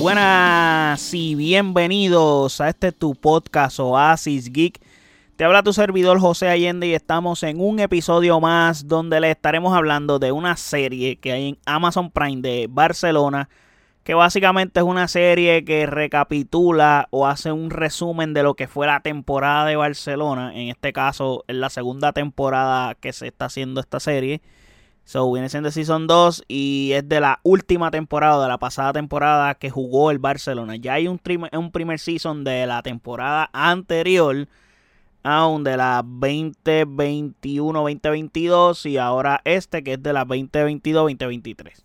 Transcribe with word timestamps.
Buenas 0.00 1.12
y 1.12 1.34
bienvenidos 1.34 2.62
a 2.62 2.70
este 2.70 2.90
tu 2.90 3.14
podcast 3.14 3.78
Oasis 3.80 4.50
Geek. 4.50 4.80
Te 5.36 5.44
habla 5.44 5.62
tu 5.62 5.74
servidor 5.74 6.18
José 6.18 6.48
Allende 6.48 6.86
y 6.86 6.94
estamos 6.94 7.42
en 7.42 7.60
un 7.60 7.80
episodio 7.80 8.40
más 8.40 8.88
donde 8.88 9.20
le 9.20 9.30
estaremos 9.30 9.76
hablando 9.76 10.18
de 10.18 10.32
una 10.32 10.56
serie 10.56 11.16
que 11.16 11.32
hay 11.32 11.48
en 11.50 11.58
Amazon 11.66 12.10
Prime 12.10 12.40
de 12.40 12.66
Barcelona, 12.70 13.50
que 14.02 14.14
básicamente 14.14 14.80
es 14.80 14.86
una 14.86 15.06
serie 15.06 15.66
que 15.66 15.84
recapitula 15.84 17.06
o 17.10 17.26
hace 17.26 17.52
un 17.52 17.68
resumen 17.68 18.32
de 18.32 18.42
lo 18.42 18.54
que 18.54 18.68
fue 18.68 18.86
la 18.86 19.00
temporada 19.00 19.66
de 19.66 19.76
Barcelona. 19.76 20.54
En 20.54 20.68
este 20.68 20.94
caso, 20.94 21.44
es 21.46 21.56
la 21.56 21.68
segunda 21.68 22.14
temporada 22.14 22.94
que 22.94 23.12
se 23.12 23.26
está 23.26 23.44
haciendo 23.44 23.82
esta 23.82 24.00
serie. 24.00 24.40
So, 25.10 25.32
viene 25.32 25.48
siendo 25.48 25.72
Season 25.72 26.06
2 26.06 26.44
y 26.46 26.92
es 26.92 27.08
de 27.08 27.18
la 27.18 27.40
última 27.42 27.90
temporada, 27.90 28.44
de 28.44 28.48
la 28.48 28.58
pasada 28.58 28.92
temporada 28.92 29.56
que 29.56 29.68
jugó 29.68 30.12
el 30.12 30.20
Barcelona. 30.20 30.76
Ya 30.76 30.92
hay 30.92 31.08
un, 31.08 31.20
un 31.52 31.72
primer 31.72 31.98
season 31.98 32.44
de 32.44 32.64
la 32.68 32.80
temporada 32.82 33.50
anterior, 33.52 34.46
aún 35.24 35.64
de 35.64 35.76
la 35.76 36.04
2021-2022 36.04 38.88
y 38.88 38.98
ahora 38.98 39.40
este 39.44 39.82
que 39.82 39.94
es 39.94 40.02
de 40.04 40.12
la 40.12 40.24
2022-2023. 40.24 41.82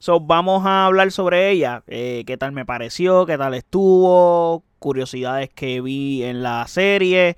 So, 0.00 0.18
vamos 0.18 0.66
a 0.66 0.86
hablar 0.86 1.12
sobre 1.12 1.50
ella, 1.50 1.84
eh, 1.86 2.24
qué 2.26 2.36
tal 2.36 2.50
me 2.50 2.66
pareció, 2.66 3.26
qué 3.26 3.38
tal 3.38 3.54
estuvo, 3.54 4.64
curiosidades 4.80 5.50
que 5.50 5.80
vi 5.80 6.24
en 6.24 6.42
la 6.42 6.66
serie 6.66 7.36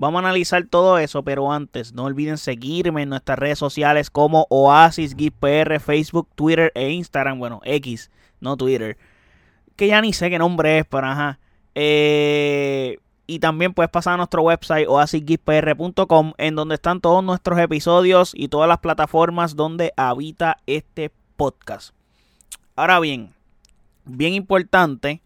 Vamos 0.00 0.22
a 0.22 0.28
analizar 0.28 0.64
todo 0.64 0.96
eso, 0.96 1.22
pero 1.24 1.52
antes 1.52 1.92
no 1.92 2.04
olviden 2.04 2.38
seguirme 2.38 3.02
en 3.02 3.10
nuestras 3.10 3.38
redes 3.38 3.58
sociales 3.58 4.08
como 4.08 4.46
Oasis 4.48 5.14
PR, 5.14 5.78
Facebook, 5.78 6.26
Twitter 6.34 6.72
e 6.74 6.88
Instagram. 6.88 7.38
Bueno, 7.38 7.60
X, 7.64 8.10
no 8.40 8.56
Twitter. 8.56 8.96
Que 9.76 9.88
ya 9.88 10.00
ni 10.00 10.14
sé 10.14 10.30
qué 10.30 10.38
nombre 10.38 10.78
es, 10.78 10.86
pero 10.86 11.06
ajá. 11.06 11.38
Eh, 11.74 12.96
y 13.26 13.40
también 13.40 13.74
puedes 13.74 13.90
pasar 13.90 14.14
a 14.14 14.16
nuestro 14.16 14.40
website 14.40 14.88
oasisgeekpr.com 14.88 16.32
en 16.38 16.54
donde 16.54 16.76
están 16.76 17.02
todos 17.02 17.22
nuestros 17.22 17.58
episodios 17.58 18.32
y 18.34 18.48
todas 18.48 18.68
las 18.68 18.78
plataformas 18.78 19.54
donde 19.54 19.92
habita 19.98 20.62
este 20.64 21.10
podcast. 21.36 21.94
Ahora 22.74 23.00
bien, 23.00 23.34
bien 24.06 24.32
importante 24.32 25.20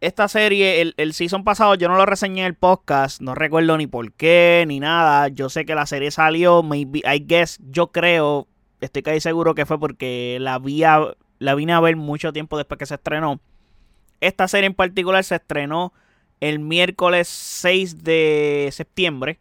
esta 0.00 0.28
serie, 0.28 0.80
el, 0.80 0.94
el, 0.96 1.12
season 1.12 1.44
pasado 1.44 1.74
yo 1.74 1.88
no 1.88 1.96
lo 1.96 2.06
reseñé 2.06 2.40
en 2.40 2.46
el 2.46 2.54
podcast, 2.54 3.20
no 3.20 3.34
recuerdo 3.34 3.76
ni 3.76 3.86
por 3.86 4.12
qué, 4.12 4.64
ni 4.66 4.80
nada. 4.80 5.28
Yo 5.28 5.50
sé 5.50 5.66
que 5.66 5.74
la 5.74 5.86
serie 5.86 6.10
salió, 6.10 6.62
maybe, 6.62 7.00
I 7.00 7.22
guess, 7.26 7.58
yo 7.70 7.88
creo, 7.88 8.48
estoy 8.80 9.02
casi 9.02 9.20
seguro 9.20 9.54
que 9.54 9.66
fue 9.66 9.78
porque 9.78 10.38
la, 10.40 10.58
vi 10.58 10.82
la 11.38 11.54
vine 11.54 11.72
a 11.74 11.80
ver 11.80 11.96
mucho 11.96 12.32
tiempo 12.32 12.56
después 12.56 12.78
que 12.78 12.86
se 12.86 12.94
estrenó. 12.94 13.40
Esta 14.20 14.48
serie 14.48 14.66
en 14.66 14.74
particular 14.74 15.22
se 15.24 15.36
estrenó 15.36 15.92
el 16.40 16.58
miércoles 16.58 17.28
6 17.28 18.02
de 18.02 18.70
septiembre. 18.72 19.38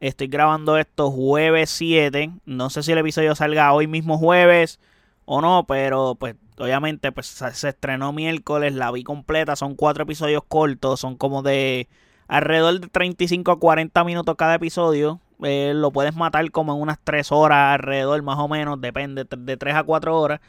Estoy 0.00 0.28
grabando 0.28 0.78
esto 0.78 1.10
jueves 1.10 1.70
7. 1.70 2.30
No 2.46 2.70
sé 2.70 2.82
si 2.82 2.92
el 2.92 2.98
episodio 2.98 3.34
salga 3.34 3.72
hoy 3.72 3.86
mismo 3.86 4.16
jueves 4.16 4.80
o 5.24 5.40
no, 5.40 5.66
pero 5.66 6.16
pues 6.18 6.36
obviamente 6.58 7.12
pues 7.12 7.26
se 7.26 7.68
estrenó 7.68 8.12
miércoles, 8.12 8.74
la 8.74 8.90
vi 8.90 9.04
completa, 9.04 9.56
son 9.56 9.74
cuatro 9.74 10.04
episodios 10.04 10.42
cortos, 10.46 11.00
son 11.00 11.16
como 11.16 11.42
de 11.42 11.88
alrededor 12.26 12.80
de 12.80 12.88
35 12.88 13.50
a 13.52 13.58
40 13.58 14.04
minutos 14.04 14.36
cada 14.36 14.54
episodio. 14.54 15.20
Eh, 15.42 15.72
lo 15.74 15.92
puedes 15.92 16.16
matar 16.16 16.50
como 16.50 16.74
en 16.74 16.80
unas 16.82 16.98
3 17.02 17.30
horas 17.32 17.74
alrededor 17.74 18.22
más 18.22 18.38
o 18.38 18.48
menos, 18.48 18.80
depende, 18.80 19.24
de 19.24 19.56
3 19.56 19.74
a 19.76 19.84
4 19.84 20.20
horas, 20.20 20.40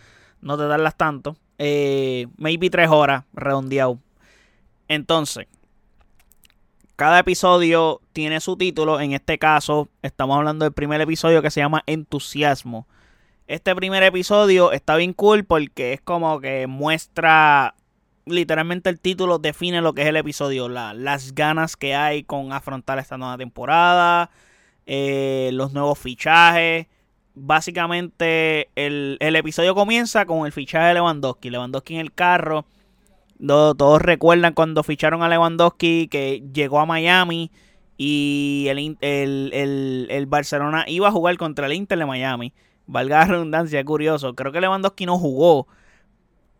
no 0.41 0.57
te 0.57 0.65
darlas 0.67 0.95
tanto. 0.95 1.37
Eh, 1.57 2.27
maybe 2.37 2.69
3 2.69 2.89
horas, 2.89 3.23
redondeado. 3.33 3.99
Entonces, 4.87 5.47
cada 6.95 7.19
episodio 7.19 8.01
tiene 8.11 8.41
su 8.41 8.57
título, 8.57 8.99
en 8.99 9.13
este 9.13 9.37
caso 9.37 9.87
estamos 10.01 10.35
hablando 10.37 10.65
del 10.65 10.73
primer 10.73 10.99
episodio 10.99 11.41
que 11.41 11.51
se 11.51 11.61
llama 11.61 11.83
Entusiasmo. 11.85 12.87
Este 13.49 13.75
primer 13.75 14.03
episodio 14.03 14.71
está 14.71 14.95
bien 14.95 15.11
cool 15.11 15.43
porque 15.43 15.93
es 15.93 16.01
como 16.01 16.39
que 16.39 16.67
muestra 16.67 17.73
literalmente 18.27 18.91
el 18.91 18.99
título 18.99 19.39
define 19.39 19.81
lo 19.81 19.93
que 19.93 20.03
es 20.03 20.07
el 20.07 20.17
episodio, 20.17 20.69
las 20.69 21.33
ganas 21.33 21.75
que 21.75 21.95
hay 21.95 22.21
con 22.21 22.53
afrontar 22.53 22.99
esta 22.99 23.17
nueva 23.17 23.39
temporada, 23.39 24.29
eh, 24.85 25.49
los 25.53 25.73
nuevos 25.73 25.97
fichajes. 25.97 26.85
Básicamente 27.33 28.69
el, 28.75 29.17
episodio 29.19 29.73
comienza 29.73 30.27
con 30.27 30.45
el 30.45 30.51
fichaje 30.51 30.89
de 30.89 30.93
Lewandowski, 30.93 31.49
Lewandowski 31.49 31.95
en 31.95 32.01
el 32.01 32.13
carro. 32.13 32.65
todos 33.39 33.99
recuerdan 33.99 34.53
cuando 34.53 34.83
ficharon 34.83 35.23
a 35.23 35.27
Lewandowski 35.27 36.07
que 36.07 36.43
llegó 36.53 36.81
a 36.81 36.85
Miami 36.85 37.49
y 37.97 38.67
el, 38.69 38.95
el, 39.01 40.07
el 40.07 40.25
Barcelona 40.27 40.85
iba 40.87 41.07
a 41.07 41.11
jugar 41.11 41.35
contra 41.37 41.65
el 41.65 41.73
Inter 41.73 41.97
de 41.97 42.05
Miami 42.05 42.53
valga 42.89 43.19
la 43.19 43.25
redundancia, 43.25 43.83
curioso. 43.85 44.33
Creo 44.33 44.51
que 44.51 44.61
Lewandowski 44.61 45.05
no 45.05 45.17
jugó. 45.17 45.67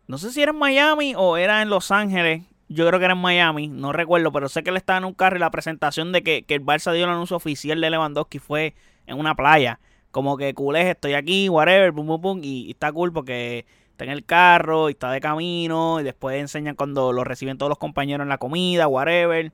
No 0.06 0.16
sé 0.18 0.32
si 0.32 0.42
era 0.42 0.52
en 0.52 0.58
Miami 0.58 1.14
o 1.16 1.36
era 1.36 1.60
en 1.62 1.68
Los 1.68 1.90
Ángeles. 1.90 2.44
Yo 2.68 2.86
creo 2.86 3.00
que 3.00 3.04
era 3.04 3.14
en 3.14 3.20
Miami, 3.20 3.66
no 3.66 3.92
recuerdo, 3.92 4.30
pero 4.30 4.48
sé 4.48 4.62
que 4.62 4.70
él 4.70 4.76
estaba 4.76 4.98
en 4.98 5.04
un 5.04 5.12
carro 5.12 5.36
y 5.36 5.40
la 5.40 5.50
presentación 5.50 6.12
de 6.12 6.22
que, 6.22 6.44
el 6.46 6.64
Barça 6.64 6.92
dio 6.92 7.04
el 7.04 7.10
anuncio 7.10 7.36
oficial 7.36 7.80
de 7.80 7.90
Lewandowski 7.90 8.38
fue 8.38 8.74
en 9.06 9.18
una 9.18 9.34
playa. 9.34 9.80
Como 10.12 10.36
que 10.36 10.54
culés, 10.54 10.86
estoy 10.86 11.14
aquí, 11.14 11.48
whatever, 11.48 11.92
pum, 11.92 12.06
pum, 12.06 12.20
pum. 12.20 12.40
Y, 12.44 12.70
está 12.70 12.92
cool 12.92 13.12
porque 13.12 13.66
está 13.90 14.04
en 14.04 14.10
el 14.10 14.24
carro 14.24 14.88
y 14.88 14.92
está 14.92 15.10
de 15.10 15.20
camino. 15.20 15.98
Y 15.98 16.04
después 16.04 16.40
enseñan 16.40 16.76
cuando 16.76 17.12
lo 17.12 17.24
reciben 17.24 17.58
todos 17.58 17.70
los 17.70 17.78
compañeros 17.78 18.24
en 18.24 18.28
la 18.28 18.38
comida, 18.38 18.86
whatever. 18.86 19.52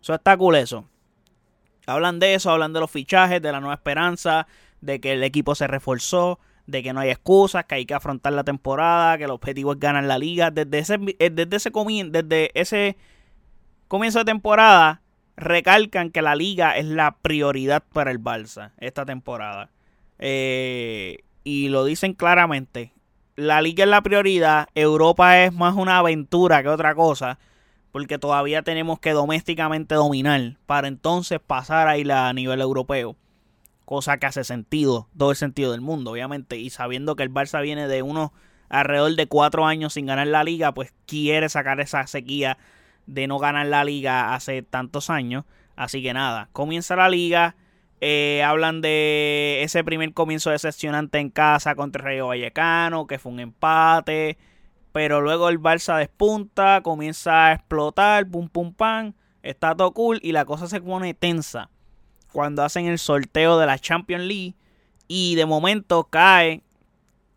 Eso 0.00 0.14
está 0.14 0.36
cool 0.36 0.56
eso. 0.56 0.84
Hablan 1.86 2.18
de 2.18 2.34
eso, 2.34 2.50
hablan 2.50 2.72
de 2.72 2.80
los 2.80 2.90
fichajes, 2.90 3.40
de 3.40 3.52
la 3.52 3.60
nueva 3.60 3.74
esperanza, 3.74 4.46
de 4.80 5.00
que 5.00 5.12
el 5.12 5.24
equipo 5.24 5.54
se 5.54 5.66
reforzó, 5.66 6.38
de 6.66 6.82
que 6.82 6.92
no 6.92 7.00
hay 7.00 7.10
excusas, 7.10 7.64
que 7.64 7.76
hay 7.76 7.86
que 7.86 7.94
afrontar 7.94 8.34
la 8.34 8.44
temporada, 8.44 9.16
que 9.16 9.24
el 9.24 9.30
objetivo 9.30 9.72
es 9.72 9.80
ganar 9.80 10.04
la 10.04 10.18
liga. 10.18 10.50
Desde 10.50 10.78
ese, 10.78 10.98
eh, 11.18 11.30
desde 11.30 11.56
ese, 11.56 11.70
desde 12.10 12.50
ese 12.54 12.96
comienzo 13.88 14.18
de 14.18 14.24
temporada, 14.26 15.00
recalcan 15.36 16.10
que 16.10 16.20
la 16.20 16.36
liga 16.36 16.76
es 16.76 16.84
la 16.84 17.16
prioridad 17.22 17.82
para 17.92 18.10
el 18.10 18.20
Barça 18.20 18.72
esta 18.78 19.06
temporada. 19.06 19.70
Eh, 20.18 21.18
y 21.42 21.68
lo 21.68 21.84
dicen 21.84 22.12
claramente. 22.12 22.92
La 23.34 23.62
liga 23.62 23.84
es 23.84 23.90
la 23.90 24.02
prioridad, 24.02 24.68
Europa 24.74 25.44
es 25.44 25.52
más 25.52 25.76
una 25.76 25.98
aventura 25.98 26.62
que 26.62 26.68
otra 26.68 26.94
cosa, 26.96 27.38
porque 27.92 28.18
todavía 28.18 28.62
tenemos 28.62 28.98
que 28.98 29.12
domésticamente 29.12 29.94
dominar 29.94 30.56
para 30.66 30.88
entonces 30.88 31.38
pasar 31.38 31.86
a 31.86 31.96
ir 31.96 32.10
a 32.10 32.32
nivel 32.32 32.60
europeo 32.60 33.16
cosa 33.88 34.18
que 34.18 34.26
hace 34.26 34.44
sentido, 34.44 35.08
todo 35.16 35.30
el 35.30 35.36
sentido 35.38 35.72
del 35.72 35.80
mundo, 35.80 36.10
obviamente, 36.10 36.58
y 36.58 36.68
sabiendo 36.68 37.16
que 37.16 37.22
el 37.22 37.32
Barça 37.32 37.62
viene 37.62 37.88
de 37.88 38.02
unos 38.02 38.32
alrededor 38.68 39.16
de 39.16 39.28
cuatro 39.28 39.64
años 39.64 39.94
sin 39.94 40.04
ganar 40.04 40.26
la 40.26 40.44
liga, 40.44 40.74
pues 40.74 40.92
quiere 41.06 41.48
sacar 41.48 41.80
esa 41.80 42.06
sequía 42.06 42.58
de 43.06 43.26
no 43.26 43.38
ganar 43.38 43.64
la 43.64 43.84
liga 43.84 44.34
hace 44.34 44.60
tantos 44.60 45.08
años. 45.08 45.46
Así 45.74 46.02
que 46.02 46.12
nada, 46.12 46.50
comienza 46.52 46.96
la 46.96 47.08
liga. 47.08 47.56
Eh, 48.02 48.42
hablan 48.44 48.82
de 48.82 49.60
ese 49.62 49.82
primer 49.84 50.12
comienzo 50.12 50.50
decepcionante 50.50 51.18
en 51.18 51.30
casa 51.30 51.74
contra 51.74 52.02
el 52.02 52.04
Rayo 52.08 52.26
Vallecano, 52.26 53.06
que 53.06 53.18
fue 53.18 53.32
un 53.32 53.40
empate. 53.40 54.36
Pero 54.92 55.22
luego 55.22 55.48
el 55.48 55.60
Barça 55.60 55.96
despunta, 55.96 56.82
comienza 56.82 57.46
a 57.46 57.52
explotar, 57.54 58.28
pum 58.28 58.50
pum 58.50 58.74
pam. 58.74 59.14
Está 59.42 59.74
todo 59.74 59.94
cool 59.94 60.20
y 60.22 60.32
la 60.32 60.44
cosa 60.44 60.66
se 60.66 60.82
pone 60.82 61.14
tensa 61.14 61.70
cuando 62.32 62.62
hacen 62.62 62.86
el 62.86 62.98
sorteo 62.98 63.58
de 63.58 63.66
la 63.66 63.78
Champions 63.78 64.24
League 64.24 64.54
y 65.06 65.34
de 65.34 65.46
momento 65.46 66.04
cae 66.04 66.62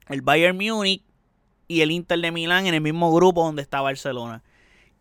el 0.09 0.21
Bayern 0.21 0.57
Múnich 0.57 1.03
y 1.67 1.81
el 1.81 1.91
Inter 1.91 2.19
de 2.19 2.31
Milán 2.31 2.67
en 2.67 2.73
el 2.73 2.81
mismo 2.81 3.13
grupo 3.13 3.43
donde 3.43 3.61
está 3.61 3.81
Barcelona. 3.81 4.43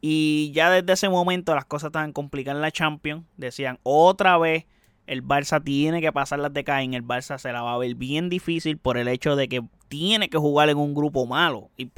Y 0.01 0.53
ya 0.55 0.71
desde 0.71 0.93
ese 0.93 1.09
momento 1.09 1.55
las 1.55 1.65
cosas 1.65 1.89
estaban 1.89 2.13
complicadas 2.13 2.59
en 2.59 2.63
la 2.63 2.71
Champions. 2.71 3.25
Decían, 3.37 3.79
otra 3.83 4.39
vez 4.39 4.65
el 5.07 5.25
Barça 5.25 5.63
tiene 5.63 6.01
que 6.01 6.13
pasar 6.13 6.39
las 6.39 6.55
de 6.55 6.65
caen. 6.65 6.95
El 6.95 7.05
Barça 7.05 7.39
se 7.39 7.53
la 7.53 7.63
va 7.63 7.75
a 7.75 7.79
ver 7.79 7.97
bien 7.97 8.29
difícil 8.29 8.79
por 8.79 8.97
el 8.97 9.09
hecho 9.09 9.35
de 9.35 9.49
que 9.49 9.63
tiene 9.89 10.31
que 10.31 10.39
jugar 10.39 10.69
en 10.69 10.79
un 10.79 10.95
grupo 10.95 11.27
malo. 11.27 11.71
Y 11.77 11.91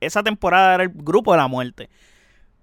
esa 0.00 0.22
temporada 0.22 0.74
era 0.74 0.84
el 0.84 0.90
grupo 0.90 1.32
de 1.32 1.38
la 1.38 1.48
muerte. 1.48 1.88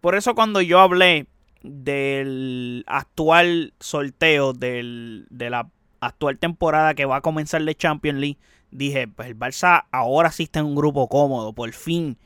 Por 0.02 0.16
eso 0.16 0.36
cuando 0.36 0.62
yo 0.62 0.80
hablé 0.80 1.26
del 1.66 2.84
actual 2.88 3.74
sorteo 3.80 4.54
del, 4.54 5.28
de 5.30 5.50
la 5.50 5.70
actual 6.00 6.38
temporada 6.38 6.94
que 6.94 7.06
va 7.06 7.18
a 7.18 7.22
comenzar 7.22 7.64
de 7.64 7.76
Champions 7.76 8.20
League, 8.20 8.38
dije, 8.72 9.08
pues 9.08 9.30
el 9.30 9.38
Barça 9.38 9.86
ahora 9.92 10.32
sí 10.32 10.44
está 10.44 10.60
en 10.60 10.68
un 10.68 10.76
grupo 10.76 11.08
cómodo, 11.08 11.54
por 11.54 11.72
fin. 11.74 12.18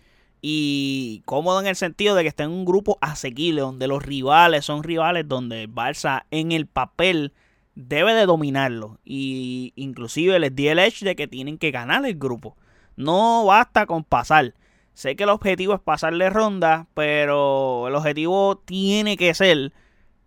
Y 0.42 1.22
cómodo 1.26 1.60
en 1.60 1.68
el 1.68 1.76
sentido 1.76 2.16
de 2.16 2.24
que 2.24 2.30
está 2.30 2.44
en 2.44 2.52
un 2.52 2.66
grupo 2.66 2.98
asequible, 3.02 3.62
donde 3.62 3.88
los 3.88 4.04
rivales 4.04 4.66
son 4.66 4.84
rivales, 4.84 5.28
donde 5.28 5.64
el 5.64 5.74
Barça 5.74 6.24
en 6.32 6.52
el 6.52 6.66
papel 6.66 7.34
debe 7.76 8.14
de 8.14 8.26
dominarlo. 8.26 9.00
Y 9.04 9.74
inclusive 9.76 10.40
les 10.40 10.56
di 10.56 10.68
el 10.68 10.80
edge 10.80 11.04
de 11.04 11.16
que 11.16 11.28
tienen 11.28 11.58
que 11.58 11.72
ganar 11.72 12.06
el 12.06 12.18
grupo. 12.18 12.56
No 12.96 13.46
basta 13.46 13.86
con 13.86 14.04
pasar 14.04 14.54
Sé 15.00 15.16
que 15.16 15.24
el 15.24 15.30
objetivo 15.30 15.74
es 15.74 15.80
pasarle 15.80 16.30
ronda, 16.30 16.88
pero 16.94 17.88
el 17.88 17.96
objetivo 17.96 18.58
tiene 18.58 19.16
que 19.16 19.34
ser 19.34 19.72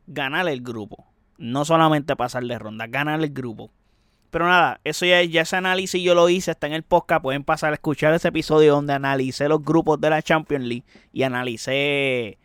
ganar 0.06 0.48
el 0.48 0.62
grupo. 0.62 1.12
No 1.36 1.66
solamente 1.66 2.16
pasarle 2.16 2.58
ronda, 2.58 2.86
ganar 2.86 3.20
el 3.20 3.28
grupo. 3.28 3.70
Pero 4.30 4.46
nada, 4.46 4.80
eso 4.82 5.04
ya, 5.04 5.22
ya 5.24 5.42
ese 5.42 5.56
análisis 5.56 6.02
yo 6.02 6.14
lo 6.14 6.26
hice, 6.30 6.52
está 6.52 6.68
en 6.68 6.72
el 6.72 6.84
podcast. 6.84 7.22
Pueden 7.22 7.44
pasar 7.44 7.72
a 7.72 7.74
escuchar 7.74 8.14
ese 8.14 8.28
episodio 8.28 8.72
donde 8.72 8.94
analicé 8.94 9.46
los 9.46 9.62
grupos 9.62 10.00
de 10.00 10.08
la 10.08 10.22
Champions 10.22 10.64
League 10.64 10.84
y 11.12 11.24
analicé 11.24 12.38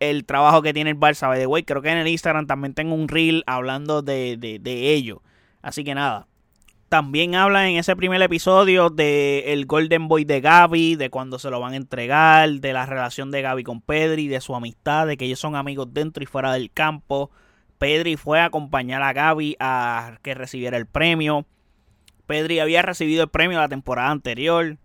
el 0.00 0.24
trabajo 0.24 0.60
que 0.60 0.74
tiene 0.74 0.90
el 0.90 0.98
Barça. 0.98 1.28
By 1.28 1.38
the 1.38 1.46
way, 1.46 1.62
creo 1.62 1.82
que 1.82 1.90
en 1.90 1.98
el 1.98 2.08
Instagram 2.08 2.48
también 2.48 2.74
tengo 2.74 2.96
un 2.96 3.06
reel 3.06 3.44
hablando 3.46 4.02
de, 4.02 4.38
de, 4.38 4.92
ello. 4.92 5.22
Así 5.62 5.84
que 5.84 5.94
nada. 5.94 6.26
También 6.88 7.34
habla 7.34 7.68
en 7.68 7.76
ese 7.76 7.96
primer 7.96 8.22
episodio 8.22 8.90
de 8.90 9.52
el 9.52 9.66
Golden 9.66 10.06
Boy 10.06 10.24
de 10.24 10.40
Gaby, 10.40 10.94
de 10.94 11.10
cuando 11.10 11.40
se 11.40 11.50
lo 11.50 11.58
van 11.58 11.72
a 11.72 11.76
entregar, 11.76 12.48
de 12.48 12.72
la 12.72 12.86
relación 12.86 13.32
de 13.32 13.42
Gaby 13.42 13.64
con 13.64 13.80
Pedri, 13.80 14.28
de 14.28 14.40
su 14.40 14.54
amistad, 14.54 15.08
de 15.08 15.16
que 15.16 15.24
ellos 15.24 15.40
son 15.40 15.56
amigos 15.56 15.88
dentro 15.92 16.22
y 16.22 16.26
fuera 16.26 16.52
del 16.52 16.70
campo. 16.70 17.32
Pedri 17.78 18.16
fue 18.16 18.38
a 18.40 18.44
acompañar 18.44 19.02
a 19.02 19.12
Gaby 19.12 19.56
a 19.58 20.18
que 20.22 20.34
recibiera 20.34 20.76
el 20.76 20.86
premio. 20.86 21.44
Pedri 22.26 22.60
había 22.60 22.82
recibido 22.82 23.24
el 23.24 23.30
premio 23.30 23.58
la 23.58 23.68
temporada 23.68 24.10
anterior. 24.10 24.76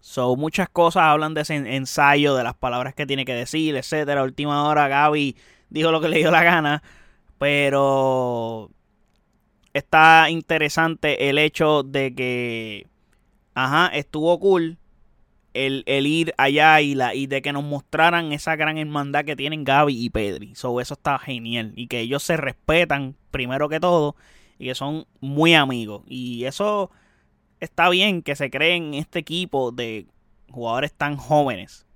So, 0.00 0.36
muchas 0.36 0.70
cosas 0.70 1.02
hablan 1.02 1.34
de 1.34 1.42
ese 1.42 1.56
ensayo, 1.56 2.34
de 2.34 2.44
las 2.44 2.54
palabras 2.54 2.94
que 2.94 3.04
tiene 3.04 3.26
que 3.26 3.34
decir, 3.34 3.76
etcétera. 3.76 4.22
última 4.22 4.66
hora 4.66 4.88
Gaby 4.88 5.36
dijo 5.68 5.92
lo 5.92 6.00
que 6.00 6.08
le 6.08 6.16
dio 6.16 6.30
la 6.30 6.42
gana. 6.42 6.82
Pero 7.38 8.70
está 9.74 10.30
interesante 10.30 11.28
el 11.28 11.38
hecho 11.38 11.82
de 11.82 12.14
que, 12.14 12.86
ajá, 13.54 13.88
estuvo 13.88 14.38
cool 14.38 14.78
el, 15.54 15.84
ir 15.86 16.34
allá 16.38 16.80
y, 16.80 16.94
la, 16.94 17.14
y 17.14 17.26
de 17.26 17.42
que 17.42 17.52
nos 17.52 17.64
mostraran 17.64 18.32
esa 18.32 18.56
gran 18.56 18.78
hermandad 18.78 19.24
que 19.24 19.36
tienen 19.36 19.64
Gaby 19.64 20.04
y 20.04 20.10
Pedri. 20.10 20.54
So, 20.54 20.80
eso 20.80 20.94
está 20.94 21.18
genial. 21.18 21.72
Y 21.76 21.88
que 21.88 22.00
ellos 22.00 22.22
se 22.22 22.36
respetan 22.36 23.16
primero 23.30 23.68
que 23.68 23.80
todo 23.80 24.16
y 24.58 24.66
que 24.66 24.74
son 24.74 25.06
muy 25.20 25.54
amigos. 25.54 26.02
Y 26.06 26.44
eso 26.44 26.90
está 27.60 27.88
bien 27.88 28.22
que 28.22 28.36
se 28.36 28.50
creen 28.50 28.94
este 28.94 29.20
equipo 29.20 29.72
de 29.72 30.06
jugadores 30.50 30.92
tan 30.92 31.16
jóvenes. 31.16 31.86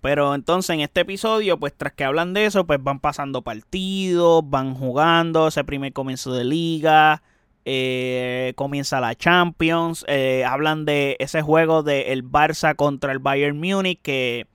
Pero 0.00 0.34
entonces 0.34 0.70
en 0.70 0.80
este 0.80 1.00
episodio, 1.00 1.58
pues 1.58 1.74
tras 1.76 1.92
que 1.92 2.04
hablan 2.04 2.32
de 2.32 2.46
eso, 2.46 2.66
pues 2.66 2.82
van 2.82 3.00
pasando 3.00 3.42
partidos, 3.42 4.48
van 4.48 4.74
jugando 4.74 5.48
ese 5.48 5.64
primer 5.64 5.92
comienzo 5.92 6.32
de 6.32 6.44
liga, 6.44 7.22
eh, 7.64 8.52
comienza 8.56 9.00
la 9.00 9.14
Champions, 9.14 10.04
eh, 10.08 10.44
hablan 10.44 10.84
de 10.84 11.16
ese 11.18 11.42
juego 11.42 11.82
del 11.82 12.06
el 12.06 12.24
Barça 12.24 12.76
contra 12.76 13.12
el 13.12 13.18
Bayern 13.18 13.58
Múnich, 13.58 14.00
que 14.00 14.46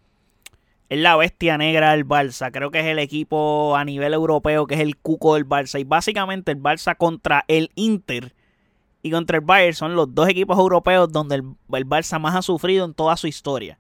es 0.90 1.00
la 1.00 1.16
bestia 1.18 1.58
negra 1.58 1.92
del 1.92 2.08
Barça, 2.08 2.52
creo 2.52 2.72
que 2.72 2.80
es 2.80 2.86
el 2.86 3.00
equipo 3.00 3.76
a 3.76 3.84
nivel 3.84 4.14
europeo 4.14 4.66
que 4.66 4.76
es 4.76 4.82
el 4.82 4.98
cuco 4.98 5.36
del 5.36 5.48
Barça, 5.48 5.80
y 5.80 5.84
básicamente 5.84 6.52
el 6.52 6.62
Barça 6.62 6.96
contra 6.96 7.44
el 7.48 7.72
Inter 7.76 8.34
y 9.04 9.12
contra 9.12 9.38
el 9.38 9.44
Bayern 9.44 9.76
son 9.76 9.96
los 9.96 10.16
dos 10.16 10.30
equipos 10.30 10.58
europeos 10.58 11.12
donde 11.12 11.36
el, 11.36 11.44
Barça 11.68 12.20
más 12.20 12.36
ha 12.36 12.42
sufrido 12.42 12.86
en 12.86 12.94
toda 12.94 13.18
su 13.18 13.28
historia. 13.28 13.78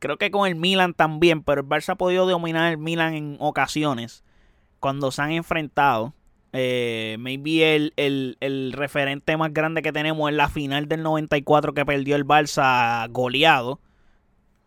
Creo 0.00 0.18
que 0.18 0.30
con 0.30 0.48
el 0.48 0.56
Milan 0.56 0.94
también, 0.94 1.42
pero 1.42 1.60
el 1.60 1.68
Barça 1.68 1.90
ha 1.90 1.94
podido 1.94 2.26
dominar 2.26 2.72
el 2.72 2.78
Milan 2.78 3.14
en 3.14 3.36
ocasiones 3.38 4.24
cuando 4.80 5.12
se 5.12 5.22
han 5.22 5.30
enfrentado. 5.30 6.14
Eh, 6.52 7.16
maybe 7.20 7.76
el, 7.76 7.92
el, 7.96 8.72
referente 8.72 9.36
más 9.36 9.52
grande 9.52 9.82
que 9.82 9.92
tenemos 9.92 10.28
es 10.28 10.36
la 10.36 10.48
final 10.48 10.88
del 10.88 11.04
94 11.04 11.74
que 11.74 11.86
perdió 11.86 12.16
el 12.16 12.26
Barça 12.26 13.08
goleado. 13.12 13.78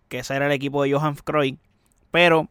Que 0.07 0.19
ese 0.19 0.35
era 0.35 0.45
el 0.45 0.51
equipo 0.53 0.83
de 0.83 0.93
Johan 0.93 1.15
Cruyff. 1.15 1.57
Pero, 2.11 2.47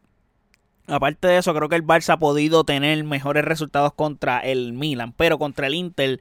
aparte 0.87 1.29
de 1.29 1.37
eso, 1.37 1.55
creo 1.55 1.69
que 1.69 1.77
el 1.77 1.87
Barça 1.87 2.13
ha 2.13 2.19
podido 2.19 2.65
tener 2.65 3.03
mejores 3.05 3.45
resultados 3.45 3.93
contra 3.93 4.39
el 4.39 4.73
Milan. 4.73 5.13
Pero 5.13 5.39
contra 5.39 5.67
el 5.67 5.73
Inter 5.73 6.19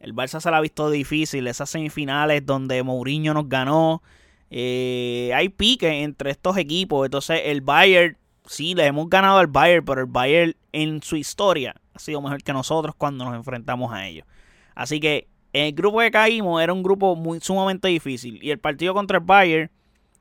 el 0.00 0.14
Barça 0.14 0.40
se 0.40 0.50
la 0.50 0.58
ha 0.58 0.60
visto 0.60 0.90
difícil. 0.90 1.46
Esas 1.46 1.70
semifinales 1.70 2.46
donde 2.46 2.82
Mourinho 2.82 3.34
nos 3.34 3.48
ganó. 3.48 4.02
Eh, 4.50 5.30
hay 5.34 5.48
pique 5.48 6.02
entre 6.02 6.30
estos 6.30 6.56
equipos. 6.56 7.04
Entonces 7.04 7.42
el 7.44 7.60
Bayern, 7.60 8.16
sí, 8.46 8.74
le 8.74 8.86
hemos 8.86 9.08
ganado 9.08 9.38
al 9.38 9.46
Bayern, 9.46 9.84
pero 9.84 10.00
el 10.00 10.06
Bayern 10.06 10.54
en 10.72 11.02
su 11.02 11.16
historia 11.16 11.74
ha 11.94 11.98
sido 11.98 12.20
mejor 12.20 12.42
que 12.42 12.52
nosotros 12.52 12.94
cuando 12.96 13.24
nos 13.24 13.34
enfrentamos 13.34 13.92
a 13.92 14.06
ellos. 14.06 14.26
Así 14.74 15.00
que 15.00 15.28
el 15.52 15.72
grupo 15.72 15.98
que 16.00 16.10
caímos 16.10 16.62
era 16.62 16.72
un 16.72 16.82
grupo 16.82 17.16
muy 17.16 17.40
sumamente 17.40 17.88
difícil. 17.88 18.38
Y 18.42 18.50
el 18.50 18.58
partido 18.58 18.94
contra 18.94 19.18
el 19.18 19.24
Bayern, 19.24 19.70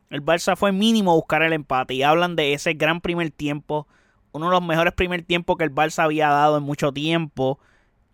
el 0.09 0.23
Barça 0.23 0.55
fue 0.55 0.71
mínimo 0.71 1.15
buscar 1.15 1.43
el 1.43 1.53
empate. 1.53 1.93
Y 1.93 2.03
hablan 2.03 2.35
de 2.35 2.53
ese 2.53 2.73
gran 2.73 3.01
primer 3.01 3.29
tiempo. 3.31 3.87
Uno 4.31 4.47
de 4.47 4.51
los 4.51 4.63
mejores 4.63 4.93
primer 4.93 5.23
tiempos 5.23 5.57
que 5.57 5.63
el 5.63 5.73
Barça 5.73 6.03
había 6.03 6.29
dado 6.29 6.57
en 6.57 6.63
mucho 6.63 6.91
tiempo 6.91 7.59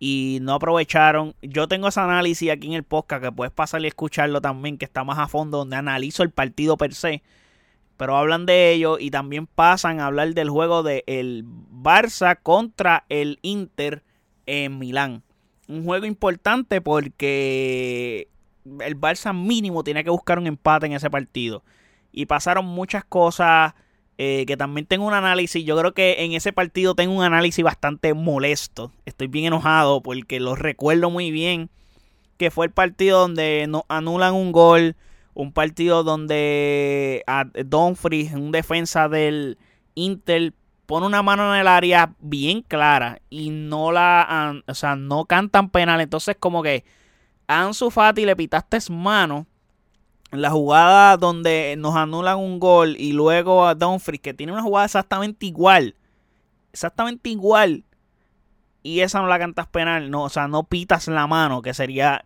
y 0.06 0.40
no 0.42 0.52
aprovecharon. 0.52 1.34
Yo 1.40 1.66
tengo 1.66 1.88
ese 1.88 1.98
análisis 1.98 2.50
aquí 2.50 2.66
en 2.66 2.74
el 2.74 2.82
podcast 2.82 3.24
que 3.24 3.32
puedes 3.32 3.54
pasar 3.54 3.82
y 3.82 3.86
escucharlo 3.86 4.42
también, 4.42 4.76
que 4.76 4.84
está 4.84 5.02
más 5.02 5.18
a 5.18 5.28
fondo, 5.28 5.56
donde 5.56 5.76
analizo 5.76 6.22
el 6.22 6.28
partido 6.28 6.76
per 6.76 6.92
se. 6.92 7.22
Pero 7.96 8.14
hablan 8.14 8.44
de 8.44 8.72
ello 8.72 8.98
y 8.98 9.10
también 9.10 9.46
pasan 9.46 10.00
a 10.00 10.06
hablar 10.06 10.34
del 10.34 10.50
juego 10.50 10.82
del 10.82 11.04
el 11.06 11.46
Barça 11.46 12.38
contra 12.42 13.06
el 13.08 13.38
Inter 13.40 14.02
en 14.44 14.78
Milán. 14.78 15.22
Un 15.68 15.86
juego 15.86 16.04
importante 16.04 16.82
porque 16.82 18.28
el 18.80 19.00
Barça 19.00 19.34
mínimo 19.34 19.84
tiene 19.84 20.04
que 20.04 20.10
buscar 20.10 20.38
un 20.38 20.46
empate 20.46 20.84
en 20.84 20.92
ese 20.92 21.08
partido. 21.08 21.64
Y 22.12 22.26
pasaron 22.26 22.66
muchas 22.66 23.06
cosas 23.06 23.72
eh, 24.16 24.44
que 24.46 24.56
también 24.56 24.86
tengo 24.86 25.06
un 25.06 25.14
análisis. 25.14 25.64
Yo 25.64 25.76
creo 25.76 25.92
que 25.92 26.24
en 26.24 26.32
ese 26.32 26.52
partido 26.52 26.94
tengo 26.94 27.14
un 27.14 27.24
análisis 27.24 27.64
bastante 27.64 28.14
molesto. 28.14 28.92
Estoy 29.06 29.26
bien 29.26 29.46
enojado 29.46 30.02
porque 30.02 30.40
lo 30.40 30.54
recuerdo 30.54 31.10
muy 31.10 31.30
bien. 31.30 31.70
Que 32.36 32.50
fue 32.50 32.66
el 32.66 32.72
partido 32.72 33.20
donde 33.20 33.68
anulan 33.88 34.34
un 34.34 34.52
gol. 34.52 34.96
Un 35.34 35.52
partido 35.52 36.04
donde 36.04 37.24
a 37.26 37.44
Dumfries, 37.44 38.34
un 38.34 38.52
defensa 38.52 39.08
del 39.08 39.58
Inter, 39.96 40.52
pone 40.86 41.06
una 41.06 41.22
mano 41.22 41.52
en 41.52 41.60
el 41.60 41.66
área 41.66 42.14
bien 42.20 42.62
clara 42.62 43.20
y 43.30 43.50
no 43.50 43.90
la, 43.90 44.62
o 44.66 44.74
sea, 44.74 44.94
no 44.94 45.24
cantan 45.24 45.70
penal. 45.70 46.00
Entonces 46.00 46.36
como 46.38 46.62
que 46.62 46.84
Ansu 47.48 47.90
Fati 47.90 48.24
le 48.24 48.36
pitaste 48.36 48.78
mano 48.90 49.46
la 50.36 50.50
jugada 50.50 51.16
donde 51.16 51.74
nos 51.78 51.96
anulan 51.96 52.38
un 52.38 52.58
gol 52.58 52.96
y 52.98 53.12
luego 53.12 53.66
a 53.66 53.74
Dumfries, 53.74 54.20
que 54.20 54.34
tiene 54.34 54.52
una 54.52 54.62
jugada 54.62 54.86
exactamente 54.86 55.46
igual, 55.46 55.94
exactamente 56.72 57.30
igual, 57.30 57.84
y 58.82 59.00
esa 59.00 59.20
no 59.20 59.28
la 59.28 59.38
cantas 59.38 59.66
penal, 59.66 60.10
no, 60.10 60.24
o 60.24 60.28
sea, 60.28 60.46
no 60.46 60.64
pitas 60.64 61.08
la 61.08 61.26
mano, 61.26 61.62
que 61.62 61.74
sería, 61.74 62.22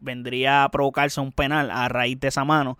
vendría 0.00 0.64
a 0.64 0.68
provocarse 0.70 1.20
un 1.20 1.32
penal 1.32 1.70
a 1.70 1.88
raíz 1.88 2.18
de 2.20 2.28
esa 2.28 2.44
mano, 2.44 2.78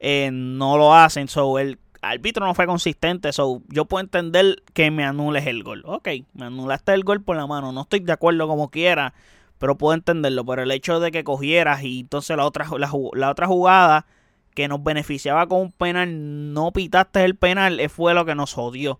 eh, 0.00 0.30
no 0.32 0.76
lo 0.76 0.94
hacen, 0.94 1.28
so 1.28 1.58
el 1.58 1.78
árbitro 2.02 2.46
no 2.46 2.54
fue 2.54 2.66
consistente, 2.66 3.32
so 3.32 3.62
yo 3.68 3.84
puedo 3.84 4.02
entender 4.02 4.62
que 4.72 4.90
me 4.90 5.04
anules 5.04 5.46
el 5.46 5.62
gol, 5.62 5.82
ok, 5.84 6.08
me 6.34 6.46
anulaste 6.46 6.92
el 6.92 7.04
gol 7.04 7.22
por 7.22 7.36
la 7.36 7.46
mano, 7.46 7.72
no 7.72 7.82
estoy 7.82 8.00
de 8.00 8.12
acuerdo 8.12 8.48
como 8.48 8.70
quiera, 8.70 9.14
pero 9.60 9.76
puedo 9.76 9.94
entenderlo. 9.94 10.44
Pero 10.44 10.62
el 10.62 10.70
hecho 10.72 10.98
de 10.98 11.12
que 11.12 11.22
cogieras 11.22 11.84
y 11.84 12.00
entonces 12.00 12.36
la 12.36 12.46
otra, 12.46 12.66
la, 13.12 13.30
otra 13.30 13.46
jugada 13.46 14.06
que 14.54 14.66
nos 14.66 14.82
beneficiaba 14.82 15.46
con 15.46 15.60
un 15.60 15.70
penal, 15.70 16.52
no 16.54 16.72
pitaste 16.72 17.22
el 17.24 17.36
penal, 17.36 17.78
eh, 17.78 17.90
fue 17.90 18.14
lo 18.14 18.24
que 18.24 18.34
nos 18.34 18.54
jodió. 18.54 18.98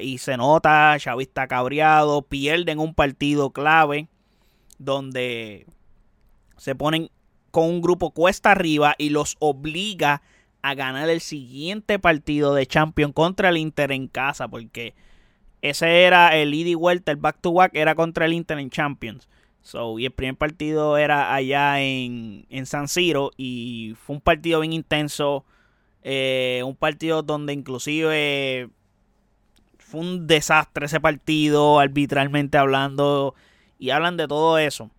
Y 0.00 0.18
se 0.18 0.36
nota, 0.36 0.96
Xavi 0.98 1.22
está 1.22 1.46
cabreado, 1.46 2.22
pierden 2.22 2.80
un 2.80 2.94
partido 2.94 3.50
clave 3.50 4.08
donde 4.78 5.66
se 6.56 6.74
ponen 6.74 7.10
con 7.50 7.64
un 7.64 7.80
grupo 7.80 8.10
cuesta 8.10 8.52
arriba 8.52 8.94
y 8.98 9.10
los 9.10 9.36
obliga 9.38 10.22
a 10.62 10.74
ganar 10.74 11.08
el 11.10 11.20
siguiente 11.20 11.98
partido 11.98 12.54
de 12.54 12.66
Champions 12.66 13.14
contra 13.14 13.50
el 13.50 13.58
Inter 13.58 13.92
en 13.92 14.08
casa, 14.08 14.48
porque 14.48 14.94
ese 15.62 16.04
era 16.04 16.36
el 16.36 16.54
ida 16.54 16.70
y 16.70 16.74
vuelta, 16.74 17.12
el 17.12 17.18
back 17.18 17.38
to 17.40 17.52
back 17.52 17.72
era 17.74 17.94
contra 17.94 18.24
el 18.24 18.32
Inter 18.32 18.58
en 18.58 18.70
Champions. 18.70 19.28
So, 19.62 19.98
y 19.98 20.06
el 20.06 20.12
primer 20.12 20.36
partido 20.36 20.96
era 20.96 21.34
allá 21.34 21.80
en, 21.80 22.46
San 22.64 22.88
Siro 22.88 23.30
y 23.36 23.94
fue 24.04 24.16
un 24.16 24.22
partido 24.22 24.60
bien 24.60 24.72
intenso. 24.72 25.44
Eh, 26.02 26.62
un 26.64 26.76
partido 26.76 27.22
donde 27.22 27.52
inclusive 27.52 28.70
fue 29.78 30.00
un 30.00 30.26
desastre 30.26 30.86
ese 30.86 31.00
partido, 31.00 31.78
arbitralmente 31.78 32.58
hablando. 32.58 33.34
Y 33.78 33.90
hablan 33.90 34.16
de 34.16 34.28
todo 34.28 34.58
eso. 34.58 34.90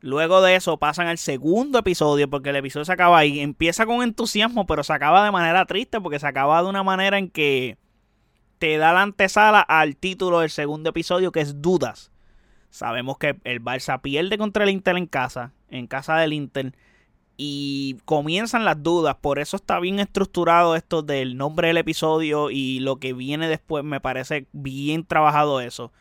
Luego 0.00 0.42
de 0.42 0.54
eso 0.54 0.76
pasan 0.76 1.08
al 1.08 1.18
segundo 1.18 1.78
episodio 1.80 2.30
porque 2.30 2.50
el 2.50 2.56
episodio 2.56 2.84
se 2.84 2.92
acaba 2.92 3.18
ahí. 3.18 3.40
Empieza 3.40 3.84
con 3.84 4.02
entusiasmo, 4.02 4.66
pero 4.66 4.84
se 4.84 4.92
acaba 4.92 5.24
de 5.24 5.30
manera 5.30 5.66
triste 5.66 6.00
porque 6.00 6.20
se 6.20 6.26
acaba 6.26 6.62
de 6.62 6.68
una 6.68 6.82
manera 6.82 7.18
en 7.18 7.30
que 7.30 7.78
te 8.58 8.76
da 8.76 8.92
la 8.92 9.02
antesala 9.02 9.60
al 9.60 9.96
título 9.96 10.40
del 10.40 10.50
segundo 10.50 10.90
episodio 10.90 11.32
que 11.32 11.40
es 11.40 11.60
Dudas. 11.60 12.12
Sabemos 12.70 13.18
que 13.18 13.38
el 13.44 13.62
Barça 13.62 14.00
pierde 14.00 14.38
contra 14.38 14.64
el 14.64 14.70
Inter 14.70 14.96
en 14.96 15.06
casa, 15.06 15.52
en 15.70 15.86
casa 15.86 16.16
del 16.16 16.32
Inter. 16.32 16.74
y 17.36 17.96
comienzan 18.04 18.64
las 18.64 18.82
dudas. 18.82 19.16
Por 19.20 19.38
eso 19.38 19.56
está 19.56 19.78
bien 19.80 20.00
estructurado 20.00 20.74
esto 20.76 21.02
del 21.02 21.36
nombre 21.36 21.68
del 21.68 21.76
episodio 21.78 22.50
y 22.50 22.80
lo 22.80 22.96
que 22.96 23.12
viene 23.12 23.48
después. 23.48 23.84
Me 23.84 24.00
parece 24.00 24.46
bien 24.52 25.04
trabajado 25.04 25.60
eso. 25.60 25.92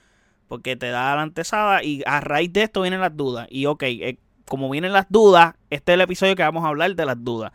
Porque 0.48 0.76
te 0.76 0.90
da 0.90 1.16
la 1.16 1.22
antesada 1.22 1.84
y 1.84 2.02
a 2.06 2.22
raíz 2.22 2.52
de 2.54 2.64
esto 2.64 2.82
vienen 2.82 3.02
las 3.02 3.16
dudas. 3.16 3.48
Y 3.52 3.66
ok, 3.68 3.84
eh, 3.84 4.18
como 4.48 4.70
vienen 4.70 4.94
las 4.94 5.08
dudas, 5.10 5.56
este 5.70 5.92
es 5.92 5.96
el 5.96 6.02
episodio 6.02 6.36
que 6.36 6.44
vamos 6.44 6.64
a 6.64 6.70
hablar 6.70 6.96
de 6.96 7.06
las 7.06 7.24
dudas. 7.24 7.52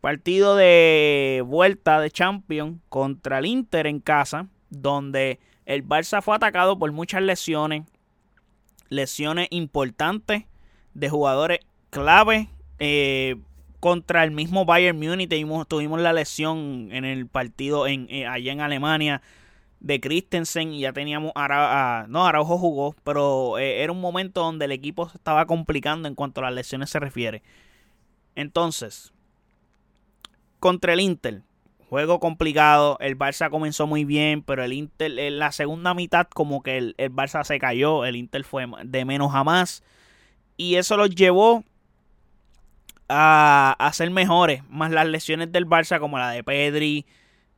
Partido 0.00 0.54
de 0.54 1.42
vuelta 1.44 2.00
de 2.00 2.10
Champions 2.10 2.78
contra 2.88 3.38
el 3.38 3.46
Inter 3.46 3.86
en 3.86 3.98
casa, 4.00 4.46
donde 4.70 5.40
el 5.66 5.86
Barça 5.86 6.22
fue 6.22 6.36
atacado 6.36 6.78
por 6.78 6.92
muchas 6.92 7.22
lesiones, 7.22 7.84
lesiones 8.88 9.48
importantes 9.50 10.44
de 10.94 11.08
jugadores 11.08 11.60
clave 11.90 12.48
eh, 12.78 13.36
contra 13.80 14.24
el 14.24 14.30
mismo 14.30 14.64
Bayern 14.64 14.98
Múnich. 14.98 15.30
Tuvimos, 15.68 16.00
la 16.00 16.12
lesión 16.12 16.88
en 16.92 17.04
el 17.04 17.26
partido 17.26 17.86
en, 17.86 18.06
eh, 18.10 18.26
allá 18.26 18.52
en 18.52 18.60
Alemania 18.60 19.22
de 19.80 20.00
Christensen 20.00 20.72
y 20.72 20.80
ya 20.80 20.92
teníamos 20.92 21.32
no 21.34 22.26
Araujo 22.26 22.58
jugó 22.58 22.96
pero 23.04 23.58
eh, 23.58 23.82
era 23.82 23.92
un 23.92 24.00
momento 24.00 24.40
donde 24.40 24.64
el 24.64 24.72
equipo 24.72 25.08
se 25.08 25.16
estaba 25.16 25.46
complicando 25.46 26.08
en 26.08 26.16
cuanto 26.16 26.40
a 26.40 26.44
las 26.44 26.52
lesiones 26.52 26.90
se 26.90 26.98
refiere 26.98 27.44
entonces 28.34 29.12
contra 30.58 30.94
el 30.94 31.00
Inter 31.00 31.42
juego 31.88 32.20
complicado 32.20 32.98
el 33.00 33.18
Barça 33.18 33.50
comenzó 33.50 33.86
muy 33.86 34.04
bien 34.04 34.42
pero 34.42 34.62
el 34.62 34.72
Inter 34.72 35.18
en 35.18 35.38
la 35.38 35.52
segunda 35.52 35.94
mitad 35.94 36.26
como 36.26 36.62
que 36.62 36.76
el, 36.78 36.94
el 36.98 37.12
Barça 37.12 37.44
se 37.44 37.58
cayó 37.58 38.04
el 38.04 38.16
Inter 38.16 38.44
fue 38.44 38.66
de 38.84 39.04
menos 39.04 39.34
a 39.34 39.44
más 39.44 39.82
y 40.58 40.74
eso 40.74 40.96
los 40.96 41.14
llevó 41.14 41.64
a, 43.08 43.90
ser 43.92 44.10
mejores. 44.10 44.62
Más 44.68 44.90
las 44.90 45.06
lesiones 45.06 45.50
del 45.52 45.66
Barça, 45.66 45.98
como 45.98 46.18
la 46.18 46.30
de 46.30 46.44
Pedri 46.44 47.06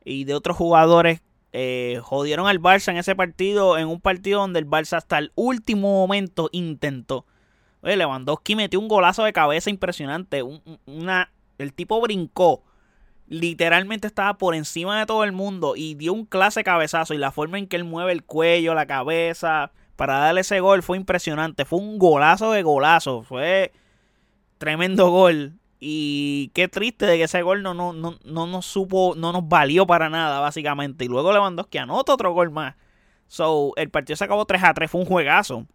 y 0.03 0.23
de 0.23 0.33
otros 0.33 0.57
jugadores, 0.57 1.21
eh, 1.51 1.99
jodieron 2.03 2.47
al 2.47 2.61
Barça 2.61 2.91
en 2.91 2.97
ese 2.97 3.15
partido. 3.15 3.77
En 3.77 3.87
un 3.87 3.99
partido 3.99 4.39
donde 4.39 4.59
el 4.59 4.67
Barça 4.67 4.97
hasta 4.97 5.17
el 5.17 5.31
último 5.35 5.89
momento 5.89 6.49
intentó. 6.51 7.25
Oye, 7.81 7.97
Lewandowski 7.97 8.55
metió 8.55 8.79
un 8.79 8.87
golazo 8.87 9.23
de 9.23 9.33
cabeza 9.33 9.69
impresionante. 9.69 10.43
una, 10.85 11.31
el 11.57 11.73
tipo 11.73 11.99
brincó. 11.99 12.63
Literalmente 13.31 14.07
estaba 14.07 14.37
por 14.37 14.55
encima 14.55 14.99
de 14.99 15.05
todo 15.05 15.23
el 15.23 15.31
mundo 15.31 15.77
y 15.77 15.95
dio 15.95 16.11
un 16.11 16.25
clase 16.25 16.65
cabezazo. 16.65 17.13
Y 17.13 17.17
la 17.17 17.31
forma 17.31 17.57
en 17.57 17.65
que 17.65 17.77
él 17.77 17.85
mueve 17.85 18.11
el 18.11 18.25
cuello, 18.25 18.73
la 18.73 18.87
cabeza, 18.87 19.71
para 19.95 20.17
darle 20.17 20.41
ese 20.41 20.59
gol 20.59 20.83
fue 20.83 20.97
impresionante. 20.97 21.63
Fue 21.63 21.79
un 21.79 21.97
golazo 21.97 22.51
de 22.51 22.61
golazo. 22.61 23.23
Fue 23.23 23.71
tremendo 24.57 25.11
gol. 25.11 25.53
Y 25.79 26.51
qué 26.53 26.67
triste 26.67 27.05
de 27.05 27.15
que 27.15 27.23
ese 27.23 27.41
gol 27.41 27.63
no, 27.63 27.73
no, 27.73 27.93
no, 27.93 28.19
no 28.25 28.47
nos 28.47 28.65
supo, 28.65 29.13
no 29.15 29.31
nos 29.31 29.47
valió 29.47 29.87
para 29.87 30.09
nada, 30.09 30.41
básicamente. 30.41 31.05
Y 31.05 31.07
luego 31.07 31.31
Lewandowski 31.31 31.77
anota 31.77 32.13
otro 32.13 32.33
gol 32.33 32.51
más. 32.51 32.75
So, 33.29 33.71
el 33.77 33.89
partido 33.89 34.17
se 34.17 34.25
acabó 34.25 34.43
3 34.43 34.61
a 34.61 34.73
3, 34.73 34.91
fue 34.91 34.99
un 34.99 35.07
juegazo. 35.07 35.65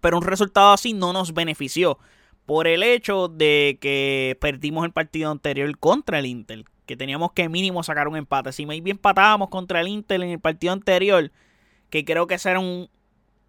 Pero 0.00 0.18
un 0.18 0.22
resultado 0.22 0.72
así 0.72 0.92
no 0.92 1.12
nos 1.12 1.34
benefició. 1.34 1.98
Por 2.46 2.66
el 2.68 2.82
hecho 2.82 3.28
de 3.28 3.78
que 3.80 4.36
perdimos 4.40 4.84
el 4.84 4.92
partido 4.92 5.30
anterior 5.30 5.76
contra 5.78 6.18
el 6.18 6.26
Inter. 6.26 6.64
Que 6.86 6.96
teníamos 6.96 7.32
que 7.32 7.48
mínimo 7.48 7.82
sacar 7.82 8.08
un 8.08 8.16
empate. 8.16 8.52
Si 8.52 8.64
bien 8.64 8.86
empatábamos 8.86 9.48
contra 9.48 9.80
el 9.80 9.88
Inter 9.88 10.22
en 10.22 10.30
el 10.30 10.40
partido 10.40 10.72
anterior. 10.72 11.30
Que 11.90 12.04
creo 12.04 12.26
que 12.26 12.34
ese 12.34 12.56
un 12.56 12.88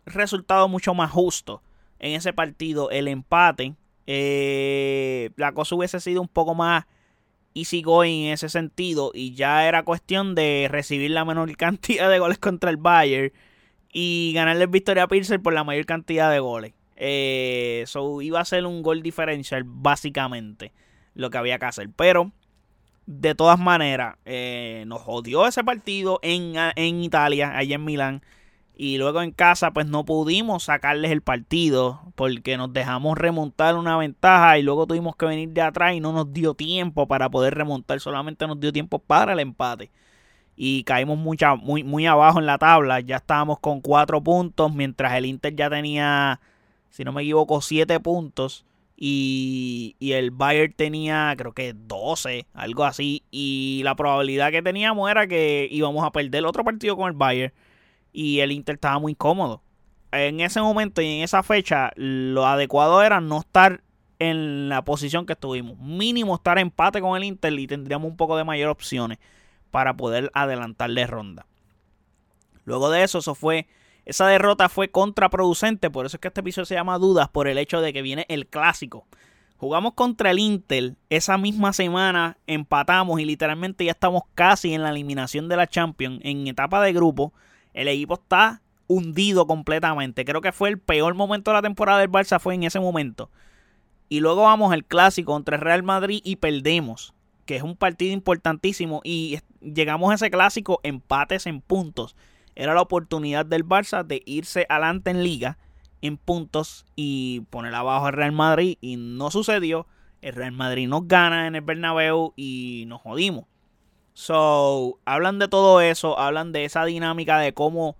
resultado 0.05 0.67
mucho 0.67 0.93
más 0.93 1.11
justo. 1.11 1.61
En 1.99 2.13
ese 2.13 2.33
partido, 2.33 2.89
el 2.89 3.07
empate 3.07 3.75
eh, 4.07 5.31
la 5.35 5.51
cosa 5.51 5.75
hubiese 5.75 5.99
sido 5.99 6.21
un 6.21 6.29
poco 6.29 6.55
más 6.55 6.85
easy 7.53 7.81
going 7.81 8.27
en 8.27 8.33
ese 8.33 8.47
sentido 8.47 9.11
y 9.13 9.35
ya 9.35 9.67
era 9.67 9.83
cuestión 9.83 10.33
de 10.33 10.67
recibir 10.71 11.11
la 11.11 11.25
menor 11.25 11.55
cantidad 11.57 12.09
de 12.09 12.19
goles 12.19 12.39
contra 12.39 12.69
el 12.69 12.77
Bayern 12.77 13.33
y 13.91 14.31
ganarle 14.33 14.65
victoria 14.67 15.03
a 15.03 15.07
Pilser 15.07 15.41
por 15.41 15.53
la 15.53 15.65
mayor 15.65 15.85
cantidad 15.85 16.31
de 16.31 16.39
goles. 16.39 16.73
Eh, 16.97 17.85
iba 18.21 18.39
a 18.39 18.45
ser 18.45 18.65
un 18.65 18.81
gol 18.81 19.01
diferencial 19.01 19.63
básicamente 19.65 20.73
lo 21.13 21.29
que 21.29 21.37
había 21.37 21.59
que 21.59 21.65
hacer. 21.65 21.89
Pero 21.95 22.31
de 23.05 23.35
todas 23.35 23.59
maneras 23.59 24.17
eh, 24.25 24.83
nos 24.87 25.01
jodió 25.01 25.47
ese 25.47 25.63
partido 25.63 26.19
en, 26.21 26.53
en 26.75 27.03
Italia, 27.03 27.57
allá 27.57 27.75
en 27.75 27.85
Milán. 27.85 28.21
Y 28.79 28.99
luego 28.99 29.23
en 29.23 29.31
casa 29.31 29.71
pues 29.71 29.87
no 29.87 30.05
pudimos 30.05 30.65
sacarles 30.65 31.09
el 31.09 31.21
partido 31.21 32.13
porque 32.13 32.57
nos 32.57 32.71
dejamos 32.71 33.17
remontar 33.17 33.75
una 33.75 33.97
ventaja 33.97 34.59
y 34.59 34.61
luego 34.61 34.85
tuvimos 34.85 35.15
que 35.15 35.25
venir 35.25 35.49
de 35.49 35.61
atrás 35.61 35.95
y 35.95 35.99
no 35.99 36.13
nos 36.13 36.31
dio 36.31 36.53
tiempo 36.53 37.07
para 37.07 37.27
poder 37.27 37.55
remontar, 37.55 37.99
solamente 37.99 38.45
nos 38.45 38.59
dio 38.59 38.71
tiempo 38.71 38.99
para 38.99 39.33
el 39.33 39.39
empate. 39.39 39.89
Y 40.55 40.83
caímos 40.83 41.17
mucha, 41.17 41.55
muy, 41.55 41.83
muy 41.83 42.05
abajo 42.05 42.39
en 42.39 42.45
la 42.45 42.59
tabla, 42.59 42.99
ya 42.99 43.17
estábamos 43.17 43.59
con 43.59 43.81
cuatro 43.81 44.21
puntos 44.21 44.73
mientras 44.73 45.13
el 45.13 45.25
Inter 45.25 45.55
ya 45.55 45.69
tenía, 45.71 46.39
si 46.89 47.03
no 47.03 47.11
me 47.11 47.21
equivoco, 47.21 47.61
siete 47.61 47.99
puntos. 47.99 48.65
Y, 48.99 49.95
y, 49.99 50.13
el 50.13 50.31
Bayern 50.31 50.73
tenía 50.73 51.31
creo 51.37 51.53
que 51.53 51.73
12, 51.73 52.47
algo 52.53 52.83
así. 52.83 53.23
Y 53.29 53.81
la 53.83 53.95
probabilidad 53.95 54.51
que 54.51 54.63
teníamos 54.63 55.09
era 55.11 55.27
que 55.27 55.67
íbamos 55.69 56.03
a 56.03 56.11
perder 56.11 56.45
otro 56.45 56.63
partido 56.63 56.97
con 56.97 57.07
el 57.07 57.13
Bayern 57.13 57.53
y 58.11 58.39
el 58.39 58.51
Inter 58.51 58.75
estaba 58.75 58.97
muy 58.97 59.13
cómodo. 59.13 59.61
En 60.11 60.39
ese 60.39 60.61
momento 60.61 61.01
y 61.01 61.05
en 61.05 61.23
esa 61.23 61.43
fecha, 61.43 61.91
lo 61.95 62.47
adecuado 62.47 63.03
era 63.03 63.21
no 63.21 63.41
estar 63.41 63.83
en 64.19 64.69
la 64.69 64.83
posición 64.83 65.27
que 65.27 65.33
estuvimos. 65.33 65.77
Mínimo 65.77 66.35
estar 66.35 66.57
empate 66.57 67.01
con 67.01 67.15
el 67.15 67.23
Inter 67.23 67.53
y 67.53 67.67
tendríamos 67.67 68.09
un 68.09 68.17
poco 68.17 68.37
de 68.37 68.43
mayor 68.43 68.69
opciones 68.69 69.19
para 69.69 69.95
poder 69.95 70.31
adelantarle 70.33 71.05
ronda. 71.05 71.45
Luego 72.65 72.89
de 72.89 73.03
eso, 73.03 73.19
eso 73.19 73.35
fue. 73.35 73.67
Esa 74.07 74.25
derrota 74.27 74.69
fue 74.69 74.89
contraproducente. 74.89 75.89
Por 75.89 76.05
eso 76.05 76.15
es 76.15 76.21
que 76.21 76.29
este 76.29 76.39
episodio 76.39 76.65
se 76.65 76.75
llama 76.75 76.97
Dudas. 76.97 77.27
Por 77.27 77.49
el 77.49 77.57
hecho 77.57 77.81
de 77.81 77.91
que 77.91 78.01
viene 78.01 78.25
el 78.29 78.47
clásico. 78.47 79.05
Jugamos 79.57 79.95
contra 79.95 80.31
el 80.31 80.39
Inter. 80.39 80.95
Esa 81.09 81.37
misma 81.37 81.73
semana 81.73 82.37
empatamos. 82.47 83.19
Y 83.19 83.25
literalmente 83.25 83.83
ya 83.83 83.91
estamos 83.91 84.23
casi 84.33 84.73
en 84.73 84.81
la 84.81 84.91
eliminación 84.91 85.49
de 85.49 85.57
la 85.57 85.67
Champions. 85.67 86.21
En 86.23 86.47
etapa 86.47 86.81
de 86.81 86.93
grupo. 86.93 87.33
El 87.73 87.89
equipo 87.89 88.13
está 88.13 88.61
hundido 88.87 89.45
completamente. 89.45 90.23
Creo 90.23 90.39
que 90.39 90.53
fue 90.53 90.69
el 90.69 90.79
peor 90.79 91.13
momento 91.13 91.51
de 91.51 91.55
la 91.55 91.61
temporada 91.61 91.99
del 91.99 92.09
Barça, 92.09 92.39
fue 92.39 92.55
en 92.55 92.63
ese 92.63 92.79
momento. 92.79 93.29
Y 94.07 94.21
luego 94.21 94.43
vamos 94.43 94.71
al 94.71 94.85
clásico 94.85 95.33
contra 95.33 95.57
el 95.57 95.61
Real 95.61 95.83
Madrid 95.83 96.21
y 96.23 96.37
perdemos, 96.37 97.13
que 97.45 97.57
es 97.57 97.63
un 97.63 97.75
partido 97.75 98.13
importantísimo. 98.13 99.01
Y 99.03 99.39
llegamos 99.59 100.11
a 100.11 100.15
ese 100.15 100.31
clásico 100.31 100.79
empates 100.83 101.45
en 101.45 101.59
puntos. 101.59 102.15
Era 102.59 102.73
la 102.73 102.81
oportunidad 102.81 103.45
del 103.45 103.63
Barça 103.63 104.03
de 104.03 104.23
irse 104.25 104.65
adelante 104.67 105.11
en 105.11 105.23
liga 105.23 105.59
en 106.01 106.17
puntos 106.17 106.87
y 106.95 107.41
poner 107.51 107.75
abajo 107.75 108.07
al 108.07 108.13
Real 108.13 108.31
Madrid. 108.31 108.79
Y 108.81 108.97
no 108.97 109.29
sucedió. 109.29 109.85
El 110.21 110.33
Real 110.33 110.53
Madrid 110.53 110.87
nos 110.87 111.07
gana 111.07 111.45
en 111.45 111.53
el 111.53 111.61
Bernabéu 111.61 112.33
y 112.35 112.85
nos 112.87 113.01
jodimos. 113.01 113.45
So, 114.13 114.99
hablan 115.05 115.37
de 115.37 115.47
todo 115.47 115.81
eso, 115.81 116.17
hablan 116.17 116.51
de 116.51 116.65
esa 116.65 116.83
dinámica 116.85 117.37
de 117.37 117.53
cómo 117.53 117.95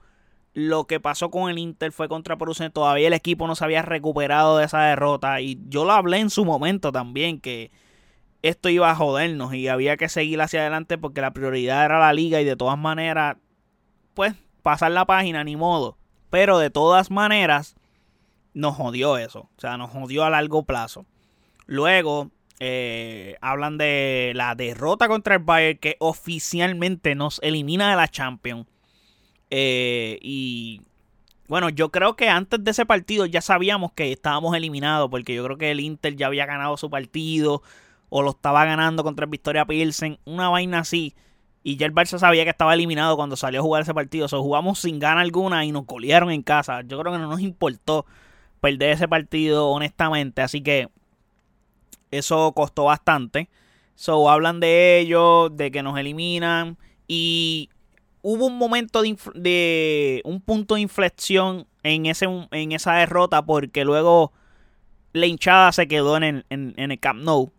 lo 0.55 0.87
que 0.87 0.99
pasó 0.99 1.29
con 1.29 1.51
el 1.51 1.59
Inter 1.59 1.91
fue 1.91 2.09
contraproducente. 2.09 2.73
Todavía 2.73 3.09
el 3.09 3.13
equipo 3.13 3.45
no 3.45 3.55
se 3.55 3.63
había 3.63 3.83
recuperado 3.83 4.57
de 4.57 4.65
esa 4.65 4.81
derrota. 4.81 5.39
Y 5.39 5.59
yo 5.67 5.85
lo 5.85 5.91
hablé 5.91 6.17
en 6.17 6.31
su 6.31 6.45
momento 6.45 6.91
también, 6.91 7.39
que 7.39 7.69
esto 8.41 8.69
iba 8.69 8.89
a 8.89 8.95
jodernos 8.95 9.53
y 9.53 9.67
había 9.67 9.97
que 9.97 10.09
seguir 10.09 10.41
hacia 10.41 10.61
adelante 10.61 10.97
porque 10.97 11.21
la 11.21 11.31
prioridad 11.31 11.85
era 11.85 11.99
la 11.99 12.11
liga 12.13 12.41
y 12.41 12.45
de 12.45 12.55
todas 12.55 12.79
maneras, 12.79 13.37
pues 14.15 14.33
pasar 14.67 14.91
la 14.91 15.05
página, 15.05 15.45
ni 15.45 15.55
modo. 15.55 15.97
Pero 16.29 16.59
de 16.59 16.69
todas 16.69 17.09
maneras, 17.09 17.77
nos 18.53 18.75
jodió 18.75 19.17
eso. 19.17 19.49
O 19.55 19.61
sea, 19.61 19.77
nos 19.77 19.91
jodió 19.91 20.25
a 20.25 20.29
largo 20.29 20.63
plazo. 20.63 21.05
Luego, 21.67 22.31
eh, 22.59 23.37
hablan 23.39 23.77
de 23.77 24.33
la 24.35 24.55
derrota 24.55 25.07
contra 25.07 25.35
el 25.35 25.41
Bayern 25.41 25.79
que 25.79 25.95
oficialmente 25.99 27.15
nos 27.15 27.39
elimina 27.43 27.89
de 27.89 27.95
la 27.95 28.09
Champions. 28.09 28.67
Eh, 29.51 30.19
y 30.21 30.81
bueno, 31.47 31.69
yo 31.69 31.89
creo 31.89 32.17
que 32.17 32.27
antes 32.27 32.61
de 32.61 32.71
ese 32.71 32.85
partido 32.85 33.25
ya 33.25 33.39
sabíamos 33.39 33.93
que 33.93 34.11
estábamos 34.11 34.53
eliminados 34.53 35.09
porque 35.09 35.33
yo 35.33 35.45
creo 35.45 35.57
que 35.57 35.71
el 35.71 35.79
Inter 35.79 36.17
ya 36.17 36.27
había 36.27 36.45
ganado 36.45 36.75
su 36.75 36.89
partido 36.89 37.61
o 38.09 38.21
lo 38.21 38.31
estaba 38.31 38.65
ganando 38.65 39.01
contra 39.05 39.23
el 39.23 39.31
Victoria 39.31 39.63
Pilsen, 39.63 40.19
una 40.25 40.49
vaina 40.49 40.79
así. 40.79 41.15
Y 41.67 41.75
ya 41.75 41.85
el 41.85 41.93
Barça 41.93 42.17
sabía 42.17 42.45
que 42.45 42.49
estaba 42.49 42.73
eliminado 42.73 43.17
cuando 43.17 43.35
salió 43.35 43.59
a 43.59 43.63
jugar 43.63 43.81
ese 43.81 43.93
partido. 43.93 44.27
O 44.27 44.29
sea, 44.29 44.39
jugamos 44.39 44.79
sin 44.79 44.99
gana 44.99 45.19
alguna 45.19 45.65
y 45.65 45.73
nos 45.73 45.85
golearon 45.85 46.31
en 46.31 46.41
casa. 46.41 46.79
Yo 46.83 46.97
creo 46.97 47.11
que 47.11 47.19
no 47.19 47.27
nos 47.27 47.41
importó 47.41 48.05
perder 48.61 48.91
ese 48.91 49.09
partido, 49.09 49.67
honestamente. 49.67 50.41
Así 50.41 50.61
que 50.61 50.87
eso 52.09 52.53
costó 52.53 52.85
bastante. 52.85 53.49
So, 53.95 54.29
hablan 54.29 54.61
de 54.61 54.97
ello, 54.99 55.49
de 55.49 55.69
que 55.69 55.83
nos 55.83 55.99
eliminan. 55.99 56.77
Y 57.05 57.69
hubo 58.21 58.45
un 58.45 58.57
momento 58.57 59.01
de, 59.01 60.21
un 60.23 60.39
punto 60.39 60.75
de 60.75 60.79
inflexión 60.79 61.67
en, 61.83 62.05
ese, 62.05 62.27
en 62.51 62.71
esa 62.71 62.93
derrota 62.93 63.45
porque 63.45 63.83
luego 63.83 64.31
la 65.11 65.25
hinchada 65.25 65.73
se 65.73 65.89
quedó 65.89 66.15
en 66.15 66.23
el, 66.23 66.45
en, 66.49 66.73
el 66.77 66.97
Camp 67.01 67.21
Nou 67.23 67.51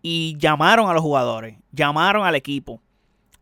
y 0.00 0.36
llamaron 0.38 0.88
a 0.88 0.92
los 0.92 1.02
jugadores, 1.02 1.58
llamaron 1.72 2.24
al 2.24 2.36
equipo. 2.36 2.80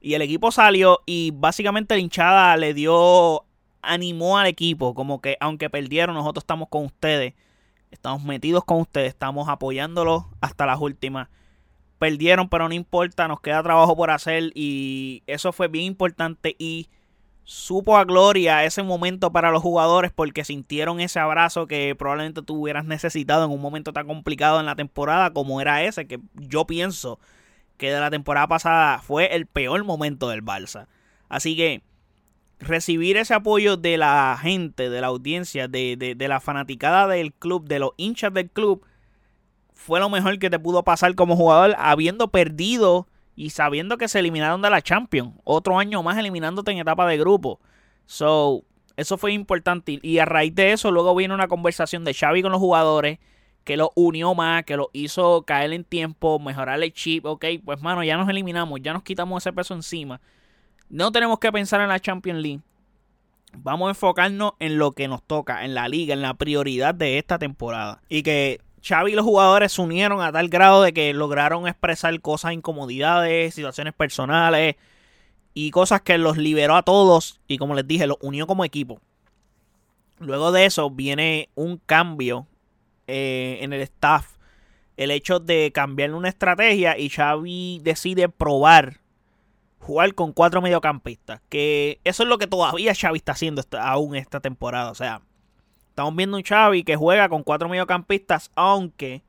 Y 0.01 0.15
el 0.15 0.23
equipo 0.23 0.51
salió 0.51 1.01
y 1.05 1.31
básicamente 1.35 1.95
la 1.95 2.01
hinchada 2.01 2.57
le 2.57 2.73
dio, 2.73 3.45
animó 3.83 4.39
al 4.39 4.47
equipo, 4.47 4.95
como 4.95 5.21
que 5.21 5.37
aunque 5.41 5.69
perdieron, 5.69 6.15
nosotros 6.15 6.43
estamos 6.43 6.69
con 6.69 6.87
ustedes, 6.87 7.35
estamos 7.91 8.25
metidos 8.25 8.65
con 8.65 8.81
ustedes, 8.81 9.09
estamos 9.09 9.49
apoyándolos 9.49 10.25
hasta 10.41 10.65
las 10.65 10.81
últimas. 10.81 11.29
Perdieron, 11.99 12.49
pero 12.49 12.67
no 12.67 12.75
importa, 12.75 13.29
nos 13.29 13.41
queda 13.41 13.63
trabajo 13.63 13.95
por 13.95 14.11
hacer 14.11 14.53
y 14.55 15.23
eso 15.27 15.53
fue 15.53 15.69
bien 15.69 15.85
importante 15.85 16.57
y 16.59 16.89
supo 17.45 17.99
a 17.99 18.05
gloria 18.05 18.65
ese 18.65 18.83
momento 18.83 19.33
para 19.33 19.51
los 19.51 19.61
jugadores 19.63 20.13
porque 20.15 20.45
sintieron 20.45 21.01
ese 21.01 21.19
abrazo 21.19 21.67
que 21.67 21.95
probablemente 21.99 22.43
tú 22.43 22.63
hubieras 22.63 22.85
necesitado 22.85 23.45
en 23.45 23.51
un 23.51 23.61
momento 23.61 23.93
tan 23.93 24.07
complicado 24.07 24.61
en 24.61 24.67
la 24.67 24.77
temporada 24.77 25.33
como 25.33 25.61
era 25.61 25.83
ese, 25.83 26.07
que 26.07 26.21
yo 26.35 26.67
pienso 26.67 27.19
que 27.81 27.91
de 27.91 27.99
la 27.99 28.11
temporada 28.11 28.47
pasada 28.47 28.99
fue 28.99 29.35
el 29.35 29.47
peor 29.47 29.83
momento 29.85 30.29
del 30.29 30.45
Barça. 30.45 30.87
Así 31.31 31.57
que 31.57 31.83
recibir 32.59 33.17
ese 33.17 33.33
apoyo 33.33 33.79
de 33.79 33.97
la 33.97 34.39
gente, 34.41 34.91
de 34.91 35.01
la 35.01 35.07
audiencia, 35.07 35.67
de, 35.67 35.97
de 35.97 36.29
la 36.29 36.41
fanaticada 36.41 37.09
del 37.09 37.33
club, 37.33 37.67
de 37.67 37.79
los 37.79 37.93
hinchas 37.97 38.35
del 38.35 38.51
club, 38.51 38.85
fue 39.73 39.99
lo 39.99 40.11
mejor 40.11 40.39
que 40.39 40.51
te 40.51 40.59
pudo 40.59 40.85
pasar 40.85 41.15
como 41.15 41.37
jugador 41.37 41.75
habiendo 41.79 42.29
perdido 42.29 43.09
y 43.35 43.49
sabiendo 43.49 43.97
que 43.97 44.09
se 44.09 44.19
eliminaron 44.19 44.61
de 44.61 44.69
la 44.69 44.83
Champions. 44.83 45.33
Otro 45.45 45.79
año 45.79 46.03
más 46.03 46.19
eliminándote 46.19 46.73
en 46.73 46.79
etapa 46.79 47.07
de 47.07 47.17
grupo. 47.17 47.61
So, 48.05 48.63
eso 48.99 49.17
fue 49.17 49.33
importante. 49.33 49.99
Y 50.03 50.19
a 50.19 50.27
raíz 50.27 50.55
de 50.55 50.73
eso, 50.73 50.91
luego 50.91 51.15
viene 51.15 51.33
una 51.33 51.49
conversación 51.49 52.05
de 52.05 52.13
Xavi 52.13 52.43
con 52.43 52.53
los 52.53 52.61
jugadores 52.61 53.21
que 53.71 53.77
lo 53.77 53.93
unió 53.95 54.35
más, 54.35 54.65
que 54.65 54.77
lo 54.77 54.91
hizo 54.93 55.45
caer 55.47 55.73
en 55.73 55.85
tiempo, 55.85 56.41
mejorar 56.41 56.83
el 56.83 56.93
chip. 56.93 57.25
Ok, 57.25 57.45
pues 57.65 57.81
mano, 57.81 58.03
ya 58.03 58.17
nos 58.17 58.29
eliminamos, 58.29 58.81
ya 58.83 58.93
nos 58.93 59.05
quitamos 59.05 59.45
ese 59.45 59.53
peso 59.53 59.75
encima. 59.75 60.21
No 60.89 61.13
tenemos 61.13 61.39
que 61.39 61.53
pensar 61.53 61.81
en 61.81 61.87
la 61.87 62.01
Champions 62.01 62.43
League. 62.43 62.63
Vamos 63.59 63.87
a 63.87 63.91
enfocarnos 63.91 64.55
en 64.59 64.77
lo 64.77 64.91
que 64.91 65.07
nos 65.07 65.23
toca, 65.23 65.65
en 65.65 65.75
la 65.75 65.87
liga, 65.87 66.15
en 66.15 66.21
la 66.21 66.35
prioridad 66.35 66.97
de 66.97 67.19
esta 67.19 67.39
temporada. 67.39 68.03
Y 68.09 68.25
que 68.25 68.61
Xavi 68.83 69.13
y 69.13 69.15
los 69.15 69.25
jugadores 69.25 69.71
se 69.71 69.83
unieron 69.83 70.21
a 70.21 70.33
tal 70.33 70.49
grado 70.49 70.83
de 70.83 70.93
que 70.93 71.15
lograron 71.15 71.69
expresar 71.69 72.21
cosas, 72.21 72.55
incomodidades, 72.55 73.55
situaciones 73.55 73.95
personales 73.95 74.75
y 75.55 75.71
cosas 75.71 76.01
que 76.01 76.19
los 76.19 76.37
liberó 76.39 76.75
a 76.75 76.83
todos 76.83 77.41
y 77.47 77.57
como 77.59 77.77
les 77.77 77.87
dije, 77.87 78.09
los 78.09 78.19
unió 78.21 78.49
como 78.49 78.65
equipo. 78.65 79.01
Luego 80.19 80.51
de 80.51 80.65
eso 80.65 80.91
viene 80.91 81.51
un 81.55 81.77
cambio 81.87 82.49
eh, 83.11 83.59
en 83.63 83.73
el 83.73 83.81
staff. 83.83 84.37
El 84.97 85.11
hecho 85.11 85.41
de 85.41 85.73
cambiar 85.73 86.13
una 86.13 86.29
estrategia 86.29 86.99
y 86.99 87.09
Xavi 87.09 87.81
decide 87.83 88.29
probar 88.29 89.01
jugar 89.79 90.15
con 90.15 90.33
cuatro 90.33 90.61
mediocampistas. 90.61 91.41
Que 91.49 92.01
eso 92.05 92.23
es 92.23 92.29
lo 92.29 92.39
que 92.39 92.47
todavía 92.47 92.95
Xavi 92.95 93.17
está 93.19 93.33
haciendo 93.33 93.63
aún 93.79 94.15
esta 94.15 94.41
temporada. 94.41 94.91
O 94.91 94.95
sea, 94.95 95.23
Estamos 96.01 96.17
viendo 96.17 96.37
un 96.37 96.45
Xavi 96.45 96.85
que 96.85 96.97
juega 96.97 97.29
con 97.29 97.43
cuatro 97.43 97.69
mediocampistas, 97.69 98.51
aunque, 98.55 99.23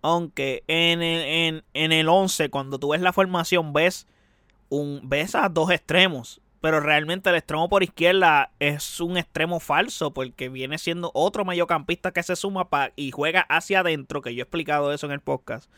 aunque 0.00 0.64
en 0.68 1.02
el, 1.02 1.64
en, 1.74 1.92
el 1.92 2.08
11, 2.08 2.50
cuando 2.50 2.78
tú 2.78 2.90
ves 2.90 3.02
la 3.02 3.12
formación, 3.12 3.72
ves, 3.72 4.06
un, 4.68 5.00
ves 5.02 5.34
a 5.34 5.48
dos 5.48 5.70
extremos. 5.70 6.40
Pero 6.62 6.78
realmente 6.78 7.28
el 7.28 7.34
extremo 7.34 7.68
por 7.68 7.82
izquierda 7.82 8.52
es 8.60 9.00
un 9.00 9.16
extremo 9.16 9.58
falso 9.58 10.14
porque 10.14 10.48
viene 10.48 10.78
siendo 10.78 11.10
otro 11.12 11.44
mediocampista 11.44 12.12
que 12.12 12.22
se 12.22 12.36
suma 12.36 12.68
y 12.94 13.10
juega 13.10 13.40
hacia 13.48 13.80
adentro, 13.80 14.22
que 14.22 14.32
yo 14.32 14.42
he 14.42 14.44
explicado 14.44 14.92
eso 14.92 15.06
en 15.06 15.12
el 15.12 15.18
podcast. 15.20 15.68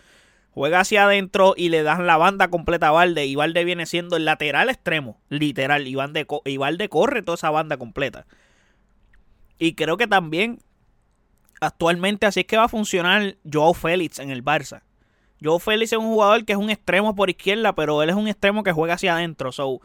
Juega 0.51 0.81
hacia 0.81 1.05
adentro 1.05 1.55
y 1.57 1.71
le 1.71 1.83
dan 1.83 2.07
la 2.07 2.19
banda 2.19 2.49
completa 2.49 2.89
a 2.89 2.91
Valde. 2.91 3.25
Y 3.25 3.35
Valde 3.35 3.65
viene 3.65 3.87
siendo 3.87 4.19
el 4.19 4.27
lateral 4.27 4.69
extremo, 4.69 5.19
literal. 5.31 5.89
Y 5.89 5.95
Valde 5.95 6.89
corre 6.91 7.23
toda 7.23 7.37
esa 7.37 7.51
banda 7.51 7.79
completa. 7.79 8.27
Y 9.59 9.77
creo 9.77 9.97
que 9.97 10.07
también 10.07 10.59
actualmente 11.63 12.27
así 12.27 12.41
es 12.41 12.47
que 12.47 12.59
va 12.59 12.65
a 12.65 12.69
funcionar 12.69 13.37
Joao 13.51 13.73
Félix 13.73 14.19
en 14.19 14.31
el 14.31 14.45
Barça. 14.45 14.83
Joao 15.43 15.61
Félix 15.61 15.95
es 15.95 15.99
un 15.99 16.09
jugador 16.09 16.45
que 16.45 16.53
es 16.53 16.59
un 16.59 16.69
extremo 16.69 17.15
por 17.15 17.31
izquierda, 17.31 17.75
pero 17.75 18.03
él 18.03 18.11
es 18.11 18.17
un 18.17 18.29
extremo 18.29 18.63
que 18.63 18.73
juega 18.73 18.95
hacia 18.95 19.17
adentro. 19.17 19.51
So, 19.51 19.81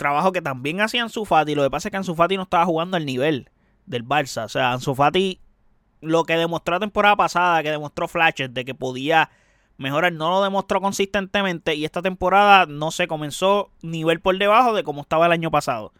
trabajo 0.00 0.32
que 0.32 0.40
también 0.40 0.80
hacía 0.80 1.02
Ansu 1.02 1.26
Fati. 1.26 1.54
Lo 1.54 1.62
que 1.62 1.70
pasa 1.70 1.88
es 1.88 1.90
que 1.90 1.98
Ansu 1.98 2.14
Fati 2.14 2.36
no 2.36 2.44
estaba 2.44 2.64
jugando 2.64 2.96
al 2.96 3.04
nivel 3.04 3.50
del 3.84 4.02
Barça. 4.02 4.46
O 4.46 4.48
sea, 4.48 4.72
Ansu 4.72 4.94
Fati 4.94 5.38
lo 6.00 6.24
que 6.24 6.38
demostró 6.38 6.76
la 6.76 6.80
temporada 6.80 7.16
pasada, 7.16 7.62
que 7.62 7.70
demostró 7.70 8.08
flashes 8.08 8.54
de 8.54 8.64
que 8.64 8.74
podía 8.74 9.30
mejorar, 9.76 10.14
no 10.14 10.30
lo 10.30 10.42
demostró 10.42 10.80
consistentemente. 10.80 11.74
Y 11.74 11.84
esta 11.84 12.00
temporada 12.00 12.64
no 12.64 12.90
se 12.90 13.06
comenzó 13.08 13.70
nivel 13.82 14.20
por 14.20 14.38
debajo 14.38 14.72
de 14.72 14.84
como 14.84 15.02
estaba 15.02 15.26
el 15.26 15.32
año 15.32 15.50
pasado. 15.50 15.92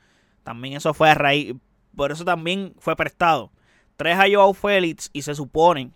También 0.44 0.78
eso 0.78 0.94
fue 0.94 1.10
a 1.10 1.14
raíz, 1.14 1.54
por 1.94 2.10
eso 2.10 2.24
también 2.24 2.74
fue 2.78 2.96
prestado. 2.96 3.52
Tres 3.96 4.16
a 4.18 4.24
Joao 4.32 4.54
Félix 4.54 5.10
y 5.12 5.20
se 5.20 5.34
supone 5.34 5.90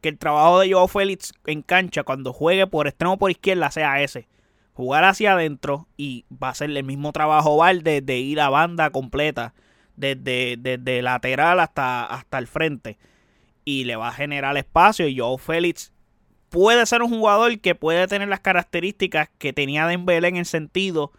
que 0.00 0.08
el 0.08 0.18
trabajo 0.18 0.60
de 0.60 0.72
Joao 0.72 0.88
Félix 0.88 1.34
en 1.44 1.60
cancha 1.60 2.04
cuando 2.04 2.32
juegue 2.32 2.66
por 2.66 2.88
extremo 2.88 3.18
por 3.18 3.30
izquierda 3.30 3.70
sea 3.70 4.00
ese. 4.02 4.26
Jugar 4.74 5.04
hacia 5.04 5.32
adentro 5.32 5.86
y 5.96 6.24
va 6.30 6.48
a 6.48 6.54
ser 6.54 6.70
el 6.70 6.84
mismo 6.84 7.12
trabajo 7.12 7.56
Valde 7.56 8.00
de 8.00 8.18
ir 8.18 8.40
a 8.40 8.48
banda 8.48 8.90
completa. 8.90 9.54
Desde, 9.94 10.56
desde 10.58 11.02
lateral 11.02 11.60
hasta, 11.60 12.04
hasta 12.04 12.38
el 12.38 12.46
frente. 12.46 12.98
Y 13.64 13.84
le 13.84 13.96
va 13.96 14.08
a 14.08 14.12
generar 14.12 14.56
espacio. 14.56 15.06
Y 15.06 15.18
Joao 15.18 15.38
Félix 15.38 15.92
puede 16.52 16.84
ser 16.86 17.02
un 17.02 17.08
jugador 17.08 17.58
que 17.60 17.74
puede 17.74 18.06
tener 18.06 18.28
las 18.28 18.40
características 18.40 19.30
que 19.38 19.52
tenía 19.52 19.86
Dembélé 19.86 20.28
en 20.28 20.36
el 20.36 20.46
sentido 20.46 21.12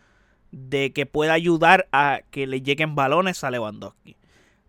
de 0.51 0.93
que 0.93 1.07
pueda 1.07 1.33
ayudar 1.33 1.87
a 1.91 2.21
que 2.29 2.45
le 2.45 2.61
lleguen 2.61 2.93
balones 2.93 3.43
a 3.43 3.49
Lewandowski. 3.49 4.15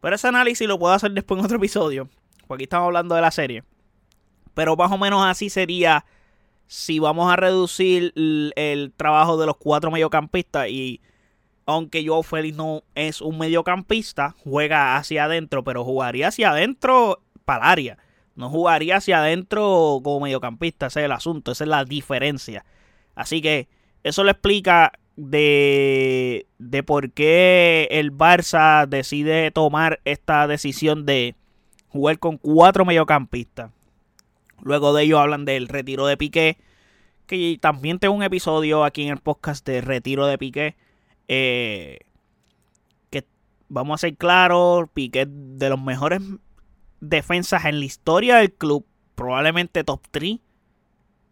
Pero 0.00 0.16
ese 0.16 0.28
análisis 0.28 0.66
lo 0.66 0.78
puedo 0.78 0.94
hacer 0.94 1.12
después 1.12 1.38
en 1.38 1.44
otro 1.44 1.58
episodio, 1.58 2.08
porque 2.46 2.62
aquí 2.62 2.64
estamos 2.64 2.86
hablando 2.86 3.14
de 3.14 3.20
la 3.20 3.30
serie. 3.30 3.64
Pero 4.54 4.74
más 4.76 4.90
o 4.90 4.96
menos 4.96 5.22
así 5.24 5.50
sería 5.50 6.06
si 6.66 6.98
vamos 6.98 7.32
a 7.32 7.36
reducir 7.36 8.12
el, 8.16 8.92
trabajo 8.96 9.36
de 9.36 9.46
los 9.46 9.56
cuatro 9.56 9.90
mediocampistas 9.90 10.68
y 10.68 11.00
aunque 11.66 12.06
Joao 12.06 12.22
Félix 12.22 12.56
no 12.56 12.82
es 12.94 13.20
un 13.20 13.38
mediocampista, 13.38 14.34
juega 14.44 14.96
hacia 14.96 15.24
adentro, 15.24 15.64
pero 15.64 15.84
jugaría 15.84 16.28
hacia 16.28 16.50
adentro 16.50 17.22
para 17.44 17.64
el 17.64 17.70
área. 17.70 17.98
No 18.36 18.50
jugaría 18.50 18.96
hacia 18.96 19.18
adentro 19.18 20.00
como 20.02 20.20
mediocampista, 20.20 20.86
ese 20.86 21.00
es 21.00 21.04
el 21.06 21.12
asunto, 21.12 21.52
esa 21.52 21.64
es 21.64 21.70
la 21.70 21.84
diferencia. 21.84 22.64
Así 23.14 23.40
que 23.40 23.68
eso 24.02 24.24
le 24.24 24.32
explica 24.32 24.92
de, 25.16 26.46
de 26.58 26.82
por 26.82 27.12
qué 27.12 27.88
el 27.90 28.12
Barça 28.12 28.86
decide 28.86 29.50
tomar 29.50 30.00
esta 30.04 30.46
decisión 30.46 31.06
de 31.06 31.36
jugar 31.88 32.18
con 32.18 32.36
cuatro 32.36 32.84
mediocampistas. 32.84 33.70
Luego 34.62 34.94
de 34.94 35.04
ello 35.04 35.18
hablan 35.18 35.44
del 35.44 35.68
retiro 35.68 36.06
de 36.06 36.16
Piqué, 36.16 36.58
que 37.26 37.58
también 37.60 37.98
tengo 37.98 38.14
un 38.14 38.22
episodio 38.22 38.84
aquí 38.84 39.02
en 39.02 39.10
el 39.10 39.18
podcast 39.18 39.66
de 39.66 39.80
retiro 39.80 40.26
de 40.26 40.38
Piqué. 40.38 40.76
Eh, 41.28 42.00
que 43.10 43.24
vamos 43.68 44.00
a 44.00 44.06
ser 44.06 44.16
claros, 44.16 44.88
Piqué 44.92 45.26
de 45.28 45.68
los 45.68 45.80
mejores 45.80 46.20
defensas 47.00 47.64
en 47.64 47.78
la 47.80 47.84
historia 47.84 48.36
del 48.36 48.52
club, 48.52 48.86
probablemente 49.14 49.84
top 49.84 50.00
3 50.10 50.38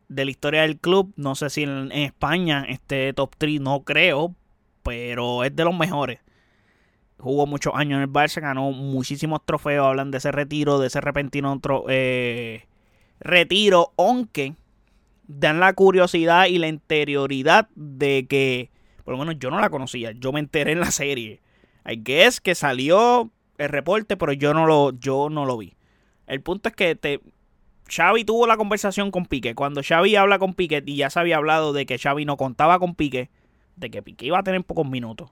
de 0.09 0.25
la 0.25 0.31
historia 0.31 0.63
del 0.63 0.79
club. 0.79 1.13
No 1.17 1.35
sé 1.35 1.51
si 1.51 1.63
en, 1.63 1.91
España 1.93 2.65
este 2.69 3.13
top 3.13 3.35
3, 3.37 3.61
no 3.61 3.83
creo, 3.85 4.35
pero 4.83 5.45
es 5.45 5.55
de 5.55 5.65
los 5.65 5.77
mejores. 5.77 6.21
Jugó 7.19 7.47
muchos 7.47 7.73
años 7.77 7.99
en 7.99 8.03
el 8.03 8.11
Barça, 8.11 8.41
ganó 8.41 8.73
muchísimos 8.73 9.45
trofeos. 9.45 9.87
Hablan 9.87 10.11
de 10.11 10.19
ese 10.19 10.33
retiro, 10.33 10.79
de 10.79 10.89
ese 10.89 11.01
repentino 11.01 11.61
eh, 11.89 12.65
retiro, 13.23 13.93
aunque 13.97 14.55
dan 15.27 15.61
la 15.61 15.73
curiosidad 15.73 16.47
y 16.47 16.59
la 16.59 16.69
interioridad 16.69 17.69
de 17.75 18.27
que, 18.29 18.71
por 19.05 19.13
lo 19.13 19.19
menos 19.19 19.37
yo 19.39 19.51
no 19.51 19.61
la 19.61 19.71
conocía, 19.71 20.13
yo 20.13 20.33
me 20.33 20.41
enteré 20.41 20.73
en 20.73 20.81
la 20.81 20.91
serie. 20.91 21.41
I 21.87 22.01
guess 22.03 22.41
que 22.41 22.55
salió 22.55 23.31
el 23.59 23.69
reporte, 23.69 24.17
pero 24.17 24.33
yo 24.33 24.55
no 24.55 24.67
lo, 24.67 24.93
yo 24.99 25.29
no 25.31 25.45
lo 25.45 25.57
vi. 25.57 25.75
El 26.27 26.41
punto 26.41 26.69
es 26.69 26.75
que 26.75 26.95
te, 26.95 27.21
Xavi 27.89 28.25
tuvo 28.25 28.47
la 28.47 28.57
conversación 28.57 29.11
con 29.11 29.27
Piqué. 29.27 29.55
Cuando 29.55 29.83
Xavi 29.83 30.17
habla 30.17 30.39
con 30.39 30.55
Piqué 30.55 30.83
y 30.87 30.97
ya 30.97 31.11
se 31.11 31.21
había 31.21 31.37
hablado 31.37 31.73
de 31.73 31.87
que 31.87 31.99
Xavi 31.99 32.25
no 32.25 32.37
contaba 32.37 32.79
con 32.79 32.95
Piqué, 32.95 33.31
de 33.77 33.91
que 33.91 34.03
Piqué 34.03 34.27
iba 34.27 34.39
a 34.39 34.43
tener 34.43 34.65
pocos 34.65 34.89
minutos. 34.89 35.31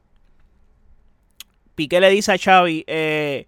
Piqué 1.74 2.00
le 2.00 2.11
dice 2.11 2.33
a 2.33 2.38
Xavi, 2.38 2.85
eh, 2.87 3.46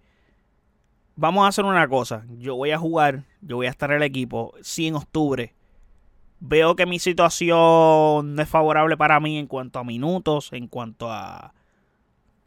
vamos 1.15 1.45
a 1.45 1.49
hacer 1.49 1.65
una 1.65 1.87
cosa. 1.87 2.25
Yo 2.39 2.55
voy 2.55 2.71
a 2.71 2.79
jugar, 2.79 3.23
yo 3.45 3.57
voy 3.57 3.67
a 3.67 3.69
estar 3.69 3.91
en 3.91 3.97
el 3.97 4.03
equipo. 4.03 4.53
Si 4.61 4.87
en 4.87 4.95
octubre 4.95 5.53
veo 6.39 6.75
que 6.75 6.85
mi 6.85 6.99
situación 6.99 8.35
no 8.35 8.41
es 8.41 8.49
favorable 8.49 8.97
para 8.97 9.19
mí 9.19 9.37
en 9.37 9.47
cuanto 9.47 9.79
a 9.79 9.83
minutos, 9.83 10.51
en 10.51 10.67
cuanto 10.67 11.11
a 11.11 11.53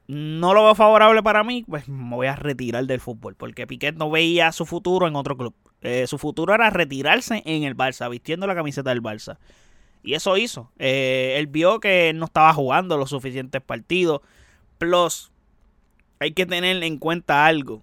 no 0.08 0.54
lo 0.54 0.64
veo 0.64 0.74
favorable 0.74 1.22
para 1.22 1.42
mí, 1.42 1.64
pues 1.66 1.88
me 1.88 2.14
voy 2.14 2.28
a 2.28 2.36
retirar 2.36 2.86
del 2.86 3.00
fútbol, 3.00 3.34
porque 3.34 3.66
Piquet 3.66 3.96
no 3.96 4.08
veía 4.08 4.52
su 4.52 4.64
futuro 4.64 5.08
en 5.08 5.16
otro 5.16 5.36
club. 5.36 5.54
Eh, 5.80 6.06
su 6.06 6.18
futuro 6.18 6.54
era 6.54 6.70
retirarse 6.70 7.42
en 7.44 7.64
el 7.64 7.76
Barça, 7.76 8.08
vistiendo 8.08 8.46
la 8.46 8.54
camiseta 8.54 8.90
del 8.90 9.02
Barça. 9.02 9.38
Y 10.02 10.14
eso 10.14 10.36
hizo. 10.36 10.70
Eh, 10.78 11.34
él 11.38 11.48
vio 11.48 11.80
que 11.80 12.12
no 12.14 12.26
estaba 12.26 12.52
jugando 12.54 12.96
los 12.96 13.10
suficientes 13.10 13.60
partidos. 13.60 14.20
Plus, 14.78 15.32
hay 16.20 16.32
que 16.32 16.46
tener 16.46 16.80
en 16.82 16.98
cuenta 16.98 17.46
algo. 17.46 17.82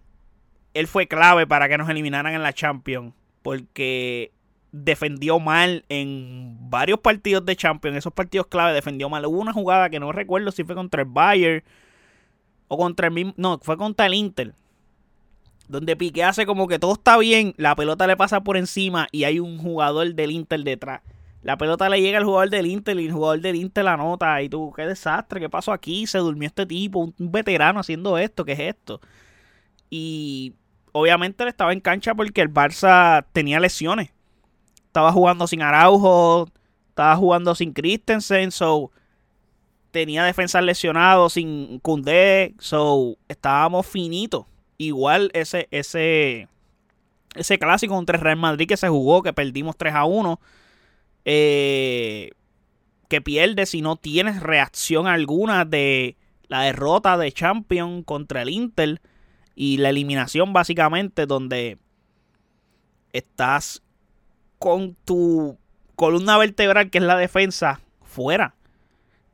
Él 0.74 0.88
fue 0.88 1.08
clave 1.08 1.48
para 1.48 1.70
que 1.70 1.78
nos 1.78 1.90
eliminaran 1.90 2.34
en 2.34 2.44
la 2.44 2.54
Champions. 2.54 3.14
Porque 3.42 4.32
defendió 4.72 5.40
mal 5.40 5.86
en 5.88 6.58
varios 6.70 7.00
partidos 7.00 7.46
de 7.46 7.56
Champions. 7.56 7.98
Esos 7.98 8.14
partidos 8.14 8.48
clave 8.48 8.74
defendió 8.74 9.08
mal. 9.10 9.26
Hubo 9.26 9.40
una 9.40 9.54
jugada 9.54 9.90
que 9.90 10.00
no 10.00 10.12
recuerdo 10.12 10.52
si 10.52 10.64
fue 10.64 10.76
contra 10.76 11.04
el 11.04 11.08
Bayern 11.10 11.64
o 12.68 12.78
contra 12.78 13.08
el 13.08 13.14
mismo. 13.14 13.34
No, 13.38 13.60
fue 13.62 13.78
contra 13.78 14.08
el 14.08 14.16
Inter. 14.16 14.54
Donde 15.68 15.96
Piqué 15.96 16.24
hace 16.24 16.46
como 16.46 16.68
que 16.68 16.80
todo 16.80 16.94
está 16.94 17.18
bien. 17.18 17.54
La 17.58 17.76
pelota 17.76 18.08
le 18.08 18.18
pasa 18.18 18.44
por 18.44 18.58
encima 18.58 19.08
y 19.12 19.24
hay 19.24 19.40
un 19.40 19.58
jugador 19.60 20.14
del 20.14 20.32
Inter 20.32 20.64
detrás. 20.64 21.02
La 21.44 21.58
pelota 21.58 21.90
le 21.90 22.02
llega 22.02 22.18
al 22.18 22.24
jugador 22.24 22.50
del 22.50 22.66
Inter 22.66 22.98
y 23.00 23.06
el 23.06 23.12
jugador 23.12 23.42
del 23.42 23.58
Inter 23.58 23.84
la 23.84 23.98
nota. 23.98 24.42
Y 24.42 24.50
tú, 24.50 24.74
qué 24.76 24.84
desastre, 24.88 25.40
qué 25.40 25.50
pasó 25.50 25.72
aquí. 25.72 26.08
Se 26.08 26.18
durmió 26.18 26.48
este 26.48 26.66
tipo, 26.66 27.00
un, 27.00 27.14
veterano 27.18 27.80
haciendo 27.80 28.18
esto, 28.18 28.46
¿qué 28.46 28.54
es 28.54 28.60
esto? 28.60 29.02
Y 29.90 30.54
obviamente 30.94 31.44
él 31.44 31.50
estaba 31.50 31.74
en 31.74 31.82
cancha 31.82 32.16
porque 32.16 32.42
el 32.42 32.54
Barça 32.54 33.26
tenía 33.34 33.60
lesiones. 33.60 34.12
Estaba 34.86 35.12
jugando 35.12 35.48
sin 35.48 35.62
Araujo, 35.62 36.50
estaba 36.90 37.16
jugando 37.18 37.54
sin 37.56 37.74
Christensen, 37.74 38.52
so 38.52 38.92
tenía 39.92 40.24
defensas 40.24 40.64
lesionados 40.64 41.34
sin 41.34 41.80
Koundé, 41.80 42.56
so 42.60 43.18
estábamos 43.28 43.86
finitos. 43.86 44.46
Igual 44.78 45.30
ese 45.34 45.68
ese 45.72 46.48
ese 47.36 47.60
clásico 47.60 47.96
contra 47.96 48.18
Real 48.18 48.38
Madrid 48.38 48.68
que 48.68 48.78
se 48.78 48.88
jugó, 48.88 49.24
que 49.24 49.34
perdimos 49.34 49.76
3 49.76 49.94
a 49.96 50.06
1 50.06 50.40
eh, 51.26 52.32
que 53.08 53.22
pierde 53.22 53.66
si 53.66 53.82
no 53.82 53.96
tienes 53.96 54.42
reacción 54.42 55.08
alguna 55.08 55.66
de 55.66 56.18
la 56.48 56.62
derrota 56.62 57.18
de 57.18 57.32
Champion 57.32 58.04
contra 58.04 58.42
el 58.42 58.50
Inter 58.50 59.02
y 59.56 59.78
la 59.78 59.89
eliminación 59.89 60.54
básicamente 60.54 61.26
donde 61.26 61.78
estás 63.12 63.82
con 64.60 64.96
tu 65.06 65.58
columna 65.96 66.38
vertebral 66.38 66.89
que 66.89 66.98
es 66.98 67.04
la 67.04 67.18
defensa 67.18 67.82
fuera. 68.02 68.56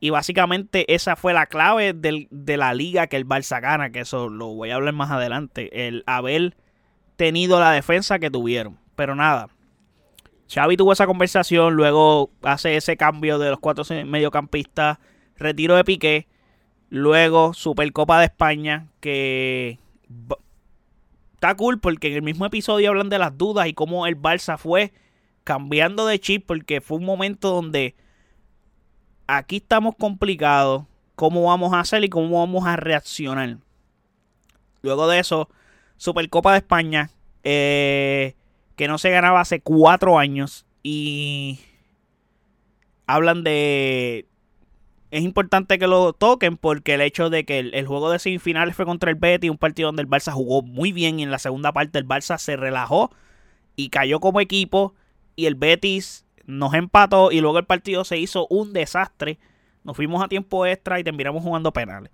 Y 0.01 0.11
básicamente 0.11 0.93
esa 0.93 1.15
fue 1.15 1.33
la 1.33 1.45
clave 1.45 1.93
de 1.93 2.57
la 2.57 2.73
liga 2.73 3.07
que 3.07 3.17
el 3.17 3.27
Barça 3.27 3.61
gana, 3.61 3.89
que 3.89 3.99
eso 3.99 4.29
lo 4.29 4.47
voy 4.47 4.69
a 4.69 4.75
hablar 4.75 4.93
más 4.93 5.11
adelante, 5.11 5.87
el 5.87 6.03
haber 6.07 6.55
tenido 7.17 7.59
la 7.59 7.71
defensa 7.71 8.17
que 8.17 8.31
tuvieron. 8.31 8.79
Pero 8.95 9.15
nada, 9.15 9.49
Xavi 10.49 10.77
tuvo 10.77 10.93
esa 10.93 11.05
conversación, 11.05 11.75
luego 11.75 12.31
hace 12.43 12.77
ese 12.77 12.95
cambio 12.95 13.39
de 13.39 13.49
los 13.49 13.59
cuatro 13.59 13.83
mediocampistas, 14.05 14.99
retiro 15.35 15.75
de 15.75 15.83
Piqué, 15.83 16.27
luego 16.89 17.53
Supercopa 17.53 18.19
de 18.19 18.25
España, 18.25 18.87
que 19.01 19.79
está 21.33 21.55
cool 21.55 21.79
porque 21.79 22.09
en 22.09 22.15
el 22.15 22.21
mismo 22.21 22.45
episodio 22.45 22.89
hablan 22.89 23.09
de 23.09 23.19
las 23.19 23.37
dudas 23.37 23.67
y 23.67 23.73
cómo 23.73 24.05
el 24.07 24.19
Barça 24.19 24.57
fue 24.57 24.91
cambiando 25.43 26.05
de 26.05 26.19
chip 26.19 26.45
porque 26.45 26.81
fue 26.81 26.97
un 26.97 27.05
momento 27.05 27.49
donde 27.49 27.95
aquí 29.27 29.57
estamos 29.57 29.95
complicados, 29.97 30.83
cómo 31.15 31.43
vamos 31.43 31.73
a 31.73 31.79
hacer 31.79 32.03
y 32.03 32.09
cómo 32.09 32.39
vamos 32.39 32.65
a 32.65 32.75
reaccionar. 32.75 33.57
Luego 34.81 35.07
de 35.07 35.19
eso, 35.19 35.49
Supercopa 35.97 36.51
de 36.53 36.59
España, 36.59 37.09
eh, 37.43 38.35
que 38.75 38.87
no 38.87 38.97
se 38.97 39.09
ganaba 39.09 39.41
hace 39.41 39.61
cuatro 39.61 40.17
años 40.17 40.65
y 40.83 41.59
hablan 43.07 43.43
de... 43.43 44.28
Es 45.11 45.23
importante 45.23 45.79
que 45.79 45.87
lo 45.87 46.13
toquen 46.13 46.55
porque 46.57 46.93
el 46.93 47.01
hecho 47.01 47.31
de 47.31 47.43
que 47.43 47.59
el, 47.59 47.87
juego 47.87 48.11
de 48.11 48.19
semifinales 48.19 48.75
fue 48.75 48.85
contra 48.85 49.09
el 49.09 49.15
Betis, 49.15 49.49
un 49.49 49.57
partido 49.57 49.87
donde 49.87 50.03
el 50.03 50.07
Barça 50.07 50.31
jugó 50.31 50.61
muy 50.61 50.91
bien 50.91 51.19
y 51.19 51.23
en 51.23 51.31
la 51.31 51.39
segunda 51.39 51.71
parte 51.71 51.97
el 51.97 52.07
Barça 52.07 52.37
se 52.37 52.55
relajó 52.55 53.09
y 53.75 53.89
cayó 53.89 54.19
como 54.19 54.39
equipo 54.39 54.93
y 55.35 55.47
el 55.47 55.55
Betis 55.55 56.25
nos 56.45 56.73
empató 56.75 57.31
y 57.31 57.41
luego 57.41 57.57
el 57.57 57.65
partido 57.65 58.03
se 58.03 58.17
hizo 58.17 58.45
un 58.49 58.71
desastre. 58.71 59.39
Nos 59.83 59.95
fuimos 59.95 60.23
a 60.23 60.27
tiempo 60.27 60.65
extra 60.65 60.99
y 60.99 61.03
terminamos 61.03 61.41
jugando 61.41 61.73
penales. 61.73 62.11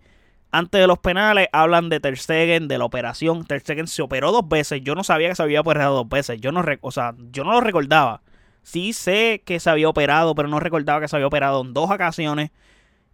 Antes 0.51 0.79
de 0.79 0.87
los 0.87 0.99
penales 0.99 1.49
hablan 1.51 1.89
de 1.89 1.99
Ter 1.99 2.17
Stegen, 2.17 2.69
de 2.69 2.77
la 2.77 2.85
operación. 2.85 3.43
Ter 3.45 3.59
Stegen 3.59 3.87
se 3.87 4.01
operó 4.03 4.31
dos 4.31 4.47
veces. 4.47 4.81
Yo 4.83 4.95
no 4.95 5.03
sabía 5.03 5.27
que 5.27 5.35
se 5.35 5.43
había 5.43 5.59
operado 5.59 5.95
dos 5.95 6.07
veces. 6.07 6.39
Yo 6.39 6.53
no, 6.53 6.63
o 6.79 6.91
sea, 6.91 7.13
yo 7.31 7.43
no 7.43 7.51
lo 7.51 7.59
recordaba. 7.59 8.21
Sí 8.61 8.93
sé 8.93 9.43
que 9.45 9.59
se 9.59 9.69
había 9.69 9.89
operado, 9.89 10.33
pero 10.33 10.47
no 10.47 10.61
recordaba 10.61 11.01
que 11.01 11.09
se 11.09 11.15
había 11.17 11.27
operado 11.27 11.61
en 11.61 11.73
dos 11.73 11.91
ocasiones. 11.91 12.51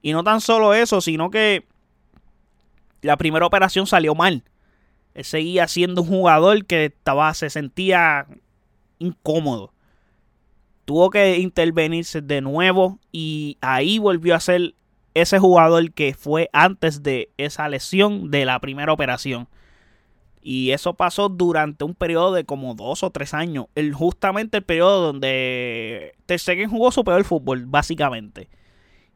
Y 0.01 0.13
no 0.13 0.23
tan 0.23 0.41
solo 0.41 0.73
eso, 0.73 1.01
sino 1.01 1.29
que 1.29 1.65
la 3.01 3.17
primera 3.17 3.45
operación 3.45 3.87
salió 3.87 4.15
mal. 4.15 4.43
Él 5.13 5.25
seguía 5.25 5.67
siendo 5.67 6.01
un 6.01 6.07
jugador 6.07 6.65
que 6.65 6.85
estaba, 6.85 7.33
se 7.33 7.49
sentía 7.49 8.27
incómodo. 8.99 9.73
Tuvo 10.85 11.09
que 11.09 11.37
intervenirse 11.37 12.21
de 12.21 12.41
nuevo 12.41 12.99
y 13.11 13.57
ahí 13.61 13.99
volvió 13.99 14.35
a 14.35 14.39
ser 14.39 14.75
ese 15.13 15.39
jugador 15.39 15.91
que 15.91 16.13
fue 16.13 16.49
antes 16.53 17.03
de 17.03 17.29
esa 17.37 17.67
lesión 17.69 18.31
de 18.31 18.45
la 18.45 18.59
primera 18.59 18.93
operación. 18.93 19.47
Y 20.41 20.71
eso 20.71 20.95
pasó 20.95 21.29
durante 21.29 21.83
un 21.83 21.93
periodo 21.93 22.33
de 22.33 22.45
como 22.45 22.73
dos 22.73 23.03
o 23.03 23.11
tres 23.11 23.33
años. 23.33 23.67
El, 23.75 23.93
justamente 23.93 24.57
el 24.57 24.63
periodo 24.63 25.01
donde 25.01 26.15
Ter 26.25 26.67
jugó 26.67 26.91
su 26.91 27.03
peor 27.03 27.23
fútbol, 27.23 27.65
básicamente. 27.67 28.49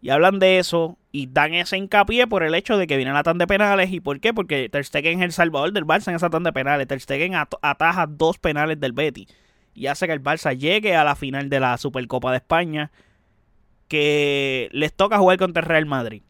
Y 0.05 0.11
hablan 0.11 0.37
de 0.37 0.59
eso 0.59 0.99
y 1.11 1.25
dan 1.25 1.55
ese 1.55 1.79
hincapié 1.79 2.27
por 2.27 2.43
el 2.43 2.53
hecho 2.53 2.77
de 2.77 2.85
que 2.85 2.95
viene 2.95 3.11
la 3.11 3.23
tanda 3.23 3.41
de 3.41 3.47
penales. 3.47 3.91
¿Y 3.91 4.01
por 4.01 4.19
qué? 4.19 4.35
Porque 4.35 4.69
Ter 4.69 4.85
Stegen 4.85 5.17
es 5.17 5.25
el 5.25 5.31
salvador 5.31 5.71
del 5.71 5.83
Barça 5.83 6.09
en 6.09 6.15
esa 6.15 6.29
tanda 6.29 6.49
de 6.49 6.53
penales. 6.53 6.87
Ter 6.87 7.01
Stegen 7.01 7.33
ataja 7.33 8.05
dos 8.05 8.37
penales 8.37 8.79
del 8.79 8.93
Betty. 8.93 9.27
Y 9.73 9.87
hace 9.87 10.05
que 10.05 10.13
el 10.13 10.21
Barça 10.21 10.55
llegue 10.55 10.95
a 10.95 11.03
la 11.03 11.15
final 11.15 11.49
de 11.49 11.59
la 11.59 11.75
Supercopa 11.79 12.29
de 12.29 12.37
España 12.37 12.91
que 13.87 14.69
les 14.73 14.93
toca 14.93 15.17
jugar 15.17 15.39
contra 15.39 15.63
el 15.63 15.69
Real 15.69 15.87
Madrid. 15.87 16.21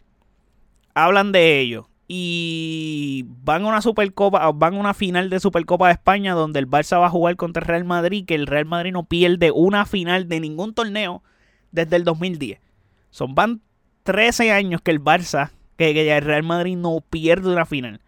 Hablan 0.94 1.34
de 1.34 1.60
ello. 1.60 1.90
Y 2.08 3.26
van 3.44 3.66
a 3.66 3.68
una 3.68 3.82
Supercopa, 3.82 4.50
van 4.54 4.76
a 4.76 4.80
una 4.80 4.94
final 4.94 5.30
de 5.30 5.42
Supercopa 5.42 5.88
de 5.88 5.96
España 5.96 6.34
donde 6.34 6.60
el 6.60 6.70
Barça 6.70 6.98
va 6.98 7.08
a 7.08 7.10
jugar 7.10 7.36
contra 7.36 7.60
el 7.60 7.68
Real 7.68 7.84
Madrid, 7.84 8.24
que 8.26 8.36
el 8.36 8.48
Real 8.48 8.68
Madrid 8.68 8.94
no 8.94 9.04
pierde 9.04 9.52
una 9.52 9.86
final 9.86 10.30
de 10.30 10.40
ningún 10.40 10.74
torneo 10.74 11.24
desde 11.74 11.98
el 11.98 12.06
2010. 12.06 12.62
Son 13.16 13.34
van 13.34 13.62
13 14.06 14.52
años 14.52 14.82
que 14.82 14.92
el 14.92 15.04
Barça, 15.04 15.52
que, 15.78 15.90
el 16.16 16.24
Real 16.24 16.44
Madrid 16.44 16.78
no 16.78 17.02
pierde 17.02 17.52
una 17.52 17.66
final. 17.66 18.00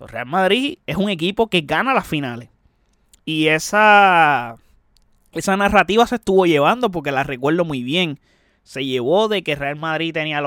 el 0.00 0.08
Real 0.08 0.26
Madrid 0.26 0.78
es 0.86 0.96
un 0.96 1.10
equipo 1.10 1.48
que 1.48 1.60
gana 1.60 1.94
las 1.94 2.06
finales. 2.06 2.48
Y 3.24 3.48
esa, 3.48 4.56
esa 5.32 5.56
narrativa 5.56 6.06
se 6.06 6.16
estuvo 6.16 6.46
llevando 6.46 6.90
porque 6.90 7.12
la 7.12 7.22
recuerdo 7.22 7.64
muy 7.64 7.82
bien 7.82 8.18
se 8.62 8.84
llevó 8.84 9.28
de 9.28 9.42
que 9.42 9.56
Real 9.56 9.76
Madrid 9.76 10.12
tenía 10.12 10.40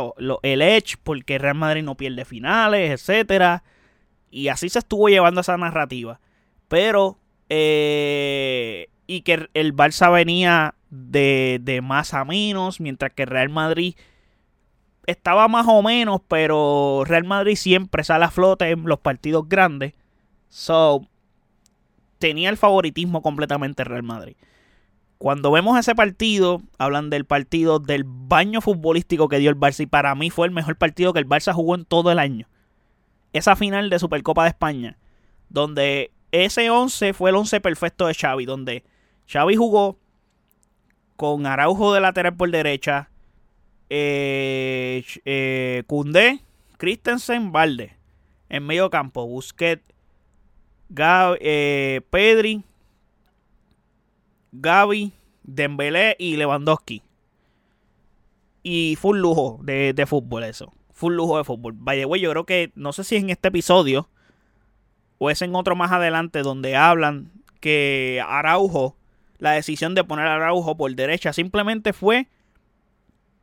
el 0.43 0.61
edge 0.61 0.95
porque 1.03 1.37
Real 1.37 1.55
Madrid 1.55 1.83
no 1.83 1.95
pierde 1.95 2.25
finales, 2.25 2.91
etcétera. 2.91 3.63
Y 4.31 4.47
así 4.47 4.69
se 4.69 4.79
estuvo 4.79 5.09
llevando 5.09 5.41
esa 5.41 5.57
narrativa. 5.57 6.19
Pero, 6.67 7.17
eh, 7.49 8.87
y 9.07 9.21
que 9.21 9.49
el 9.53 9.75
Barça 9.75 10.11
venía 10.11 10.75
de, 10.89 11.59
de 11.61 11.81
más 11.81 12.13
a 12.13 12.25
menos, 12.25 12.79
mientras 12.79 13.11
que 13.13 13.25
Real 13.25 13.49
Madrid 13.49 13.95
estaba 15.05 15.47
más 15.47 15.65
o 15.67 15.81
menos, 15.81 16.21
pero 16.27 17.03
Real 17.05 17.25
Madrid 17.25 17.55
siempre 17.55 18.03
sale 18.03 18.25
a 18.25 18.31
flote 18.31 18.69
en 18.69 18.83
los 18.85 18.99
partidos 18.99 19.47
grandes. 19.47 19.93
So, 20.49 21.05
tenía 22.19 22.49
el 22.49 22.57
favoritismo 22.57 23.21
completamente 23.21 23.83
Real 23.83 24.03
Madrid. 24.03 24.35
Cuando 25.17 25.51
vemos 25.51 25.79
ese 25.79 25.95
partido, 25.95 26.61
hablan 26.77 27.09
del 27.09 27.25
partido 27.25 27.79
del 27.79 28.03
baño 28.05 28.59
futbolístico 28.59 29.29
que 29.29 29.39
dio 29.39 29.49
el 29.49 29.57
Barça 29.57 29.81
y 29.81 29.85
para 29.85 30.13
mí 30.15 30.29
fue 30.29 30.47
el 30.47 30.53
mejor 30.53 30.75
partido 30.75 31.13
que 31.13 31.19
el 31.19 31.27
Barça 31.27 31.53
jugó 31.53 31.75
en 31.75 31.85
todo 31.85 32.11
el 32.11 32.19
año. 32.19 32.47
Esa 33.31 33.55
final 33.55 33.89
de 33.89 33.99
Supercopa 33.99 34.43
de 34.43 34.49
España, 34.49 34.97
donde 35.49 36.11
ese 36.33 36.69
11 36.69 37.13
fue 37.13 37.29
el 37.29 37.37
11 37.37 37.61
perfecto 37.61 38.05
de 38.05 38.13
Xavi, 38.13 38.45
donde 38.45 38.83
Xavi 39.31 39.55
jugó 39.55 39.97
con 41.15 41.45
Araujo 41.45 41.93
de 41.93 42.01
lateral 42.01 42.35
por 42.35 42.51
derecha, 42.51 43.09
eh, 43.95 45.03
eh 45.25 45.83
Christensen, 46.77 47.51
Valde. 47.51 47.95
En 48.49 48.65
medio 48.65 48.89
campo, 48.89 49.25
Busquets, 49.25 49.83
eh, 50.97 52.01
Pedri, 52.09 52.63
Gaby, 54.51 55.13
Dembélé 55.43 56.15
y 56.19 56.37
Lewandowski. 56.37 57.01
Y 58.63 58.97
fue 58.99 59.11
un 59.11 59.21
lujo 59.21 59.59
de, 59.63 60.05
fútbol 60.07 60.43
eso. 60.43 60.73
Full 60.91 61.13
lujo 61.13 61.37
de 61.37 61.43
fútbol. 61.43 61.73
Vaya, 61.75 62.05
güey, 62.05 62.21
yo 62.21 62.31
creo 62.31 62.45
que, 62.45 62.71
no 62.75 62.93
sé 62.93 63.03
si 63.03 63.15
es 63.15 63.23
en 63.23 63.29
este 63.29 63.49
episodio 63.49 64.09
o 65.17 65.29
es 65.29 65.41
en 65.41 65.55
otro 65.55 65.75
más 65.75 65.91
adelante 65.91 66.41
donde 66.41 66.75
hablan 66.75 67.31
que 67.59 68.23
Araujo, 68.25 68.95
la 69.37 69.51
decisión 69.51 69.95
de 69.95 70.03
poner 70.03 70.27
a 70.27 70.35
Araujo 70.35 70.77
por 70.77 70.93
derecha 70.95 71.33
simplemente 71.33 71.93
fue 71.93 72.27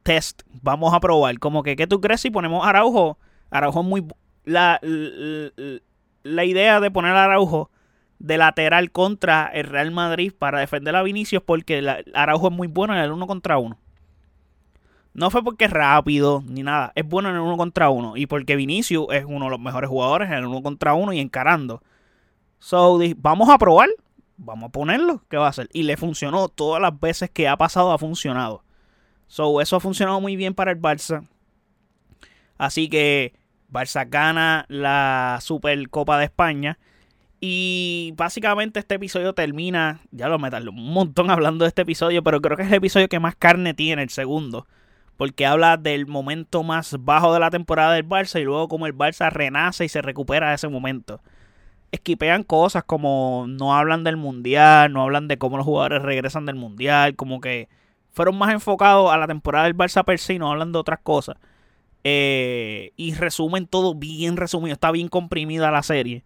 test. 0.03 0.43
Vamos 0.63 0.95
a 0.95 1.01
probar. 1.01 1.39
Como 1.39 1.63
que, 1.63 1.77
¿qué 1.77 1.87
tú 1.87 2.01
crees 2.01 2.21
si 2.21 2.31
ponemos 2.31 2.67
Araujo? 2.67 3.19
Araujo 3.51 3.81
es 3.81 3.87
muy... 3.87 4.07
La, 4.45 4.81
la, 4.83 6.45
idea 6.45 6.81
de 6.81 6.91
poner 6.91 7.13
Araujo 7.13 7.71
de 8.19 8.39
lateral 8.39 8.91
contra 8.91 9.47
el 9.53 9.65
Real 9.65 9.91
Madrid 9.91 10.33
para 10.37 10.61
defender 10.61 10.97
a 10.97 11.03
Vinicius 11.03 11.43
porque 11.43 12.03
Araujo 12.15 12.49
es 12.49 12.53
muy 12.53 12.67
bueno 12.67 12.95
en 12.95 13.01
el 13.01 13.13
uno 13.13 13.27
contra 13.27 13.59
uno. 13.59 13.79
No 15.13 15.31
fue 15.31 15.43
porque 15.43 15.65
es 15.65 15.71
rápido 15.71 16.43
ni 16.47 16.63
nada, 16.63 16.93
es 16.95 17.07
bueno 17.07 17.31
en 17.31 17.35
el 17.35 17.41
uno 17.41 17.57
contra 17.57 17.91
uno 17.91 18.17
y 18.17 18.27
porque 18.27 18.57
Vinicius 18.57 19.07
es 19.11 19.25
uno 19.27 19.47
de 19.47 19.51
los 19.51 19.61
mejores 19.61 19.91
jugadores 19.91 20.29
en 20.29 20.37
el 20.37 20.47
uno 20.47 20.63
contra 20.63 20.95
uno 20.95 21.13
y 21.13 21.19
encarando. 21.19 21.83
So, 22.59 22.99
vamos 23.17 23.49
a 23.49 23.59
probar, 23.59 23.89
vamos 24.37 24.69
a 24.69 24.73
ponerlo, 24.73 25.23
¿qué 25.29 25.37
va 25.37 25.47
a 25.47 25.51
hacer? 25.51 25.69
Y 25.73 25.83
le 25.83 25.97
funcionó 25.97 26.49
todas 26.49 26.81
las 26.81 26.99
veces 26.99 27.31
que 27.31 27.49
ha 27.49 27.57
pasado, 27.57 27.93
ha 27.93 27.99
funcionado. 27.99 28.63
So, 29.31 29.61
eso 29.61 29.77
ha 29.77 29.81
funcionado 29.81 30.21
muy 30.21 30.35
bien 30.35 30.55
para 30.55 30.73
el 30.73 30.81
Barça. 30.81 31.25
Así 32.59 32.89
que 32.89 33.33
Barça 33.73 34.05
gana 34.11 34.67
la 34.67 35.39
Supercopa 35.41 36.19
de 36.19 36.25
España. 36.25 36.81
Y 37.41 38.13
básicamente 38.17 38.81
este 38.81 38.97
episodio 38.97 39.33
termina, 39.33 40.01
ya 40.11 40.29
lo 40.29 40.41
metan 40.41 40.69
un 40.69 40.93
montón 40.93 41.31
hablando 41.31 41.65
de 41.65 41.69
este 41.69 41.83
episodio, 41.83 42.25
pero 42.25 42.41
creo 42.41 42.57
que 42.57 42.65
es 42.65 42.71
el 42.71 42.75
episodio 42.75 43.09
que 43.09 43.21
más 43.21 43.37
carne 43.37 43.73
tiene, 43.73 44.03
el 44.03 44.11
segundo. 44.11 44.67
Porque 45.17 45.47
habla 45.47 45.77
del 45.77 46.09
momento 46.09 46.65
más 46.65 46.97
bajo 46.99 47.33
de 47.33 47.39
la 47.39 47.51
temporada 47.51 47.95
del 47.95 48.09
Barça 48.09 48.41
y 48.41 48.45
luego 48.45 48.67
como 48.67 48.89
el 48.89 48.99
Barça 48.99 49.31
renace 49.31 49.85
y 49.85 49.89
se 49.89 50.03
recupera 50.03 50.49
de 50.49 50.57
ese 50.57 50.67
momento. 50.67 51.21
Esquipean 51.93 52.43
cosas 52.43 52.83
como 52.83 53.47
no 53.49 53.77
hablan 53.77 54.03
del 54.03 54.17
mundial, 54.17 54.93
no 54.93 55.03
hablan 55.03 55.29
de 55.29 55.39
cómo 55.39 55.57
los 55.57 55.67
jugadores 55.67 56.03
regresan 56.03 56.47
del 56.47 56.57
mundial, 56.57 57.15
como 57.15 57.41
que 57.41 57.69
fueron 58.13 58.37
más 58.39 58.53
enfocados 58.53 59.13
a 59.13 59.17
la 59.17 59.27
temporada 59.27 59.65
del 59.65 59.77
Barça 59.77 60.05
per 60.05 60.19
se 60.19 60.39
no 60.39 60.51
hablan 60.51 60.73
de 60.73 60.79
otras 60.79 61.01
cosas. 61.03 61.37
Eh, 62.03 62.93
y 62.97 63.15
resumen 63.15 63.67
todo 63.67 63.95
bien 63.95 64.37
resumido. 64.37 64.73
Está 64.73 64.91
bien 64.91 65.09
comprimida 65.09 65.71
la 65.71 65.83
serie 65.83 66.25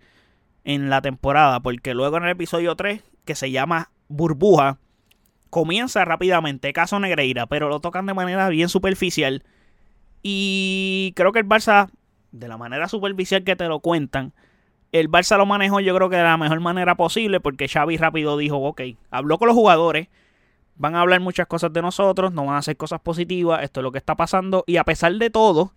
en 0.64 0.90
la 0.90 1.02
temporada. 1.02 1.60
Porque 1.60 1.94
luego 1.94 2.16
en 2.16 2.24
el 2.24 2.30
episodio 2.30 2.74
3, 2.76 3.02
que 3.24 3.34
se 3.34 3.50
llama 3.50 3.90
Burbuja, 4.08 4.78
comienza 5.50 6.04
rápidamente. 6.04 6.72
Caso 6.72 6.98
Negreira, 7.00 7.46
pero 7.46 7.68
lo 7.68 7.80
tocan 7.80 8.06
de 8.06 8.14
manera 8.14 8.48
bien 8.48 8.68
superficial. 8.68 9.42
Y 10.22 11.12
creo 11.16 11.32
que 11.32 11.40
el 11.40 11.48
Barça, 11.48 11.90
de 12.32 12.48
la 12.48 12.56
manera 12.56 12.88
superficial 12.88 13.44
que 13.44 13.56
te 13.56 13.68
lo 13.68 13.80
cuentan, 13.80 14.32
el 14.92 15.10
Barça 15.10 15.36
lo 15.36 15.44
manejó 15.44 15.80
yo 15.80 15.94
creo 15.94 16.08
que 16.08 16.16
de 16.16 16.22
la 16.22 16.38
mejor 16.38 16.60
manera 16.60 16.94
posible. 16.94 17.40
Porque 17.40 17.68
Xavi 17.68 17.96
rápido 17.96 18.38
dijo, 18.38 18.58
ok, 18.58 18.80
habló 19.10 19.38
con 19.38 19.48
los 19.48 19.56
jugadores 19.56 20.08
van 20.76 20.94
a 20.94 21.00
hablar 21.00 21.20
muchas 21.20 21.46
cosas 21.46 21.72
de 21.72 21.82
nosotros, 21.82 22.32
no 22.32 22.46
van 22.46 22.56
a 22.56 22.58
hacer 22.58 22.76
cosas 22.76 23.00
positivas, 23.00 23.62
esto 23.62 23.80
es 23.80 23.84
lo 23.84 23.92
que 23.92 23.98
está 23.98 24.16
pasando. 24.16 24.64
Y 24.66 24.76
a 24.76 24.84
pesar 24.84 25.12
de 25.14 25.30
todo, 25.30 25.72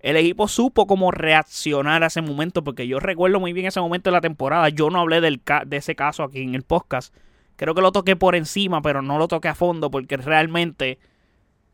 el 0.00 0.16
equipo 0.16 0.48
supo 0.48 0.86
cómo 0.86 1.10
reaccionar 1.10 2.02
a 2.02 2.06
ese 2.06 2.22
momento, 2.22 2.64
porque 2.64 2.86
yo 2.86 3.00
recuerdo 3.00 3.38
muy 3.38 3.52
bien 3.52 3.66
ese 3.66 3.80
momento 3.80 4.10
de 4.10 4.14
la 4.14 4.20
temporada. 4.20 4.68
Yo 4.68 4.90
no 4.90 5.00
hablé 5.00 5.20
del 5.20 5.40
de 5.66 5.76
ese 5.76 5.94
caso 5.94 6.22
aquí 6.22 6.42
en 6.42 6.54
el 6.54 6.62
podcast. 6.62 7.14
Creo 7.56 7.74
que 7.74 7.82
lo 7.82 7.92
toqué 7.92 8.16
por 8.16 8.34
encima, 8.34 8.80
pero 8.82 9.02
no 9.02 9.18
lo 9.18 9.28
toqué 9.28 9.48
a 9.48 9.54
fondo, 9.54 9.90
porque 9.90 10.16
realmente 10.16 10.98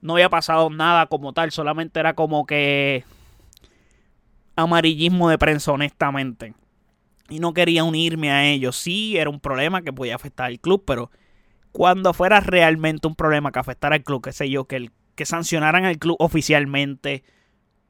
no 0.00 0.14
había 0.14 0.28
pasado 0.28 0.68
nada 0.70 1.06
como 1.06 1.32
tal, 1.32 1.52
solamente 1.52 2.00
era 2.00 2.14
como 2.14 2.44
que 2.46 3.04
amarillismo 4.56 5.28
de 5.28 5.38
prensa, 5.38 5.72
honestamente. 5.72 6.54
Y 7.28 7.40
no 7.40 7.54
quería 7.54 7.84
unirme 7.84 8.30
a 8.30 8.46
ellos. 8.46 8.76
Sí, 8.76 9.16
era 9.16 9.30
un 9.30 9.40
problema 9.40 9.82
que 9.82 9.92
podía 9.92 10.14
afectar 10.14 10.46
al 10.46 10.60
club, 10.60 10.84
pero 10.86 11.10
cuando 11.76 12.14
fuera 12.14 12.40
realmente 12.40 13.06
un 13.06 13.14
problema 13.14 13.52
que 13.52 13.58
afectara 13.58 13.96
al 13.96 14.02
club, 14.02 14.22
qué 14.24 14.32
sé 14.32 14.48
yo, 14.48 14.64
que, 14.64 14.76
el, 14.76 14.92
que 15.14 15.26
sancionaran 15.26 15.84
al 15.84 15.98
club 15.98 16.16
oficialmente 16.18 17.22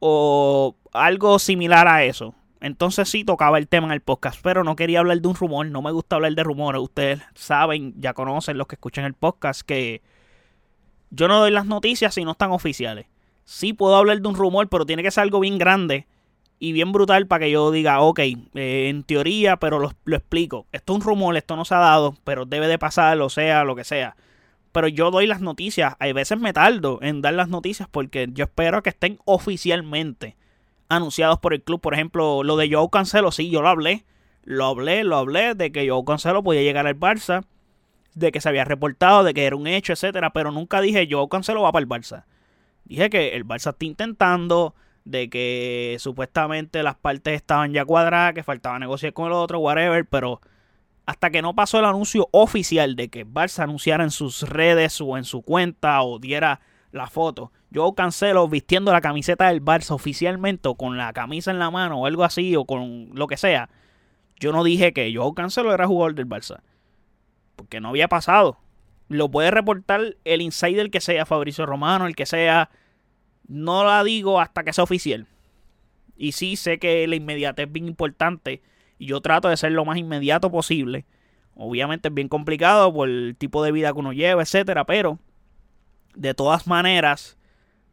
o 0.00 0.74
algo 0.92 1.38
similar 1.38 1.86
a 1.86 2.02
eso. 2.02 2.34
Entonces 2.60 3.08
sí 3.08 3.22
tocaba 3.22 3.58
el 3.58 3.68
tema 3.68 3.86
en 3.86 3.92
el 3.92 4.00
podcast, 4.00 4.40
pero 4.42 4.64
no 4.64 4.74
quería 4.74 4.98
hablar 4.98 5.20
de 5.20 5.28
un 5.28 5.36
rumor, 5.36 5.66
no 5.66 5.82
me 5.82 5.92
gusta 5.92 6.16
hablar 6.16 6.34
de 6.34 6.42
rumores. 6.42 6.82
Ustedes 6.82 7.20
saben, 7.36 7.94
ya 7.96 8.12
conocen 8.12 8.58
los 8.58 8.66
que 8.66 8.74
escuchan 8.74 9.04
el 9.04 9.14
podcast, 9.14 9.60
que 9.60 10.02
yo 11.10 11.28
no 11.28 11.38
doy 11.38 11.52
las 11.52 11.66
noticias 11.66 12.12
si 12.12 12.24
no 12.24 12.32
están 12.32 12.50
oficiales. 12.50 13.06
Sí 13.44 13.72
puedo 13.72 13.94
hablar 13.94 14.20
de 14.20 14.26
un 14.26 14.34
rumor, 14.34 14.68
pero 14.68 14.84
tiene 14.84 15.04
que 15.04 15.12
ser 15.12 15.22
algo 15.22 15.38
bien 15.38 15.58
grande 15.58 16.08
y 16.58 16.72
bien 16.72 16.92
brutal 16.92 17.26
para 17.26 17.44
que 17.44 17.50
yo 17.50 17.70
diga, 17.70 18.00
ok, 18.00 18.18
eh, 18.18 18.88
en 18.88 19.02
teoría, 19.02 19.58
pero 19.58 19.78
lo, 19.78 20.16
explico. 20.16 20.66
Esto 20.72 20.92
es 20.92 20.96
un 20.96 21.02
rumor, 21.02 21.36
esto 21.36 21.56
no 21.56 21.64
se 21.64 21.74
ha 21.74 21.78
dado, 21.78 22.16
pero 22.24 22.46
debe 22.46 22.66
de 22.66 22.78
pasar, 22.78 23.20
o 23.20 23.28
sea, 23.28 23.64
lo 23.64 23.76
que 23.76 23.84
sea. 23.84 24.16
Pero 24.72 24.88
yo 24.88 25.10
doy 25.10 25.26
las 25.26 25.40
noticias. 25.40 25.94
Hay 25.98 26.12
veces 26.12 26.38
me 26.38 26.52
tardo 26.52 26.98
en 27.02 27.22
dar 27.22 27.34
las 27.34 27.48
noticias 27.48 27.88
porque 27.90 28.28
yo 28.32 28.44
espero 28.44 28.82
que 28.82 28.90
estén 28.90 29.18
oficialmente 29.24 30.36
anunciados 30.88 31.38
por 31.38 31.54
el 31.54 31.62
club. 31.62 31.80
Por 31.80 31.94
ejemplo, 31.94 32.42
lo 32.42 32.56
de 32.56 32.70
Joe 32.72 32.88
Cancelo, 32.90 33.32
sí, 33.32 33.50
yo 33.50 33.62
lo 33.62 33.68
hablé. 33.68 34.04
Lo 34.44 34.66
hablé, 34.66 35.02
lo 35.02 35.16
hablé 35.16 35.54
de 35.54 35.72
que 35.72 35.88
Joe 35.88 36.04
Cancelo 36.04 36.42
podía 36.42 36.62
llegar 36.62 36.86
al 36.86 36.98
Barça, 36.98 37.44
de 38.14 38.30
que 38.32 38.40
se 38.40 38.48
había 38.48 38.64
reportado, 38.64 39.24
de 39.24 39.34
que 39.34 39.44
era 39.44 39.56
un 39.56 39.66
hecho, 39.66 39.92
etcétera. 39.92 40.30
Pero 40.30 40.52
nunca 40.52 40.80
dije 40.80 41.08
Joe 41.10 41.28
Cancelo 41.28 41.62
va 41.62 41.72
para 41.72 41.82
el 41.82 41.88
Barça. 41.88 42.24
Dije 42.84 43.10
que 43.10 43.34
el 43.34 43.46
Barça 43.46 43.70
está 43.70 43.84
intentando 43.84 44.74
de 45.06 45.30
que 45.30 45.96
supuestamente 46.00 46.82
las 46.82 46.96
partes 46.96 47.34
estaban 47.36 47.72
ya 47.72 47.84
cuadradas, 47.84 48.34
que 48.34 48.42
faltaba 48.42 48.78
negociar 48.80 49.12
con 49.12 49.28
el 49.28 49.32
otro, 49.32 49.60
whatever, 49.60 50.04
pero 50.04 50.40
hasta 51.06 51.30
que 51.30 51.42
no 51.42 51.54
pasó 51.54 51.78
el 51.78 51.84
anuncio 51.84 52.28
oficial 52.32 52.96
de 52.96 53.08
que 53.08 53.24
Barça 53.24 53.62
anunciara 53.62 54.02
en 54.02 54.10
sus 54.10 54.42
redes 54.42 55.00
o 55.00 55.16
en 55.16 55.22
su 55.24 55.42
cuenta 55.42 56.02
o 56.02 56.18
diera 56.18 56.60
la 56.90 57.06
foto, 57.06 57.52
yo 57.70 57.92
cancelo 57.94 58.48
vistiendo 58.48 58.92
la 58.92 59.00
camiseta 59.00 59.46
del 59.46 59.64
Barça 59.64 59.92
oficialmente 59.92 60.68
o 60.68 60.74
con 60.74 60.96
la 60.96 61.12
camisa 61.12 61.52
en 61.52 61.60
la 61.60 61.70
mano 61.70 62.00
o 62.00 62.06
algo 62.06 62.24
así 62.24 62.56
o 62.56 62.64
con 62.64 63.10
lo 63.12 63.28
que 63.28 63.36
sea, 63.36 63.70
yo 64.40 64.50
no 64.50 64.64
dije 64.64 64.92
que 64.92 65.12
yo 65.12 65.32
cancelo 65.34 65.72
era 65.72 65.86
jugador 65.86 66.16
del 66.16 66.28
Barça, 66.28 66.62
porque 67.54 67.80
no 67.80 67.90
había 67.90 68.08
pasado. 68.08 68.58
Lo 69.08 69.30
puede 69.30 69.52
reportar 69.52 70.16
el 70.24 70.40
insider 70.42 70.90
que 70.90 71.00
sea 71.00 71.26
Fabricio 71.26 71.64
Romano, 71.64 72.08
el 72.08 72.16
que 72.16 72.26
sea 72.26 72.70
no 73.48 73.84
la 73.84 74.02
digo 74.04 74.40
hasta 74.40 74.64
que 74.64 74.72
sea 74.72 74.84
oficial. 74.84 75.26
Y 76.16 76.32
sí 76.32 76.56
sé 76.56 76.78
que 76.78 77.06
la 77.06 77.16
inmediatez 77.16 77.66
es 77.66 77.72
bien 77.72 77.86
importante. 77.86 78.62
Y 78.98 79.06
yo 79.06 79.20
trato 79.20 79.48
de 79.48 79.56
ser 79.56 79.72
lo 79.72 79.84
más 79.84 79.98
inmediato 79.98 80.50
posible. 80.50 81.04
Obviamente 81.54 82.08
es 82.08 82.14
bien 82.14 82.28
complicado 82.28 82.92
por 82.92 83.08
el 83.08 83.36
tipo 83.36 83.62
de 83.62 83.72
vida 83.72 83.92
que 83.92 83.98
uno 83.98 84.12
lleva, 84.12 84.42
etcétera. 84.42 84.84
Pero 84.84 85.18
de 86.14 86.34
todas 86.34 86.66
maneras, 86.66 87.36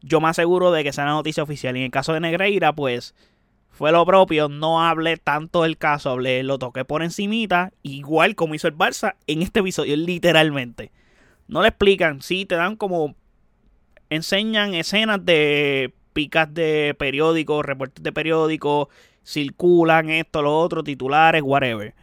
yo 0.00 0.20
me 0.20 0.28
aseguro 0.28 0.72
de 0.72 0.82
que 0.82 0.92
sea 0.92 1.04
la 1.04 1.12
noticia 1.12 1.42
oficial. 1.42 1.76
Y 1.76 1.80
en 1.80 1.84
el 1.86 1.90
caso 1.90 2.12
de 2.12 2.20
Negreira, 2.20 2.74
pues 2.74 3.14
fue 3.70 3.92
lo 3.92 4.04
propio. 4.06 4.48
No 4.48 4.82
hablé 4.82 5.16
tanto 5.18 5.62
del 5.62 5.76
caso, 5.76 6.10
hablé, 6.10 6.42
lo 6.42 6.58
toqué 6.58 6.84
por 6.84 7.02
encimita. 7.02 7.72
Igual 7.82 8.34
como 8.34 8.54
hizo 8.54 8.68
el 8.68 8.76
Barça 8.76 9.16
en 9.26 9.42
este 9.42 9.60
episodio, 9.60 9.96
literalmente. 9.96 10.92
No 11.46 11.60
le 11.60 11.68
explican, 11.68 12.22
sí, 12.22 12.46
te 12.46 12.54
dan 12.54 12.76
como 12.76 13.14
enseñan 14.10 14.74
escenas 14.74 15.24
de 15.24 15.94
picas 16.12 16.52
de 16.52 16.94
periódicos, 16.98 17.64
reportes 17.64 18.02
de 18.02 18.12
periódicos, 18.12 18.88
circulan 19.24 20.10
esto, 20.10 20.42
lo 20.42 20.58
otro, 20.58 20.82
titulares, 20.84 21.42
whatever. 21.42 21.94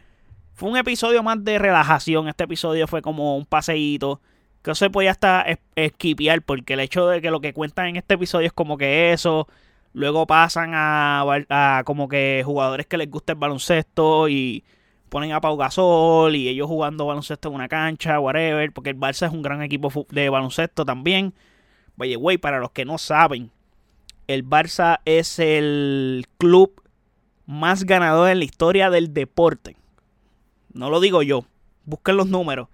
Fue 0.54 0.70
un 0.70 0.76
episodio 0.76 1.22
más 1.22 1.42
de 1.42 1.58
relajación. 1.58 2.28
Este 2.28 2.44
episodio 2.44 2.86
fue 2.86 3.02
como 3.02 3.36
un 3.36 3.46
paseíto. 3.46 4.20
Que 4.62 4.74
se 4.74 4.90
podía 4.90 5.10
hasta 5.10 5.44
esquipear. 5.74 6.42
Porque 6.42 6.74
el 6.74 6.80
hecho 6.80 7.08
de 7.08 7.20
que 7.20 7.30
lo 7.30 7.40
que 7.40 7.52
cuentan 7.52 7.86
en 7.88 7.96
este 7.96 8.14
episodio 8.14 8.46
es 8.46 8.52
como 8.52 8.76
que 8.76 9.12
eso. 9.12 9.48
Luego 9.92 10.26
pasan 10.26 10.72
a, 10.74 11.24
a 11.48 11.82
como 11.84 12.08
que 12.08 12.42
jugadores 12.44 12.86
que 12.86 12.96
les 12.96 13.10
gusta 13.10 13.32
el 13.32 13.38
baloncesto. 13.38 14.28
Y 14.28 14.62
ponen 15.08 15.32
a 15.32 15.40
Pau 15.40 15.56
Gasol. 15.56 16.36
Y 16.36 16.48
ellos 16.48 16.68
jugando 16.68 17.06
baloncesto 17.06 17.48
en 17.48 17.54
una 17.54 17.68
cancha, 17.68 18.20
whatever. 18.20 18.72
Porque 18.72 18.90
el 18.90 18.98
Barça 18.98 19.26
es 19.26 19.32
un 19.32 19.42
gran 19.42 19.62
equipo 19.62 20.06
de 20.10 20.28
baloncesto 20.28 20.84
también. 20.84 21.34
Oye, 21.98 22.16
güey, 22.16 22.38
para 22.38 22.58
los 22.58 22.72
que 22.72 22.84
no 22.84 22.98
saben, 22.98 23.50
el 24.26 24.44
Barça 24.44 25.00
es 25.04 25.38
el 25.38 26.26
club 26.38 26.82
más 27.46 27.84
ganador 27.84 28.30
en 28.30 28.38
la 28.38 28.44
historia 28.44 28.90
del 28.90 29.12
deporte. 29.12 29.76
No 30.72 30.90
lo 30.90 31.00
digo 31.00 31.22
yo, 31.22 31.44
busquen 31.84 32.16
los 32.16 32.28
números. 32.28 32.68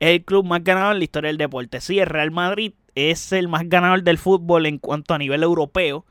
Es 0.00 0.10
el 0.10 0.24
club 0.24 0.44
más 0.44 0.62
ganador 0.62 0.92
en 0.92 0.98
la 0.98 1.04
historia 1.04 1.28
del 1.28 1.38
deporte. 1.38 1.80
Sí, 1.80 1.98
el 1.98 2.06
Real 2.06 2.30
Madrid 2.30 2.72
es 2.94 3.32
el 3.32 3.48
más 3.48 3.68
ganador 3.68 4.02
del 4.02 4.18
fútbol 4.18 4.66
en 4.66 4.78
cuanto 4.78 5.14
a 5.14 5.18
nivel 5.18 5.42
europeo. 5.42 6.04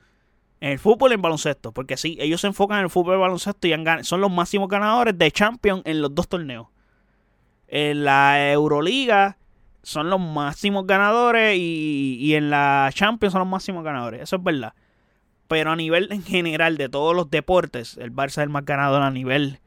En 0.60 0.72
el 0.72 0.80
fútbol 0.80 1.12
y 1.12 1.15
en 1.15 1.22
baloncesto. 1.22 1.72
Porque 1.72 1.96
sí, 1.96 2.17
ellos 2.20 2.41
se 2.41 2.48
enfocan 2.48 2.80
en 2.80 2.86
el 2.86 2.89
fútbol 2.89 3.15
y 3.15 3.20
baloncesto 3.20 3.67
y 3.67 3.74
son 4.04 4.22
los 4.22 4.32
máximos 4.32 4.67
ganadores 4.67 5.17
de 5.17 5.32
Champions 5.32 5.84
en 5.86 6.02
los 6.02 6.13
dos 6.13 6.28
torneos. 6.28 6.67
En 7.67 8.04
la 8.04 8.52
Euroliga 8.52 9.37
son 9.88 10.10
los 10.10 10.19
máximos 10.19 10.86
ganadores 10.86 11.58
y, 11.58 12.36
en 12.36 12.50
la 12.50 12.89
Champions 12.93 13.32
son 13.32 13.39
los 13.39 13.47
máximos 13.47 13.86
ganadores. 13.86 14.21
Eso 14.21 14.36
es 14.36 14.43
verdad. 14.43 14.73
Pero 15.47 15.71
a 15.71 15.78
nivel 15.78 16.12
en 16.12 16.23
general 16.23 16.76
de 16.76 16.89
todos 16.89 17.15
los 17.15 17.30
deportes, 17.32 17.95
el 17.95 18.12
Barça 18.12 18.28
es 18.28 18.38
el 18.39 18.50
más 18.50 18.65
ganador 18.65 19.02
a 19.02 19.12
nivel 19.12 19.62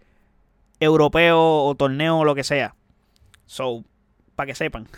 europeo 0.78 1.64
o 1.64 1.74
torneo 1.74 2.18
o 2.18 2.24
lo 2.26 2.34
que 2.34 2.44
sea. 2.44 2.74
So, 3.46 3.82
para 4.36 4.48
que 4.48 4.54
sepan. 4.54 4.88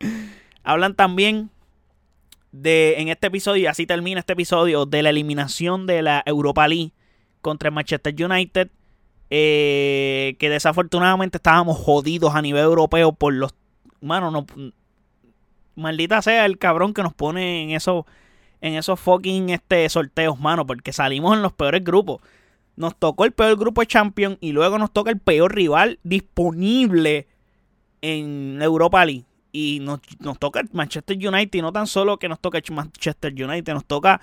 Hablan 0.62 0.94
también 0.94 1.50
de 2.50 2.94
en 2.96 3.08
este 3.08 3.26
episodio, 3.26 3.64
y 3.64 3.66
así 3.66 3.84
termina 3.84 4.20
este 4.20 4.32
episodio, 4.32 4.86
de 4.86 5.02
la 5.02 5.10
eliminación 5.10 5.86
de 5.86 6.00
la 6.00 6.22
Europa 6.24 6.66
League 6.66 6.94
contra 7.42 7.68
el 7.68 7.74
Manchester 7.74 8.14
United. 8.18 8.70
Eh, 9.28 10.36
que 10.38 10.48
desafortunadamente 10.48 11.36
estábamos 11.36 11.76
jodidos 11.76 12.34
a 12.34 12.40
nivel 12.40 12.64
europeo 12.64 13.12
por 13.12 13.34
los. 13.34 13.54
Mano, 14.00 14.30
no. 14.30 14.46
Maldita 15.76 16.20
sea 16.22 16.46
el 16.46 16.58
cabrón 16.58 16.94
que 16.94 17.02
nos 17.02 17.14
pone 17.14 17.62
en 17.62 17.70
esos. 17.70 18.04
En 18.60 18.74
esos 18.74 19.00
fucking 19.00 19.50
este, 19.50 19.88
sorteos, 19.88 20.38
mano. 20.38 20.66
Porque 20.66 20.92
salimos 20.92 21.36
en 21.36 21.42
los 21.42 21.52
peores 21.52 21.82
grupos. 21.82 22.20
Nos 22.76 22.96
tocó 22.96 23.24
el 23.24 23.32
peor 23.32 23.58
grupo 23.58 23.80
de 23.80 23.86
Champions. 23.86 24.38
Y 24.40 24.52
luego 24.52 24.78
nos 24.78 24.92
toca 24.92 25.10
el 25.10 25.18
peor 25.18 25.54
rival 25.54 25.98
disponible 26.02 27.26
en 28.02 28.58
Europa 28.60 29.04
League. 29.04 29.24
Y 29.52 29.80
nos, 29.80 30.00
nos 30.18 30.38
toca 30.38 30.62
Manchester 30.72 31.16
United. 31.16 31.58
Y 31.58 31.62
no 31.62 31.72
tan 31.72 31.86
solo 31.86 32.18
que 32.18 32.28
nos 32.28 32.40
toca 32.40 32.60
Manchester 32.70 33.32
United. 33.32 33.72
Nos 33.72 33.86
toca 33.86 34.20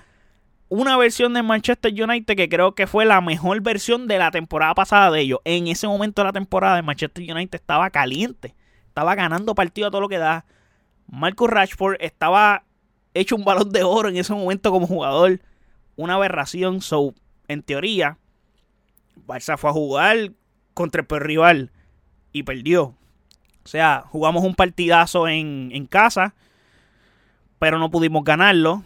una 0.70 0.98
versión 0.98 1.34
de 1.34 1.44
Manchester 1.44 1.92
United 1.92 2.36
que 2.36 2.50
creo 2.50 2.76
que 2.76 2.88
fue 2.88 3.06
la 3.06 3.22
mejor 3.22 3.62
versión 3.62 4.08
de 4.08 4.18
la 4.18 4.32
temporada 4.32 4.76
pasada 4.76 5.12
de 5.12 5.22
ellos. 5.22 5.40
En 5.46 5.68
ese 5.68 5.88
momento 5.88 6.22
de 6.22 6.26
la 6.26 6.34
temporada 6.34 6.76
de 6.76 6.82
Manchester 6.82 7.24
United 7.24 7.60
estaba 7.60 7.90
caliente. 7.90 8.54
Estaba 8.98 9.14
ganando 9.14 9.54
partido 9.54 9.90
a 9.90 9.92
todo 9.92 10.02
lo 10.02 10.10
que 10.10 10.18
da. 10.18 10.44
Marcus 11.06 11.48
Rashford 11.48 11.98
estaba 12.00 12.64
hecho 13.14 13.36
un 13.36 13.46
balón 13.46 13.72
de 13.72 13.84
oro 13.84 14.10
en 14.10 14.18
ese 14.18 14.34
momento 14.34 14.72
como 14.72 14.88
jugador. 14.88 15.40
Una 15.98 16.16
aberración. 16.16 16.82
So, 16.82 17.14
en 17.48 17.62
teoría, 17.62 18.18
Barça 19.28 19.56
fue 19.56 19.70
a 19.70 19.74
jugar 19.74 20.32
contra 20.74 21.06
el 21.08 21.20
rival 21.22 21.72
y 22.32 22.42
perdió. 22.42 22.96
O 23.64 23.68
sea, 23.68 24.04
jugamos 24.08 24.44
un 24.44 24.56
partidazo 24.56 25.28
en, 25.28 25.70
en 25.74 25.86
casa, 25.86 26.34
pero 27.60 27.78
no 27.78 27.92
pudimos 27.92 28.24
ganarlo 28.24 28.84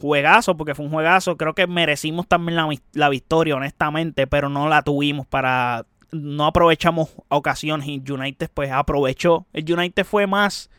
juegazo, 0.00 0.56
porque 0.56 0.74
fue 0.74 0.86
un 0.86 0.90
juegazo. 0.92 1.36
Creo 1.36 1.54
que 1.54 1.66
merecimos 1.66 2.26
también 2.26 2.56
la, 2.92 3.08
victoria, 3.10 3.56
honestamente, 3.56 4.26
pero 4.26 4.48
no 4.48 4.70
la 4.70 4.80
tuvimos 4.80 5.26
para. 5.26 5.84
No 6.10 6.46
aprovechamos 6.46 7.10
ocasiones 7.28 7.86
y 7.88 8.02
United, 8.10 8.50
pues 8.52 8.70
aprovechó. 8.70 9.46
El 9.52 9.70
United 9.70 10.04
fue 10.04 10.26
más. 10.26 10.70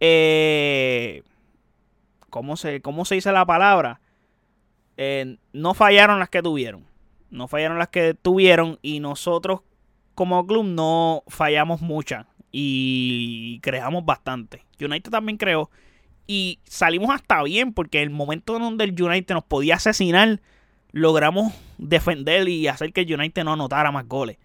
Eh, 0.00 1.22
¿cómo, 2.30 2.56
se, 2.56 2.80
¿Cómo 2.82 3.04
se 3.04 3.14
dice 3.14 3.32
la 3.32 3.46
palabra? 3.46 4.00
Eh, 4.96 5.38
no 5.52 5.74
fallaron 5.74 6.18
las 6.18 6.28
que 6.28 6.42
tuvieron. 6.42 6.84
No 7.30 7.48
fallaron 7.48 7.78
las 7.78 7.88
que 7.88 8.14
tuvieron 8.14 8.78
y 8.82 9.00
nosotros 9.00 9.60
como 10.14 10.46
club 10.46 10.64
no 10.64 11.24
fallamos 11.26 11.80
muchas 11.80 12.26
y 12.52 13.58
creamos 13.60 14.04
bastante. 14.04 14.64
United 14.80 15.10
también 15.10 15.36
creó 15.36 15.70
y 16.26 16.60
salimos 16.64 17.10
hasta 17.10 17.42
bien 17.42 17.72
porque 17.72 18.02
el 18.02 18.10
momento 18.10 18.58
donde 18.58 18.84
el 18.84 19.00
United 19.00 19.34
nos 19.34 19.44
podía 19.44 19.74
asesinar, 19.74 20.40
logramos 20.94 21.52
defender 21.76 22.48
y 22.48 22.68
hacer 22.68 22.92
que 22.92 23.00
el 23.00 23.12
United 23.12 23.44
no 23.44 23.54
anotara 23.54 23.90
más 23.90 24.06
goles. 24.06 24.38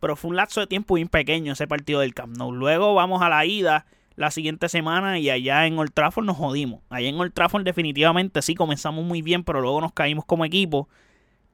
Pero 0.00 0.16
fue 0.16 0.30
un 0.30 0.36
lapso 0.36 0.60
de 0.60 0.66
tiempo 0.66 0.94
bien 0.94 1.08
pequeño 1.08 1.54
ese 1.54 1.66
partido 1.66 2.00
del 2.00 2.12
Camp. 2.12 2.36
Luego 2.36 2.94
vamos 2.94 3.22
a 3.22 3.30
la 3.30 3.46
ida 3.46 3.86
la 4.14 4.30
siguiente 4.30 4.68
semana 4.68 5.18
y 5.18 5.30
allá 5.30 5.66
en 5.66 5.78
Old 5.78 5.92
Trafford 5.94 6.26
nos 6.26 6.36
jodimos. 6.36 6.82
Allá 6.90 7.08
en 7.08 7.18
Old 7.18 7.32
Trafford 7.32 7.64
definitivamente 7.64 8.42
sí 8.42 8.54
comenzamos 8.54 9.02
muy 9.02 9.22
bien, 9.22 9.44
pero 9.44 9.62
luego 9.62 9.80
nos 9.80 9.92
caímos 9.92 10.26
como 10.26 10.44
equipo 10.44 10.90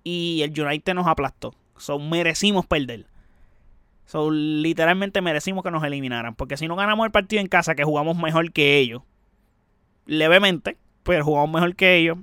y 0.02 0.42
el 0.42 0.60
United 0.60 0.94
nos 0.94 1.06
aplastó. 1.06 1.54
So, 1.76 2.00
merecimos 2.00 2.66
perder. 2.66 3.06
So, 4.04 4.32
literalmente 4.32 5.20
merecimos 5.20 5.62
que 5.62 5.70
nos 5.70 5.84
eliminaran. 5.84 6.34
Porque 6.34 6.56
si 6.56 6.66
no 6.66 6.74
ganamos 6.74 7.06
el 7.06 7.12
partido 7.12 7.40
en 7.40 7.46
casa, 7.46 7.76
que 7.76 7.84
jugamos 7.84 8.18
mejor 8.18 8.50
que 8.50 8.78
ellos, 8.78 9.02
levemente, 10.06 10.76
pero 11.04 11.24
jugamos 11.24 11.54
mejor 11.54 11.76
que 11.76 11.96
ellos. 11.98 12.18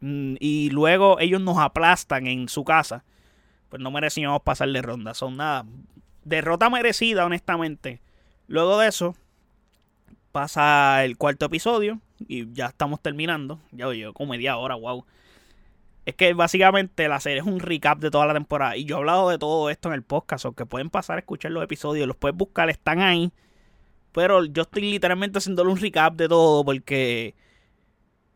Mm, 0.00 0.36
y 0.40 0.70
luego 0.70 1.18
ellos 1.20 1.40
nos 1.40 1.58
aplastan 1.58 2.26
en 2.26 2.48
su 2.48 2.64
casa. 2.64 3.04
Pues 3.68 3.82
no 3.82 3.90
merecíamos 3.90 4.42
pasarle 4.42 4.82
ronda. 4.82 5.14
Son 5.14 5.36
nada. 5.36 5.64
Derrota 6.24 6.70
merecida, 6.70 7.24
honestamente. 7.24 8.00
Luego 8.48 8.78
de 8.78 8.88
eso, 8.88 9.14
pasa 10.32 11.04
el 11.04 11.16
cuarto 11.16 11.46
episodio. 11.46 12.00
Y 12.18 12.52
ya 12.52 12.66
estamos 12.66 13.00
terminando. 13.00 13.60
Ya 13.72 13.86
oye, 13.86 14.12
como 14.12 14.32
media 14.32 14.56
hora, 14.56 14.74
wow. 14.74 15.04
Es 16.06 16.14
que 16.14 16.32
básicamente 16.34 17.08
la 17.08 17.20
serie 17.20 17.40
es 17.40 17.46
un 17.46 17.60
recap 17.60 17.98
de 18.00 18.10
toda 18.10 18.26
la 18.26 18.34
temporada. 18.34 18.76
Y 18.76 18.84
yo 18.84 18.96
he 18.96 18.98
hablado 18.98 19.28
de 19.28 19.38
todo 19.38 19.70
esto 19.70 19.88
en 19.88 19.94
el 19.94 20.02
podcast. 20.02 20.44
O 20.46 20.52
que 20.52 20.66
pueden 20.66 20.90
pasar 20.90 21.16
a 21.16 21.20
escuchar 21.20 21.52
los 21.52 21.62
episodios. 21.62 22.06
Los 22.08 22.16
puedes 22.16 22.36
buscar, 22.36 22.70
están 22.70 23.00
ahí. 23.00 23.32
Pero 24.12 24.44
yo 24.44 24.62
estoy 24.62 24.82
literalmente 24.82 25.38
haciéndole 25.38 25.70
un 25.70 25.78
recap 25.78 26.14
de 26.14 26.28
todo 26.28 26.64
porque 26.64 27.34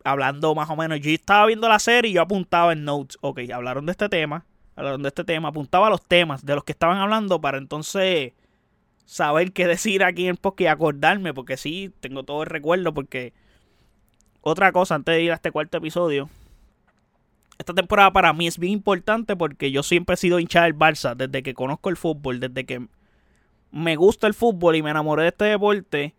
hablando 0.05 0.55
más 0.55 0.71
o 0.71 0.77
menos, 0.77 1.01
yo 1.01 1.11
estaba 1.11 1.47
viendo 1.47 1.69
la 1.69 1.79
serie 1.79 2.11
y 2.11 2.15
yo 2.15 2.23
apuntaba 2.23 2.73
en 2.73 2.85
notes, 2.85 3.19
ok, 3.23 3.41
hablaron 3.53 3.87
de 3.87 3.93
este 3.93 4.09
tema, 4.09 4.45
hablaron 4.77 5.03
de 5.03 5.09
este 5.09 5.25
tema, 5.25 5.49
apuntaba 5.49 5.91
los 5.91 6.03
temas 6.03 6.45
de 6.45 6.55
los 6.55 6.63
que 6.63 6.73
estaban 6.73 6.99
hablando 6.99 7.41
para 7.41 7.59
entonces 7.59 8.33
saber 9.07 9.53
qué 9.53 9.67
decir 9.67 10.05
aquí 10.05 10.29
en 10.29 10.37
el 10.43 10.53
y 10.59 10.67
acordarme, 10.67 11.35
porque 11.35 11.57
sí, 11.57 11.91
tengo 12.01 12.23
todo 12.23 12.43
el 12.43 12.51
recuerdo, 12.51 12.93
porque 12.93 13.33
otra 14.43 14.73
cosa 14.73 14.95
antes 14.95 15.15
de 15.15 15.23
ir 15.23 15.33
a 15.33 15.35
este 15.35 15.51
cuarto 15.51 15.79
episodio, 15.79 16.29
esta 17.59 17.73
temporada 17.73 18.13
para 18.13 18.33
mí 18.33 18.47
es 18.47 18.59
bien 18.59 18.73
importante 18.73 19.37
porque 19.37 19.71
yo 19.71 19.83
siempre 19.83 20.15
he 20.15 20.17
sido 20.17 20.41
hincha 20.41 20.65
del 20.65 20.77
Barça 20.77 21.15
desde 21.15 21.43
que 21.43 21.55
conozco 21.55 21.89
el 21.89 21.97
fútbol, 21.97 22.41
desde 22.41 22.65
que 22.67 22.87
me 23.71 23.97
gusta 23.97 24.27
el 24.27 24.35
fútbol 24.35 24.77
y 24.77 24.83
me 24.83 24.91
enamoré 24.91 25.23
de 25.23 25.29
este 25.29 25.45
deporte. 25.47 26.15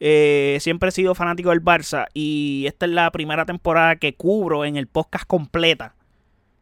Eh, 0.00 0.58
siempre 0.60 0.88
he 0.88 0.92
sido 0.92 1.14
fanático 1.14 1.50
del 1.50 1.62
Barça 1.62 2.06
y 2.14 2.64
esta 2.66 2.86
es 2.86 2.92
la 2.92 3.10
primera 3.10 3.44
temporada 3.44 3.96
que 3.96 4.14
cubro 4.14 4.64
en 4.64 4.76
el 4.76 4.86
podcast 4.86 5.26
completa. 5.26 5.94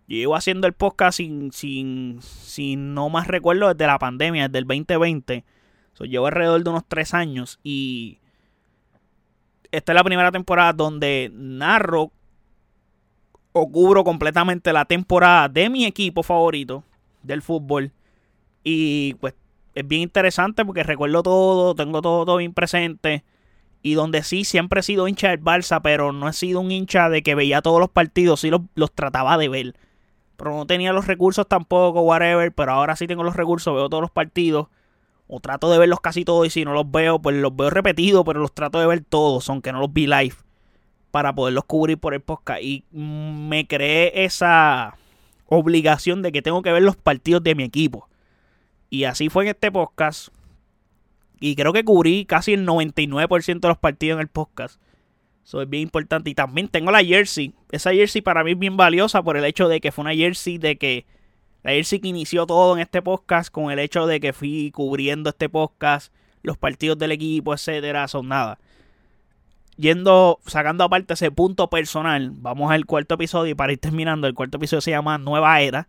Llevo 0.07 0.37
haciendo 0.37 0.67
el 0.67 0.75
podcast 0.75 1.17
sin, 1.17 1.53
sin, 1.53 2.21
sin 2.21 2.95
no 2.95 3.09
más 3.09 3.29
recuerdo 3.29 3.73
desde 3.73 3.87
la 3.87 3.99
pandemia, 3.99 4.49
desde 4.49 4.59
el 4.59 4.67
2020. 4.67 5.45
llevo 6.01 6.27
alrededor 6.27 6.63
de 6.63 6.71
unos 6.71 6.85
tres 6.87 7.15
años 7.15 7.59
y 7.63 8.19
esta 9.71 9.93
es 9.93 9.97
la 9.97 10.05
primera 10.05 10.31
temporada 10.31 10.75
donde 10.75 11.31
narro 11.33 12.13
o 13.53 13.71
cubro 13.71 14.05
completamente 14.05 14.73
la 14.73 14.85
temporada 14.85 15.49
de 15.49 15.71
mi 15.71 15.87
equipo 15.87 16.23
favorito 16.23 16.85
del 17.23 17.41
fútbol. 17.41 17.93
Y 18.65 19.15
pues 19.15 19.35
es 19.75 19.87
bien 19.87 20.03
interesante 20.03 20.65
porque 20.65 20.83
recuerdo 20.83 21.23
todo, 21.23 21.75
tengo 21.75 22.03
todo, 22.03 22.25
todo 22.25 22.37
bien 22.37 22.53
presente. 22.53 23.25
Y 23.83 23.95
donde 23.95 24.23
sí, 24.23 24.45
siempre 24.45 24.81
he 24.81 24.83
sido 24.83 25.09
hincha 25.09 25.31
del 25.31 25.43
Barça, 25.43 25.81
pero 25.83 26.13
no 26.13 26.29
he 26.29 26.33
sido 26.33 26.61
un 26.61 26.71
hincha 26.71 27.09
de 27.09 27.23
que 27.23 27.35
veía 27.35 27.63
todos 27.63 27.81
los 27.81 27.91
partidos, 27.91 28.41
sí 28.41 28.51
los, 28.51 28.93
trataba 28.93 29.37
de 29.39 29.49
ver. 29.49 29.75
Pero 30.37 30.57
no 30.57 30.67
tenía 30.67 30.93
los 30.93 31.07
recursos 31.07 31.49
tampoco, 31.49 32.03
whatever. 32.03 32.53
Pero 32.53 32.73
ahora 32.73 32.95
sí 32.97 33.07
tengo 33.07 33.25
los 33.25 33.35
recursos, 33.35 33.75
veo 33.75 33.89
todos 33.89 34.03
los 34.03 34.11
partidos. 34.11 34.69
O 35.27 35.41
trato 35.41 35.71
de 35.71 35.79
verlos 35.79 36.01
casi 36.01 36.25
todos 36.25 36.47
y 36.47 36.51
si 36.51 36.65
no 36.65 36.75
los 36.75 36.91
veo, 36.91 37.19
pues 37.21 37.37
los 37.37 37.57
veo 37.57 37.71
repetidos, 37.71 38.25
pero 38.25 38.41
los 38.41 38.53
trato 38.53 38.79
de 38.79 38.87
ver 38.87 39.03
todos, 39.03 39.49
aunque 39.49 39.73
no 39.73 39.81
los 39.81 39.93
vi 39.93 40.07
live. 40.07 40.35
Para 41.11 41.35
poderlos 41.35 41.65
cubrir 41.65 41.99
por 41.99 42.15
el 42.15 42.21
podcast. 42.21 42.63
Y 42.63 42.85
me 42.93 43.67
creé 43.67 44.25
esa 44.25 44.97
obligación 45.47 46.23
de 46.23 46.33
que 46.33 46.43
tengo 46.43 46.63
que 46.63 46.73
ver 46.73 46.83
los 46.83 46.97
partidos 46.97 47.43
de 47.43 47.55
mi 47.55 47.65
equipo. 47.65 48.09
Y 48.93 49.05
así 49.05 49.31
fue 49.31 49.45
en 49.45 49.49
este 49.49 49.73
podcast. 49.73 50.29
Y 51.41 51.57
creo 51.57 51.73
que 51.73 51.83
cubrí 51.83 52.27
casi 52.27 52.53
el 52.53 52.67
99% 52.67 53.61
de 53.61 53.69
los 53.69 53.79
partidos 53.79 54.17
en 54.17 54.21
el 54.21 54.29
podcast. 54.29 54.83
Eso 55.43 55.63
es 55.63 55.71
bien 55.71 55.85
importante. 55.85 56.29
Y 56.29 56.35
también 56.35 56.69
tengo 56.69 56.91
la 56.91 57.03
jersey. 57.03 57.55
Esa 57.71 57.93
jersey 57.95 58.21
para 58.21 58.45
mí 58.45 58.51
es 58.51 58.59
bien 58.59 58.77
valiosa 58.77 59.23
por 59.23 59.39
el 59.39 59.47
hecho 59.47 59.67
de 59.69 59.81
que 59.81 59.93
fue 59.93 60.03
una 60.03 60.15
jersey 60.15 60.59
de 60.59 60.77
que... 60.77 61.07
La 61.63 61.71
jersey 61.71 62.01
que 62.01 62.09
inició 62.09 62.45
todo 62.45 62.75
en 62.75 62.81
este 62.81 63.01
podcast 63.01 63.51
con 63.51 63.71
el 63.71 63.79
hecho 63.79 64.07
de 64.07 64.21
que 64.21 64.35
fui 64.35 64.71
cubriendo 64.73 65.31
este 65.31 65.49
podcast, 65.49 66.13
los 66.43 66.59
partidos 66.59 66.99
del 66.99 67.13
equipo, 67.13 67.55
etcétera, 67.55 68.09
son 68.09 68.29
nada. 68.29 68.59
Yendo, 69.79 70.39
sacando 70.45 70.85
aparte 70.85 71.15
ese 71.15 71.31
punto 71.31 71.71
personal, 71.71 72.31
vamos 72.35 72.71
al 72.71 72.85
cuarto 72.85 73.15
episodio 73.15 73.53
y 73.53 73.55
para 73.55 73.73
ir 73.73 73.79
terminando, 73.79 74.27
el 74.27 74.35
cuarto 74.35 74.59
episodio 74.59 74.83
se 74.83 74.91
llama 74.91 75.17
Nueva 75.17 75.63
Era 75.63 75.89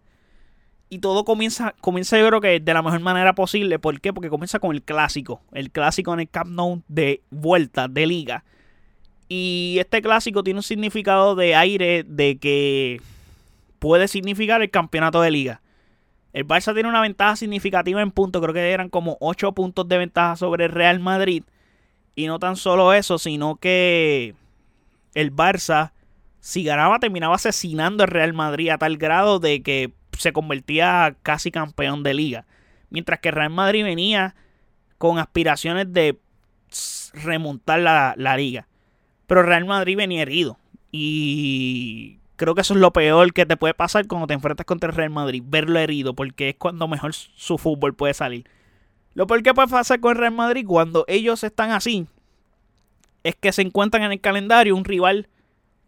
y 0.93 0.99
todo 0.99 1.25
comienza, 1.25 1.73
comienza 1.81 2.19
yo 2.19 2.27
creo 2.27 2.39
que 2.39 2.59
de 2.59 2.73
la 2.73 2.83
mejor 2.83 2.99
manera 2.99 3.33
posible. 3.33 3.79
¿Por 3.79 3.99
qué? 3.99 4.13
Porque 4.13 4.29
comienza 4.29 4.59
con 4.59 4.75
el 4.75 4.83
clásico. 4.83 5.41
El 5.51 5.71
clásico 5.71 6.13
en 6.13 6.19
el 6.19 6.29
Camp 6.29 6.51
Nou 6.51 6.83
de 6.87 7.21
vuelta, 7.31 7.87
de 7.87 8.05
liga. 8.05 8.43
Y 9.27 9.77
este 9.79 10.03
clásico 10.03 10.43
tiene 10.43 10.59
un 10.59 10.63
significado 10.63 11.33
de 11.33 11.55
aire 11.55 12.03
de 12.03 12.37
que 12.37 13.01
puede 13.79 14.07
significar 14.07 14.61
el 14.61 14.69
campeonato 14.69 15.19
de 15.21 15.31
liga. 15.31 15.61
El 16.31 16.47
Barça 16.47 16.75
tiene 16.75 16.89
una 16.89 17.01
ventaja 17.01 17.37
significativa 17.37 17.99
en 17.99 18.11
puntos. 18.11 18.39
Creo 18.43 18.53
que 18.53 18.71
eran 18.71 18.89
como 18.89 19.17
8 19.19 19.53
puntos 19.53 19.87
de 19.87 19.97
ventaja 19.97 20.35
sobre 20.35 20.65
el 20.65 20.71
Real 20.71 20.99
Madrid. 20.99 21.43
Y 22.15 22.27
no 22.27 22.37
tan 22.37 22.55
solo 22.55 22.93
eso, 22.93 23.17
sino 23.17 23.55
que 23.55 24.35
el 25.15 25.35
Barça 25.35 25.91
si 26.39 26.63
ganaba 26.63 26.99
terminaba 26.99 27.33
asesinando 27.33 28.03
al 28.03 28.09
Real 28.09 28.33
Madrid 28.33 28.69
a 28.69 28.77
tal 28.77 28.97
grado 28.97 29.39
de 29.39 29.63
que 29.63 29.91
se 30.17 30.33
convertía 30.33 31.15
casi 31.23 31.51
campeón 31.51 32.03
de 32.03 32.13
liga. 32.13 32.45
Mientras 32.89 33.19
que 33.19 33.31
Real 33.31 33.49
Madrid 33.49 33.83
venía 33.83 34.35
con 34.97 35.19
aspiraciones 35.19 35.91
de 35.91 36.19
remontar 37.13 37.79
la, 37.79 38.13
la 38.17 38.37
liga. 38.37 38.67
Pero 39.27 39.43
Real 39.43 39.65
Madrid 39.65 39.97
venía 39.97 40.21
herido. 40.21 40.57
Y 40.91 42.19
creo 42.35 42.55
que 42.55 42.61
eso 42.61 42.73
es 42.73 42.79
lo 42.79 42.93
peor 42.93 43.33
que 43.33 43.45
te 43.45 43.57
puede 43.57 43.73
pasar 43.73 44.07
cuando 44.07 44.27
te 44.27 44.33
enfrentas 44.33 44.65
contra 44.65 44.89
el 44.89 44.95
Real 44.95 45.09
Madrid. 45.09 45.43
Verlo 45.45 45.79
herido, 45.79 46.13
porque 46.13 46.49
es 46.49 46.55
cuando 46.55 46.87
mejor 46.87 47.13
su 47.13 47.57
fútbol 47.57 47.95
puede 47.95 48.13
salir. 48.13 48.45
Lo 49.13 49.27
peor 49.27 49.43
que 49.43 49.53
puede 49.53 49.67
pasar 49.67 49.99
con 49.99 50.11
el 50.11 50.17
Real 50.17 50.33
Madrid 50.33 50.65
cuando 50.67 51.05
ellos 51.07 51.43
están 51.43 51.71
así 51.71 52.07
es 53.23 53.35
que 53.35 53.51
se 53.51 53.61
encuentran 53.61 54.03
en 54.03 54.11
el 54.11 54.21
calendario 54.21 54.75
un 54.75 54.85
rival 54.85 55.29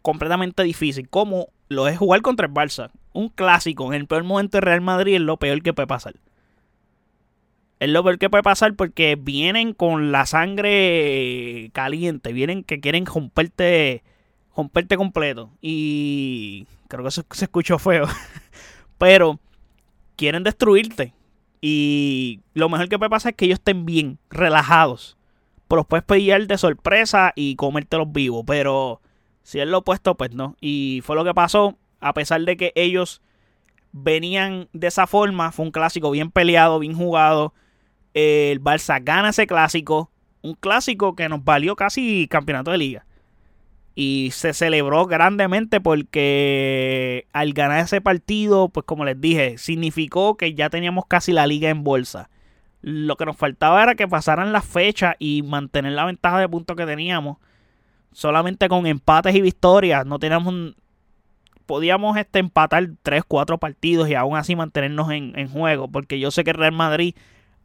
completamente 0.06 0.62
difícil, 0.62 1.08
como 1.08 1.48
lo 1.68 1.88
es 1.88 1.98
jugar 1.98 2.22
contra 2.22 2.46
el 2.46 2.54
Barça. 2.54 2.92
Un 3.12 3.28
clásico 3.28 3.92
en 3.92 3.94
el 4.02 4.06
peor 4.06 4.22
momento 4.22 4.56
de 4.56 4.60
Real 4.60 4.80
Madrid 4.80 5.16
es 5.16 5.20
lo 5.20 5.36
peor 5.36 5.60
que 5.64 5.72
puede 5.72 5.88
pasar. 5.88 6.14
Es 7.80 7.88
lo 7.88 8.04
peor 8.04 8.16
que 8.16 8.30
puede 8.30 8.44
pasar 8.44 8.74
porque 8.74 9.16
vienen 9.20 9.72
con 9.72 10.12
la 10.12 10.24
sangre 10.24 11.70
caliente, 11.72 12.32
vienen 12.32 12.62
que 12.62 12.78
quieren 12.78 13.04
romperte, 13.04 14.04
romperte 14.56 14.96
completo. 14.96 15.50
Y 15.60 16.68
creo 16.86 17.02
que 17.02 17.08
eso 17.08 17.24
se 17.32 17.46
escuchó 17.46 17.80
feo. 17.80 18.06
Pero 18.98 19.40
quieren 20.14 20.44
destruirte. 20.44 21.14
Y 21.60 22.42
lo 22.54 22.68
mejor 22.68 22.88
que 22.88 22.96
puede 22.96 23.10
pasar 23.10 23.30
es 23.30 23.36
que 23.36 23.46
ellos 23.46 23.58
estén 23.58 23.84
bien, 23.84 24.20
relajados. 24.30 25.16
Pues 25.66 25.78
los 25.78 25.86
puedes 25.86 26.04
pillar 26.04 26.46
de 26.46 26.58
sorpresa 26.58 27.32
y 27.34 27.56
comértelos 27.56 28.12
vivos. 28.12 28.44
Pero 28.46 29.00
si 29.46 29.60
es 29.60 29.68
lo 29.68 29.78
opuesto, 29.78 30.16
pues 30.16 30.34
no. 30.34 30.56
Y 30.60 31.02
fue 31.04 31.14
lo 31.14 31.22
que 31.22 31.32
pasó. 31.32 31.78
A 32.00 32.14
pesar 32.14 32.40
de 32.40 32.56
que 32.56 32.72
ellos 32.74 33.22
venían 33.92 34.68
de 34.72 34.88
esa 34.88 35.06
forma, 35.06 35.52
fue 35.52 35.66
un 35.66 35.70
clásico 35.70 36.10
bien 36.10 36.32
peleado, 36.32 36.80
bien 36.80 36.96
jugado. 36.96 37.54
El 38.12 38.60
Barça 38.60 39.00
gana 39.00 39.28
ese 39.28 39.46
clásico. 39.46 40.10
Un 40.42 40.54
clásico 40.54 41.14
que 41.14 41.28
nos 41.28 41.44
valió 41.44 41.76
casi 41.76 42.26
campeonato 42.28 42.72
de 42.72 42.78
liga. 42.78 43.06
Y 43.94 44.30
se 44.32 44.52
celebró 44.52 45.06
grandemente 45.06 45.80
porque 45.80 47.28
al 47.32 47.52
ganar 47.52 47.84
ese 47.84 48.00
partido, 48.00 48.68
pues 48.68 48.84
como 48.84 49.04
les 49.04 49.20
dije, 49.20 49.58
significó 49.58 50.36
que 50.36 50.54
ya 50.54 50.70
teníamos 50.70 51.04
casi 51.06 51.30
la 51.30 51.46
liga 51.46 51.68
en 51.68 51.84
bolsa. 51.84 52.30
Lo 52.82 53.14
que 53.16 53.26
nos 53.26 53.36
faltaba 53.36 53.80
era 53.80 53.94
que 53.94 54.08
pasaran 54.08 54.52
las 54.52 54.64
fechas 54.64 55.14
y 55.20 55.44
mantener 55.44 55.92
la 55.92 56.04
ventaja 56.04 56.40
de 56.40 56.48
puntos 56.48 56.76
que 56.76 56.84
teníamos. 56.84 57.36
Solamente 58.16 58.70
con 58.70 58.86
empates 58.86 59.34
y 59.34 59.42
victorias. 59.42 60.06
No 60.06 60.18
teníamos. 60.18 60.74
Podíamos 61.66 62.16
este, 62.16 62.38
empatar 62.38 62.88
3, 63.02 63.24
4 63.28 63.58
partidos 63.58 64.08
y 64.08 64.14
aún 64.14 64.38
así 64.38 64.56
mantenernos 64.56 65.10
en, 65.10 65.38
en 65.38 65.48
juego. 65.50 65.88
Porque 65.88 66.18
yo 66.18 66.30
sé 66.30 66.42
que 66.42 66.54
Real 66.54 66.72
Madrid 66.72 67.14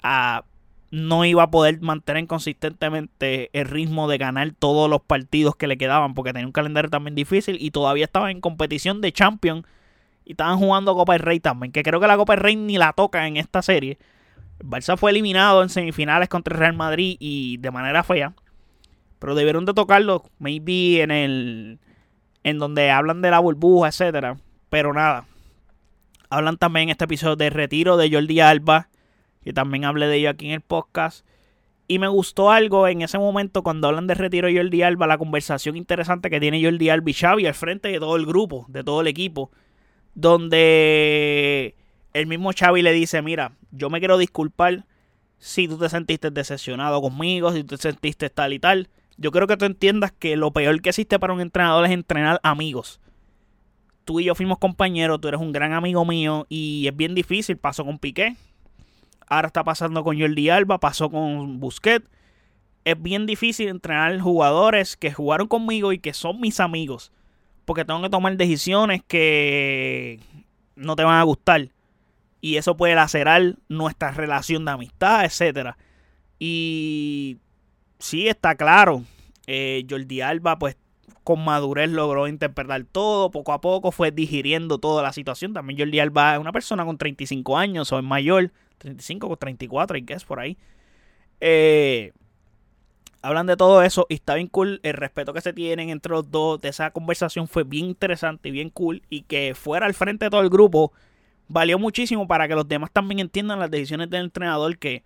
ah, 0.04 0.44
no 0.92 1.24
iba 1.24 1.44
a 1.44 1.52
poder 1.52 1.80
mantener 1.80 2.28
consistentemente 2.28 3.50
el 3.54 3.66
ritmo 3.66 4.10
de 4.10 4.18
ganar 4.18 4.52
todos 4.52 4.90
los 4.90 5.02
partidos 5.02 5.56
que 5.56 5.68
le 5.68 5.78
quedaban, 5.78 6.16
porque 6.16 6.34
tenía 6.34 6.48
un 6.48 6.52
calendario 6.52 6.92
también 6.92 7.16
difícil 7.16 7.56
y 7.58 7.72
todavía 7.72 8.04
estaba 8.04 8.30
en 8.30 8.42
competición 8.42 9.00
de 9.00 9.14
Champions 9.14 9.64
y 10.26 10.32
estaban 10.32 10.58
jugando 10.58 10.94
Copa 10.96 11.14
del 11.14 11.22
Rey 11.22 11.40
también, 11.40 11.72
que 11.72 11.82
creo 11.82 12.02
que 12.02 12.08
la 12.08 12.18
Copa 12.18 12.34
del 12.34 12.44
Rey 12.44 12.58
ni 12.58 12.78
la 12.78 12.92
toca 12.92 13.26
en 13.26 13.38
esta 13.38 13.62
serie. 13.62 14.00
Barça 14.60 14.98
fue 14.98 15.12
eliminado 15.12 15.64
en 15.64 15.70
semifinales 15.70 16.28
contra 16.28 16.56
el 16.56 16.60
Real 16.60 16.74
Madrid 16.74 17.16
y 17.22 17.56
de 17.56 17.72
manera 17.72 18.04
fea, 18.04 18.34
pero 19.22 19.36
debieron 19.36 19.66
de 19.66 19.74
tocarlo, 19.74 20.26
maybe 20.40 21.02
en 21.02 21.12
el 21.12 21.80
en 22.44 22.58
donde 22.60 22.92
hablan 22.92 23.22
de 23.22 23.32
la 23.32 23.40
burbuja, 23.40 23.88
etcétera, 23.88 24.36
pero 24.70 24.94
nada. 24.94 25.26
Hablan 26.30 26.58
también 26.58 26.86
en 26.86 26.90
este 26.90 27.06
episodio 27.06 27.36
de 27.36 27.52
retiro 27.52 27.96
de 27.96 28.12
Jordi 28.12 28.40
Alba 28.42 28.90
que 29.44 29.54
también 29.54 29.86
hablé 29.86 30.08
de 30.08 30.18
ello 30.18 30.30
aquí 30.30 30.48
en 30.48 30.54
el 30.54 30.62
podcast. 30.62 31.26
Y 31.88 32.00
me 32.00 32.08
gustó 32.08 32.52
algo 32.52 32.88
en 32.88 33.02
ese 33.02 33.18
momento 33.18 33.64
cuando 33.64 33.88
hablan 33.88 34.08
de 34.08 34.14
retiro 34.14 34.48
de 34.48 34.56
Jordi 34.56 34.82
Alba, 34.82 35.08
la 35.08 35.18
conversación 35.18 35.76
interesante 35.76 36.30
que 36.30 36.40
tiene 36.40 36.64
Jordi 36.64 36.90
Alba 36.90 37.10
y 37.10 37.14
Xavi 37.14 37.46
al 37.46 37.54
frente 37.54 37.90
de 37.90 38.00
todo 38.00 38.16
el 38.16 38.26
grupo, 38.26 38.66
de 38.70 38.84
todo 38.84 39.02
el 39.02 39.08
equipo, 39.08 39.52
donde 40.14 41.76
el 42.14 42.28
mismo 42.28 42.52
Xavi 42.58 42.82
le 42.82 42.94
dice, 42.94 43.22
mira, 43.22 43.54
yo 43.72 43.90
me 43.90 44.00
quiero 44.00 44.18
disculpar 44.18 44.86
si 45.38 45.68
tú 45.68 45.78
te 45.78 45.90
sentiste 45.90 46.32
decepcionado 46.32 47.02
conmigo, 47.02 47.52
si 47.52 47.64
tú 47.64 47.76
te 47.76 47.82
sentiste 47.82 48.30
tal 48.30 48.54
y 48.54 48.60
tal. 48.60 48.90
Yo 49.18 49.32
creo 49.32 49.48
que 49.48 49.58
tú 49.58 49.66
entiendas 49.66 50.12
que 50.12 50.36
lo 50.36 50.52
peor 50.52 50.82
que 50.82 50.90
existe 50.90 51.20
para 51.20 51.34
un 51.34 51.42
entrenador 51.42 51.86
es 51.86 51.92
entrenar 51.92 52.40
amigos. 52.44 53.00
Tú 54.06 54.20
y 54.20 54.26
yo 54.26 54.36
fuimos 54.36 54.58
compañeros, 54.58 55.22
tú 55.22 55.28
eres 55.28 55.40
un 55.40 55.52
gran 55.52 55.74
amigo 55.74 56.06
mío 56.06 56.46
y 56.50 56.88
es 56.88 56.96
bien 56.96 57.14
difícil, 57.14 57.58
pasó 57.58 57.86
con 57.86 58.00
Piqué, 58.00 58.36
Ahora 59.32 59.48
está 59.48 59.64
pasando 59.64 60.04
con 60.04 60.20
Jordi 60.20 60.50
Alba, 60.50 60.78
pasó 60.78 61.10
con 61.10 61.62
Busquets. 61.62 62.06
Es 62.84 63.02
bien 63.02 63.26
difícil 63.26 63.70
entrenar 63.70 64.20
jugadores 64.20 64.98
que 64.98 65.14
jugaron 65.14 65.48
conmigo 65.48 65.94
y 65.94 66.00
que 66.00 66.14
son 66.14 66.42
mis 66.42 66.60
amigos. 66.60 67.14
Porque 67.64 67.86
tengo 67.86 68.02
que 68.02 68.10
tomar 68.10 68.36
decisiones 68.36 69.02
que 69.08 70.20
no 70.76 70.98
te 70.98 71.06
van 71.06 71.18
a 71.18 71.24
gustar. 71.24 71.70
Y 72.42 72.58
eso 72.58 72.76
puede 72.76 72.94
lacerar 72.94 73.56
nuestra 73.70 74.12
relación 74.12 74.66
de 74.66 74.72
amistad, 74.72 75.24
etc. 75.24 75.78
Y 76.38 77.38
sí, 78.02 78.28
está 78.28 78.56
claro. 78.56 79.04
Eh, 79.48 79.86
Jordi 79.90 80.22
Alba, 80.22 80.60
pues 80.60 80.78
con 81.24 81.44
madurez 81.44 81.90
logró 81.90 82.28
interpretar 82.28 82.84
todo. 82.84 83.32
Poco 83.32 83.54
a 83.54 83.62
poco 83.62 83.92
fue 83.92 84.12
digiriendo 84.12 84.78
toda 84.78 85.04
la 85.04 85.14
situación. 85.14 85.54
También 85.54 85.80
Jordi 85.80 86.00
Alba 86.00 86.34
es 86.34 86.40
una 86.40 86.52
persona 86.52 86.86
con 86.86 86.98
35 86.98 87.58
años 87.58 87.92
o 87.92 87.98
es 88.00 88.04
mayor. 88.04 88.52
35 88.80 89.28
o 89.28 89.38
34, 89.38 89.98
y 89.98 90.04
que 90.04 90.14
es 90.14 90.24
por 90.24 90.40
ahí. 90.40 90.58
Eh, 91.40 92.14
hablan 93.22 93.46
de 93.46 93.56
todo 93.56 93.82
eso 93.84 94.08
y 94.10 94.16
está 94.16 94.36
bien 94.36 94.48
cool. 94.48 94.80
El 94.84 94.94
respeto 94.94 95.34
que 95.34 95.42
se 95.42 95.54
tienen 95.54 95.90
entre 95.90 96.12
los 96.12 96.30
dos 96.32 96.60
de 96.62 96.70
esa 96.70 96.92
conversación 96.92 97.48
fue 97.48 97.64
bien 97.64 97.86
interesante 97.86 98.50
y 98.50 98.52
bien 98.52 98.70
cool. 98.70 99.04
Y 99.10 99.24
que 99.24 99.54
fuera 99.56 99.86
al 99.86 99.94
frente 99.94 100.26
de 100.26 100.32
todo 100.32 100.42
el 100.42 100.50
grupo 100.50 100.92
valió 101.48 101.78
muchísimo 101.78 102.28
para 102.28 102.48
que 102.48 102.56
los 102.56 102.68
demás 102.68 102.92
también 102.92 103.20
entiendan 103.20 103.60
las 103.60 103.70
decisiones 103.70 104.10
del 104.10 104.26
entrenador. 104.26 104.78
Que, 104.78 105.04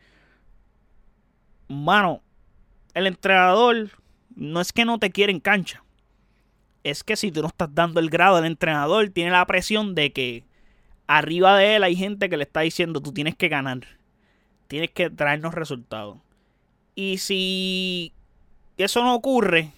mano, 1.67 2.21
el 2.95 3.07
entrenador 3.07 3.91
no 4.35 4.61
es 4.61 4.73
que 4.73 4.85
no 4.85 4.97
te 4.97 5.11
quiere 5.11 5.31
en 5.31 5.39
cancha. 5.39 5.83
Es 6.83 7.03
que 7.03 7.15
si 7.15 7.31
tú 7.31 7.41
no 7.41 7.47
estás 7.47 7.69
dando 7.73 7.99
el 7.99 8.09
grado, 8.09 8.39
el 8.39 8.45
entrenador 8.45 9.09
tiene 9.09 9.31
la 9.31 9.45
presión 9.45 9.95
de 9.95 10.11
que 10.11 10.45
arriba 11.05 11.57
de 11.57 11.75
él 11.75 11.83
hay 11.83 11.95
gente 11.95 12.29
que 12.29 12.37
le 12.37 12.43
está 12.43 12.61
diciendo, 12.61 13.01
tú 13.01 13.11
tienes 13.11 13.35
que 13.35 13.49
ganar, 13.49 13.81
tienes 14.67 14.91
que 14.91 15.09
traernos 15.09 15.53
resultados. 15.53 16.17
Y 16.95 17.17
si 17.17 18.13
eso 18.77 19.03
no 19.03 19.13
ocurre, 19.13 19.71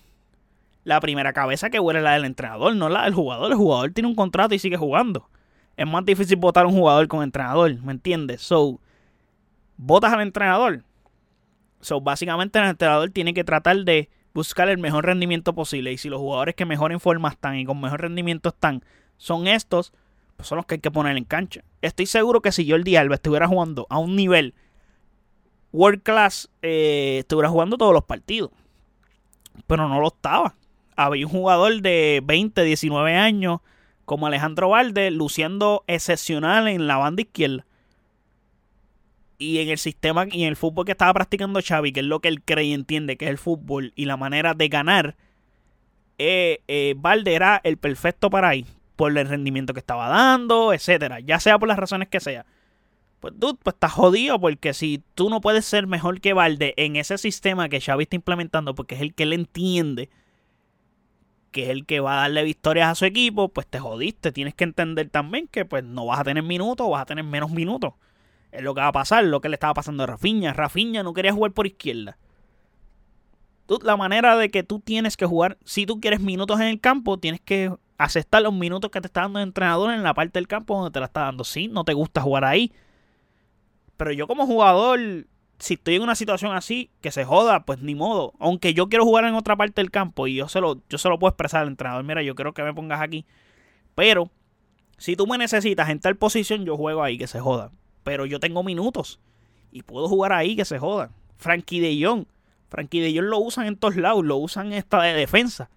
la 0.83 0.99
primera 1.01 1.33
cabeza 1.33 1.69
que 1.69 1.79
huele 1.79 1.99
es 1.99 2.03
la 2.03 2.13
del 2.13 2.25
entrenador, 2.25 2.75
no 2.75 2.87
la 2.87 3.05
del 3.05 3.13
jugador. 3.13 3.51
El 3.51 3.57
jugador 3.57 3.91
tiene 3.91 4.09
un 4.09 4.15
contrato 4.15 4.53
y 4.53 4.59
sigue 4.59 4.77
jugando. 4.77 5.27
Es 5.75 5.87
más 5.87 6.05
difícil 6.05 6.37
votar 6.37 6.65
a 6.65 6.67
un 6.67 6.75
jugador 6.75 7.07
con 7.07 7.23
entrenador, 7.23 7.81
¿me 7.81 7.93
entiendes? 7.93 8.41
So, 8.41 8.79
votas 9.75 10.13
al 10.13 10.21
entrenador. 10.21 10.83
So, 11.81 12.01
básicamente 12.01 12.59
el 12.59 12.65
entrenador 12.65 13.09
tiene 13.11 13.33
que 13.33 13.43
tratar 13.43 13.77
de 13.77 14.09
buscar 14.33 14.69
el 14.69 14.77
mejor 14.77 15.05
rendimiento 15.05 15.53
posible. 15.53 15.91
Y 15.91 15.97
si 15.97 16.09
los 16.09 16.19
jugadores 16.19 16.55
que 16.55 16.65
mejor 16.65 16.91
en 16.91 16.99
forma 16.99 17.29
están 17.29 17.55
y 17.57 17.65
con 17.65 17.79
mejor 17.79 18.01
rendimiento 18.01 18.49
están 18.49 18.83
son 19.17 19.47
estos, 19.47 19.93
pues 20.35 20.47
son 20.47 20.57
los 20.57 20.65
que 20.65 20.75
hay 20.75 20.81
que 20.81 20.91
poner 20.91 21.17
en 21.17 21.23
cancha. 21.23 21.63
Estoy 21.81 22.05
seguro 22.05 22.41
que 22.41 22.51
si 22.51 22.69
Jordi 22.69 22.95
Alba 22.95 23.15
estuviera 23.15 23.47
jugando 23.47 23.87
a 23.89 23.97
un 23.97 24.15
nivel 24.15 24.53
world 25.71 26.03
class, 26.03 26.49
eh, 26.61 27.17
estuviera 27.19 27.49
jugando 27.49 27.77
todos 27.77 27.93
los 27.93 28.03
partidos. 28.03 28.51
Pero 29.65 29.89
no 29.89 29.99
lo 29.99 30.07
estaba. 30.07 30.55
Había 30.95 31.25
un 31.25 31.31
jugador 31.31 31.81
de 31.81 32.21
20, 32.23 32.63
19 32.63 33.15
años 33.15 33.61
como 34.05 34.27
Alejandro 34.27 34.69
Valde 34.69 35.11
luciendo 35.11 35.83
excepcional 35.87 36.67
en 36.67 36.87
la 36.87 36.97
banda 36.97 37.23
izquierda. 37.23 37.65
Y 39.37 39.59
en 39.59 39.69
el 39.69 39.77
sistema 39.77 40.25
y 40.31 40.43
en 40.43 40.49
el 40.49 40.55
fútbol 40.55 40.85
que 40.85 40.93
estaba 40.93 41.13
practicando 41.13 41.59
Xavi, 41.61 41.91
que 41.91 41.99
es 41.99 42.05
lo 42.05 42.19
que 42.19 42.27
él 42.27 42.41
cree 42.43 42.65
y 42.65 42.73
entiende 42.73 43.17
que 43.17 43.25
es 43.25 43.31
el 43.31 43.37
fútbol 43.37 43.93
y 43.95 44.05
la 44.05 44.17
manera 44.17 44.53
de 44.53 44.67
ganar, 44.67 45.15
eh, 46.17 46.61
eh, 46.67 46.95
Valde 46.97 47.35
era 47.35 47.61
el 47.63 47.77
perfecto 47.77 48.29
para 48.29 48.49
ahí 48.49 48.65
por 48.95 49.15
el 49.15 49.27
rendimiento 49.27 49.73
que 49.73 49.79
estaba 49.79 50.09
dando, 50.09 50.73
etcétera, 50.73 51.19
ya 51.19 51.39
sea 51.39 51.59
por 51.59 51.67
las 51.67 51.77
razones 51.77 52.07
que 52.09 52.19
sea. 52.19 52.45
Pues 53.19 53.33
tú 53.39 53.57
pues 53.61 53.75
estás 53.75 53.91
jodido 53.91 54.39
porque 54.39 54.73
si 54.73 55.03
tú 55.15 55.29
no 55.29 55.41
puedes 55.41 55.65
ser 55.65 55.87
mejor 55.87 56.19
que 56.21 56.33
Valde 56.33 56.73
en 56.77 56.95
ese 56.95 57.17
sistema 57.17 57.69
que 57.69 57.81
Xavi 57.81 58.03
está 58.03 58.15
implementando 58.15 58.75
porque 58.75 58.95
es 58.95 59.01
el 59.01 59.13
que 59.13 59.23
él 59.23 59.33
entiende 59.33 60.09
que 61.51 61.63
es 61.63 61.69
el 61.69 61.85
que 61.85 61.99
va 61.99 62.19
a 62.19 62.21
darle 62.21 62.43
victorias 62.43 62.89
a 62.89 62.95
su 62.95 63.05
equipo, 63.05 63.49
pues 63.49 63.65
te 63.67 63.79
jodiste. 63.79 64.31
Tienes 64.31 64.53
que 64.53 64.63
entender 64.63 65.09
también 65.09 65.47
que 65.47 65.65
pues 65.65 65.83
no 65.83 66.05
vas 66.05 66.19
a 66.19 66.23
tener 66.23 66.43
minutos 66.43 66.89
vas 66.89 67.01
a 67.01 67.05
tener 67.05 67.23
menos 67.23 67.51
minutos. 67.51 67.93
Es 68.51 68.61
lo 68.61 68.73
que 68.73 68.81
va 68.81 68.87
a 68.87 68.93
pasar, 68.93 69.23
lo 69.25 69.41
que 69.41 69.49
le 69.49 69.55
estaba 69.55 69.73
pasando 69.73 70.03
a 70.03 70.07
Rafinha. 70.07 70.53
Rafinha 70.53 71.03
no 71.03 71.13
quería 71.13 71.33
jugar 71.33 71.51
por 71.51 71.67
izquierda. 71.67 72.17
La 73.83 73.97
manera 73.97 74.37
de 74.37 74.49
que 74.49 74.63
tú 74.63 74.79
tienes 74.79 75.17
que 75.17 75.25
jugar, 75.25 75.57
si 75.65 75.85
tú 75.85 75.99
quieres 75.99 76.21
minutos 76.21 76.59
en 76.59 76.67
el 76.67 76.79
campo, 76.79 77.19
tienes 77.19 77.41
que 77.41 77.73
aceptar 77.97 78.41
los 78.41 78.53
minutos 78.53 78.91
que 78.91 79.01
te 79.01 79.07
está 79.07 79.21
dando 79.21 79.39
el 79.39 79.47
entrenador 79.47 79.93
en 79.93 80.03
la 80.03 80.13
parte 80.13 80.39
del 80.39 80.47
campo 80.47 80.75
donde 80.75 80.91
te 80.91 80.99
la 80.99 81.07
está 81.07 81.21
dando. 81.21 81.43
Sí, 81.43 81.67
no 81.67 81.83
te 81.83 81.93
gusta 81.93 82.21
jugar 82.21 82.45
ahí. 82.45 82.71
Pero 83.97 84.11
yo 84.11 84.27
como 84.27 84.45
jugador, 84.45 84.99
si 85.59 85.73
estoy 85.73 85.95
en 85.95 86.03
una 86.03 86.15
situación 86.15 86.55
así, 86.55 86.91
que 87.01 87.11
se 87.11 87.25
joda, 87.25 87.65
pues 87.65 87.79
ni 87.81 87.95
modo. 87.95 88.33
Aunque 88.39 88.73
yo 88.73 88.87
quiero 88.87 89.03
jugar 89.03 89.25
en 89.25 89.35
otra 89.35 89.55
parte 89.55 89.81
del 89.81 89.91
campo 89.91 90.27
y 90.27 90.35
yo 90.35 90.47
se 90.47 90.61
lo, 90.61 90.81
yo 90.87 90.97
se 90.97 91.09
lo 91.09 91.19
puedo 91.19 91.29
expresar 91.29 91.63
al 91.63 91.67
entrenador. 91.67 92.03
Mira, 92.03 92.21
yo 92.21 92.35
quiero 92.35 92.53
que 92.53 92.63
me 92.63 92.73
pongas 92.73 93.01
aquí. 93.01 93.25
Pero 93.95 94.29
si 94.97 95.15
tú 95.15 95.27
me 95.27 95.37
necesitas 95.37 95.89
en 95.89 95.99
tal 95.99 96.15
posición, 96.15 96.63
yo 96.63 96.77
juego 96.77 97.03
ahí, 97.03 97.17
que 97.17 97.27
se 97.27 97.39
joda. 97.39 97.71
Pero 98.07 98.25
yo 98.25 98.39
tengo 98.39 98.63
minutos 98.63 99.19
y 99.69 99.81
puedo 99.81 100.07
jugar 100.07 100.31
ahí, 100.31 100.55
que 100.55 100.63
se 100.63 100.79
joda. 100.79 101.11
Frankie 101.35 101.81
de 101.81 102.01
Jong. 102.01 102.23
Frankie 102.69 103.01
de 103.01 103.13
Jong 103.13 103.29
lo 103.29 103.39
usan 103.39 103.67
en 103.67 103.75
todos 103.75 103.97
lados, 103.97 104.23
lo 104.23 104.37
usan 104.37 104.71
esta 104.71 105.01
de 105.01 105.13
defensa. 105.13 105.69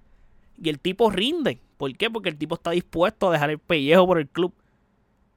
Y 0.63 0.69
el 0.69 0.79
tipo 0.79 1.11
rinde. 1.11 1.59
¿Por 1.77 1.93
qué? 1.97 2.09
Porque 2.09 2.29
el 2.29 2.37
tipo 2.37 2.55
está 2.55 2.71
dispuesto 2.71 3.29
a 3.29 3.33
dejar 3.33 3.51
el 3.51 3.59
pellejo 3.59 4.07
por 4.07 4.21
el 4.21 4.29
club. 4.29 4.55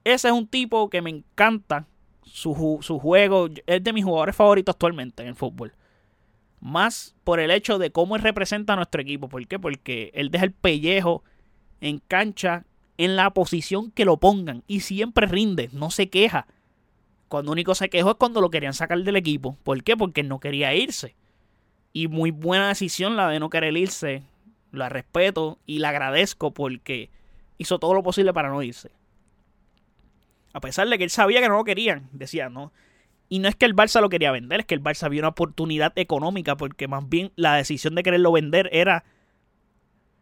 Ese 0.04 0.28
es 0.28 0.32
un 0.32 0.46
tipo 0.46 0.88
que 0.88 1.02
me 1.02 1.10
encanta. 1.10 1.88
Su, 2.22 2.78
su 2.80 3.00
juego 3.00 3.48
es 3.66 3.82
de 3.82 3.92
mis 3.92 4.04
jugadores 4.04 4.36
favoritos 4.36 4.74
actualmente 4.74 5.24
en 5.24 5.30
el 5.30 5.34
fútbol. 5.34 5.72
Más 6.60 7.16
por 7.24 7.40
el 7.40 7.50
hecho 7.50 7.80
de 7.80 7.90
cómo 7.90 8.14
él 8.14 8.22
representa 8.22 8.74
a 8.74 8.76
nuestro 8.76 9.02
equipo. 9.02 9.28
¿Por 9.28 9.44
qué? 9.48 9.58
Porque 9.58 10.12
él 10.14 10.30
deja 10.30 10.44
el 10.44 10.52
pellejo 10.52 11.24
en 11.80 11.98
cancha 11.98 12.66
en 12.98 13.16
la 13.16 13.30
posición 13.30 13.90
que 13.90 14.04
lo 14.04 14.18
pongan 14.18 14.62
y 14.68 14.78
siempre 14.78 15.26
rinde, 15.26 15.70
no 15.72 15.90
se 15.90 16.08
queja. 16.08 16.46
Cuando 17.28 17.52
único 17.52 17.74
se 17.74 17.88
quejó 17.88 18.10
es 18.10 18.16
cuando 18.16 18.40
lo 18.40 18.50
querían 18.50 18.74
sacar 18.74 18.98
del 19.02 19.16
equipo. 19.16 19.56
¿Por 19.62 19.82
qué? 19.82 19.96
Porque 19.96 20.22
no 20.22 20.40
quería 20.40 20.74
irse. 20.74 21.14
Y 21.92 22.08
muy 22.08 22.30
buena 22.30 22.68
decisión 22.68 23.16
la 23.16 23.28
de 23.28 23.40
no 23.40 23.50
querer 23.50 23.76
irse. 23.76 24.22
La 24.72 24.88
respeto 24.88 25.58
y 25.66 25.78
la 25.78 25.90
agradezco 25.90 26.52
porque 26.52 27.10
hizo 27.58 27.78
todo 27.78 27.94
lo 27.94 28.02
posible 28.02 28.32
para 28.32 28.48
no 28.48 28.62
irse. 28.62 28.90
A 30.52 30.60
pesar 30.60 30.88
de 30.88 30.98
que 30.98 31.04
él 31.04 31.10
sabía 31.10 31.40
que 31.40 31.48
no 31.48 31.56
lo 31.56 31.64
querían, 31.64 32.08
decía, 32.12 32.48
no. 32.48 32.72
Y 33.28 33.38
no 33.38 33.48
es 33.48 33.56
que 33.56 33.66
el 33.66 33.74
Barça 33.74 34.00
lo 34.00 34.08
quería 34.08 34.30
vender, 34.30 34.60
es 34.60 34.66
que 34.66 34.74
el 34.74 34.82
Barça 34.82 35.08
vio 35.08 35.20
una 35.20 35.28
oportunidad 35.28 35.92
económica, 35.96 36.56
porque 36.56 36.86
más 36.88 37.08
bien 37.08 37.32
la 37.36 37.56
decisión 37.56 37.94
de 37.94 38.02
quererlo 38.02 38.30
vender 38.32 38.68
era 38.72 39.04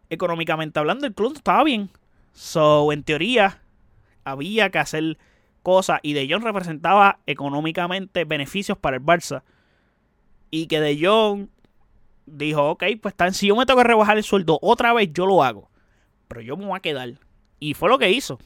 económicamente 0.08 0.78
hablando, 0.78 1.06
el 1.06 1.14
club 1.14 1.34
estaba 1.34 1.64
bien. 1.64 1.90
So, 2.32 2.92
en 2.92 3.02
teoría, 3.02 3.60
había 4.24 4.70
que 4.70 4.78
hacer 4.78 5.18
cosas 5.62 6.00
y 6.02 6.12
De 6.12 6.28
Jong 6.28 6.42
representaba 6.42 7.18
económicamente 7.26 8.24
beneficios 8.24 8.78
para 8.78 8.96
el 8.96 9.02
Barça. 9.02 9.42
Y 10.50 10.66
que 10.66 10.80
De 10.80 10.98
Jong 11.04 11.48
dijo, 12.26 12.70
ok, 12.70 12.84
pues 13.00 13.12
está, 13.12 13.32
si 13.32 13.48
yo 13.48 13.56
me 13.56 13.66
tengo 13.66 13.80
que 13.80 13.88
rebajar 13.88 14.16
el 14.16 14.24
sueldo 14.24 14.58
otra 14.62 14.92
vez, 14.92 15.10
yo 15.12 15.26
lo 15.26 15.42
hago. 15.42 15.70
Pero 16.28 16.40
yo 16.40 16.56
me 16.56 16.66
voy 16.66 16.76
a 16.76 16.80
quedar. 16.80 17.10
Y 17.58 17.74
fue 17.74 17.88
lo 17.88 17.98
que 17.98 18.10
hizo. 18.10 18.38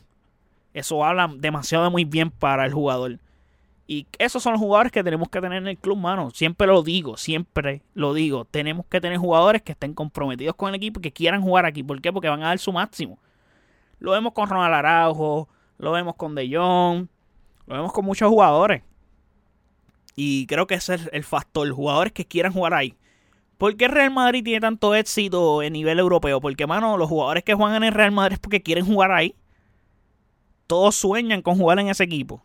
Eso 0.73 1.05
habla 1.05 1.33
demasiado 1.35 1.91
muy 1.91 2.05
bien 2.05 2.31
para 2.31 2.67
el 2.67 2.73
jugador. 2.73 3.19
Y 3.87 4.07
esos 4.19 4.43
son 4.43 4.53
los 4.53 4.61
jugadores 4.61 4.91
que 4.91 5.05
tenemos 5.05 5.29
que 5.29 5.41
tener 5.41 5.59
en 5.59 5.69
el 5.69 5.79
club, 5.79 5.97
mano. 5.97 6.31
Siempre 6.31 6.67
lo 6.67 6.83
digo, 6.83 7.17
siempre 7.17 7.83
lo 7.95 8.15
digo. 8.15 8.45
Tenemos 8.45 8.85
que 8.87 9.01
tener 9.01 9.17
jugadores 9.17 9.63
que 9.63 9.73
estén 9.73 9.95
comprometidos 9.95 10.57
con 10.57 10.71
el 10.71 10.75
equipo 10.75 10.99
y 10.99 11.03
que 11.05 11.13
quieran 11.13 11.41
jugar 11.41 11.67
aquí. 11.67 11.83
¿Por 11.83 12.01
qué? 12.01 12.13
Porque 12.13 12.29
van 12.29 12.43
a 12.43 12.49
dar 12.49 12.59
su 12.59 12.73
máximo. 12.73 13.19
Lo 14.01 14.11
vemos 14.11 14.33
con 14.33 14.49
Ronald 14.49 14.75
Araujo, 14.75 15.49
lo 15.79 15.93
vemos 15.93 16.17
con 16.17 16.35
De 16.35 16.49
Jong, 16.49 17.07
lo 17.67 17.75
vemos 17.75 17.93
con 17.93 18.05
muchos 18.05 18.29
jugadores. 18.29 18.83
Y 20.15 20.47
creo 20.47 20.67
que 20.67 20.75
ese 20.75 20.95
es 20.95 21.11
el 21.13 21.25
factor, 21.25 21.71
jugadores 21.71 22.13
que 22.13 22.25
quieran 22.25 22.53
jugar 22.53 22.75
ahí. 22.75 22.95
¿Por 23.59 23.77
qué 23.77 23.89
Real 23.89 24.11
Madrid 24.11 24.45
tiene 24.45 24.61
tanto 24.61 24.95
éxito 24.95 25.63
en 25.63 25.73
nivel 25.73 25.99
europeo? 25.99 26.41
Porque, 26.41 26.67
mano, 26.67 26.97
los 26.97 27.09
jugadores 27.09 27.43
que 27.45 27.55
juegan 27.55 27.83
en 27.85 27.95
Real 27.95 28.13
Madrid 28.13 28.35
es 28.35 28.39
porque 28.39 28.63
quieren 28.63 28.85
jugar 28.85 29.13
ahí. 29.13 29.35
Todos 30.67 30.97
sueñan 30.97 31.43
con 31.43 31.57
jugar 31.57 31.79
en 31.79 31.89
ese 31.89 32.05
equipo. 32.05 32.43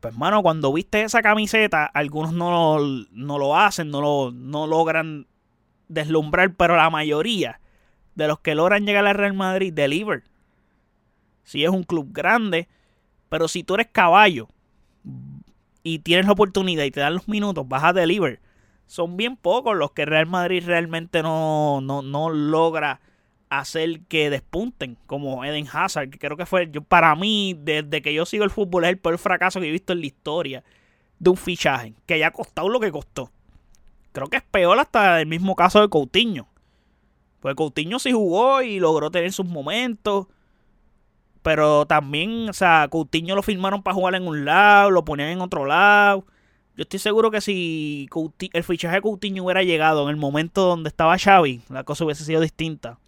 Pues, 0.00 0.16
mano, 0.16 0.42
cuando 0.42 0.72
viste 0.72 1.02
esa 1.02 1.22
camiseta, 1.22 1.84
algunos 1.84 2.32
no 2.32 2.78
no 3.10 3.38
lo 3.38 3.56
hacen, 3.56 3.90
no, 3.90 4.00
lo, 4.00 4.30
no 4.32 4.66
logran 4.66 5.26
deslumbrar, 5.88 6.54
pero 6.54 6.76
la 6.76 6.90
mayoría 6.90 7.60
de 8.14 8.28
los 8.28 8.38
que 8.40 8.54
logran 8.54 8.86
llegar 8.86 9.06
al 9.06 9.14
Real 9.14 9.34
Madrid 9.34 9.72
deliver. 9.72 10.24
Si 11.48 11.64
es 11.64 11.70
un 11.70 11.82
club 11.82 12.12
grande, 12.12 12.68
pero 13.30 13.48
si 13.48 13.64
tú 13.64 13.72
eres 13.72 13.86
caballo 13.86 14.48
y 15.82 16.00
tienes 16.00 16.26
la 16.26 16.32
oportunidad 16.32 16.84
y 16.84 16.90
te 16.90 17.00
dan 17.00 17.14
los 17.14 17.26
minutos, 17.26 17.66
vas 17.66 17.84
a 17.84 17.94
deliver. 17.94 18.38
Son 18.86 19.16
bien 19.16 19.34
pocos 19.34 19.74
los 19.74 19.92
que 19.92 20.04
Real 20.04 20.26
Madrid 20.26 20.62
realmente 20.66 21.22
no, 21.22 21.80
no, 21.80 22.02
no 22.02 22.28
logra 22.28 23.00
hacer 23.48 24.00
que 24.08 24.28
despunten, 24.28 24.98
como 25.06 25.42
Eden 25.42 25.66
Hazard, 25.72 26.10
que 26.10 26.18
creo 26.18 26.36
que 26.36 26.44
fue, 26.44 26.70
yo, 26.70 26.82
para 26.82 27.14
mí, 27.14 27.56
desde 27.58 28.02
que 28.02 28.12
yo 28.12 28.26
sigo 28.26 28.44
el 28.44 28.50
fútbol, 28.50 28.84
es 28.84 28.90
el 28.90 28.98
peor 28.98 29.16
fracaso 29.16 29.58
que 29.58 29.68
he 29.68 29.72
visto 29.72 29.94
en 29.94 30.00
la 30.00 30.06
historia 30.06 30.64
de 31.18 31.30
un 31.30 31.38
fichaje, 31.38 31.94
que 32.04 32.12
haya 32.12 32.30
costado 32.30 32.68
lo 32.68 32.78
que 32.78 32.92
costó. 32.92 33.30
Creo 34.12 34.28
que 34.28 34.36
es 34.36 34.42
peor 34.42 34.78
hasta 34.78 35.18
el 35.18 35.26
mismo 35.26 35.56
caso 35.56 35.80
de 35.80 35.88
Coutinho. 35.88 36.46
Pues 37.40 37.54
Coutinho 37.54 37.98
sí 37.98 38.12
jugó 38.12 38.60
y 38.60 38.80
logró 38.80 39.10
tener 39.10 39.32
sus 39.32 39.46
momentos. 39.46 40.26
Pero 41.48 41.86
también, 41.86 42.50
o 42.50 42.52
sea, 42.52 42.88
Coutinho 42.90 43.34
lo 43.34 43.42
firmaron 43.42 43.82
para 43.82 43.94
jugar 43.94 44.14
en 44.16 44.28
un 44.28 44.44
lado, 44.44 44.90
lo 44.90 45.06
ponían 45.06 45.30
en 45.30 45.40
otro 45.40 45.64
lado. 45.64 46.26
Yo 46.76 46.82
estoy 46.82 46.98
seguro 46.98 47.30
que 47.30 47.40
si 47.40 48.06
el 48.52 48.64
fichaje 48.64 48.96
de 48.96 49.00
Coutinho 49.00 49.44
hubiera 49.44 49.62
llegado 49.62 50.02
en 50.04 50.10
el 50.10 50.16
momento 50.16 50.66
donde 50.66 50.88
estaba 50.88 51.16
Xavi, 51.16 51.62
la 51.70 51.84
cosa 51.84 52.04
hubiese 52.04 52.24
sido 52.24 52.42
distinta 52.42 52.98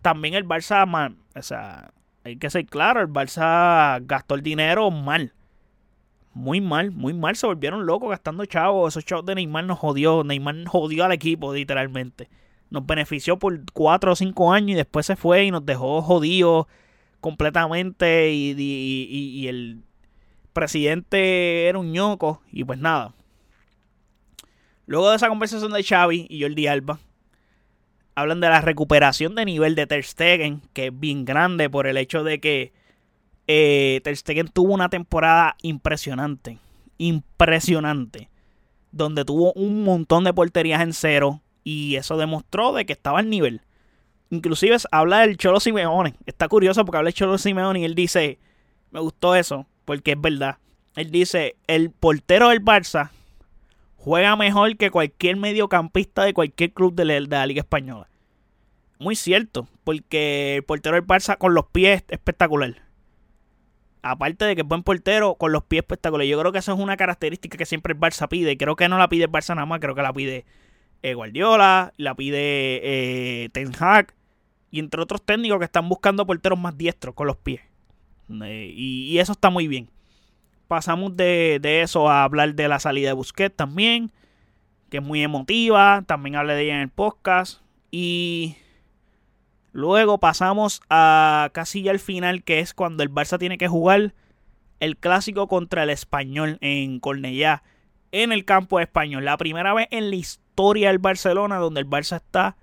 también 0.00 0.32
el 0.32 0.46
Barça, 0.46 1.14
o 1.34 1.42
sea, 1.42 1.90
hay 2.24 2.36
que 2.36 2.48
ser 2.48 2.64
claro, 2.64 3.02
el 3.02 3.08
Barça 3.08 4.00
gastó 4.06 4.36
el 4.36 4.42
dinero 4.42 4.90
mal. 4.90 5.34
Muy 6.32 6.62
mal, 6.62 6.92
muy 6.92 7.12
mal. 7.12 7.36
Se 7.36 7.46
volvieron 7.46 7.84
locos 7.84 8.10
gastando 8.10 8.44
chavos. 8.46 8.92
Esos 8.92 9.04
chavos 9.04 9.26
de 9.26 9.34
Neymar 9.34 9.64
nos 9.64 9.78
jodió. 9.78 10.22
Neymar 10.22 10.64
jodió 10.66 11.04
al 11.04 11.12
equipo, 11.12 11.52
literalmente. 11.52 12.28
Nos 12.70 12.86
benefició 12.86 13.38
por 13.38 13.60
cuatro 13.72 14.12
o 14.12 14.16
cinco 14.16 14.52
años 14.52 14.70
y 14.70 14.74
después 14.74 15.04
se 15.04 15.16
fue 15.16 15.44
y 15.44 15.50
nos 15.50 15.66
dejó 15.66 16.00
jodidos 16.00 16.66
completamente. 17.20 18.32
Y, 18.32 19.46
el 19.48 19.82
presidente 20.52 21.66
era 21.66 21.78
un 21.78 21.92
ñoco. 21.92 22.42
Y 22.52 22.64
pues 22.64 22.78
nada. 22.78 23.14
Luego 24.86 25.10
de 25.10 25.16
esa 25.16 25.28
conversación 25.28 25.72
de 25.72 25.84
Xavi 25.84 26.26
y 26.30 26.42
Jordi 26.42 26.66
Alba, 26.66 26.98
hablan 28.14 28.40
de 28.40 28.48
la 28.48 28.60
recuperación 28.60 29.34
de 29.34 29.44
nivel 29.44 29.74
de 29.74 29.86
Ter 29.86 30.02
Stegen, 30.02 30.62
que 30.72 30.86
es 30.86 30.98
bien 30.98 31.24
grande 31.24 31.70
por 31.70 31.86
el 31.86 31.96
hecho 31.98 32.24
de 32.24 32.40
que 32.40 32.72
eh, 33.46 34.00
Ter 34.02 34.16
Stegen 34.16 34.48
tuvo 34.48 34.74
una 34.74 34.88
temporada 34.88 35.56
impresionante, 35.62 36.58
impresionante, 36.98 38.28
donde 38.90 39.24
tuvo 39.24 39.52
un 39.52 39.84
montón 39.84 40.24
de 40.24 40.34
porterías 40.34 40.80
en 40.80 40.92
cero 40.92 41.42
y 41.64 41.96
eso 41.96 42.16
demostró 42.16 42.72
de 42.72 42.86
que 42.86 42.92
estaba 42.92 43.20
al 43.20 43.30
nivel. 43.30 43.60
Inclusive 44.30 44.76
habla 44.90 45.20
del 45.20 45.36
Cholo 45.36 45.60
Simeone. 45.60 46.14
Está 46.26 46.48
curioso 46.48 46.84
porque 46.84 46.98
habla 46.98 47.08
del 47.08 47.14
Cholo 47.14 47.38
Simeone 47.38 47.80
y 47.80 47.84
él 47.84 47.94
dice, 47.94 48.38
me 48.90 49.00
gustó 49.00 49.34
eso, 49.34 49.66
porque 49.84 50.12
es 50.12 50.20
verdad. 50.20 50.58
Él 50.96 51.10
dice, 51.10 51.56
el 51.66 51.90
portero 51.90 52.48
del 52.48 52.62
Barça 52.62 53.10
juega 53.96 54.36
mejor 54.36 54.76
que 54.76 54.90
cualquier 54.90 55.36
mediocampista 55.36 56.24
de 56.24 56.34
cualquier 56.34 56.72
club 56.72 56.94
de 56.94 57.20
la, 57.20 57.46
Liga 57.46 57.60
Española. 57.60 58.08
Muy 58.98 59.16
cierto, 59.16 59.68
porque 59.84 60.56
el 60.56 60.64
portero 60.64 60.96
del 60.96 61.06
Barça 61.06 61.38
con 61.38 61.54
los 61.54 61.66
pies 61.66 62.04
espectacular. 62.08 62.82
Aparte 64.02 64.44
de 64.44 64.54
que 64.54 64.62
es 64.62 64.68
buen 64.68 64.82
portero, 64.82 65.36
con 65.36 65.52
los 65.52 65.64
pies 65.64 65.82
espectacular. 65.82 66.26
Yo 66.26 66.38
creo 66.38 66.52
que 66.52 66.58
eso 66.58 66.72
es 66.72 66.78
una 66.78 66.96
característica 66.96 67.56
que 67.56 67.66
siempre 67.66 67.92
el 67.94 68.00
Barça 68.00 68.28
pide. 68.28 68.56
Creo 68.56 68.76
que 68.76 68.88
no 68.88 68.98
la 68.98 69.08
pide 69.08 69.24
el 69.24 69.30
Barça 69.30 69.54
nada 69.54 69.66
más, 69.66 69.80
creo 69.80 69.94
que 69.94 70.02
la 70.02 70.12
pide 70.12 70.44
eh, 71.02 71.14
Guardiola, 71.14 71.92
la 71.96 72.14
pide 72.14 72.80
eh, 72.82 73.48
Ten 73.52 73.72
Hag 73.78 74.17
y 74.70 74.80
entre 74.80 75.02
otros 75.02 75.22
técnicos 75.22 75.58
que 75.58 75.64
están 75.64 75.88
buscando 75.88 76.26
porteros 76.26 76.58
más 76.58 76.76
diestros 76.76 77.14
con 77.14 77.26
los 77.26 77.36
pies. 77.36 77.60
Eh, 78.42 78.72
y 78.74 79.18
eso 79.18 79.32
está 79.32 79.50
muy 79.50 79.68
bien 79.68 79.88
pasamos 80.68 81.16
de, 81.16 81.58
eso 81.82 82.08
a 82.08 82.22
hablar 82.22 82.54
de 82.54 82.68
la 82.68 82.78
salida 82.78 83.08
de 83.08 83.14
Busquets 83.14 83.56
también, 83.56 84.12
que 84.90 84.98
es 84.98 85.02
muy 85.02 85.22
emotiva, 85.22 86.04
también 86.06 86.36
hablé 86.36 86.54
de 86.54 86.64
ella 86.64 86.74
en 86.76 86.82
el 86.82 86.90
podcast. 86.90 87.62
Y 87.90 88.56
luego 89.72 90.18
pasamos 90.18 90.82
a 90.90 91.50
casi 91.52 91.82
ya 91.82 91.90
el 91.90 91.98
final, 91.98 92.44
que 92.44 92.60
es 92.60 92.74
cuando 92.74 93.02
el 93.02 93.10
Barça 93.10 93.38
tiene 93.38 93.58
que 93.58 93.66
jugar 93.66 94.14
el 94.78 94.96
clásico 94.96 95.48
contra 95.48 95.82
el 95.82 95.90
español 95.90 96.58
en 96.60 97.00
Cornellá, 97.00 97.62
en 98.12 98.30
el 98.30 98.44
campo 98.44 98.78
español. 98.78 99.24
La 99.24 99.38
primera 99.38 99.74
vez 99.74 99.88
en 99.90 100.10
la 100.10 100.16
historia 100.16 100.88
del 100.88 100.98
Barcelona 100.98 101.56
donde 101.56 101.80
el 101.80 101.86
Barça 101.88 102.16
está 102.16 102.56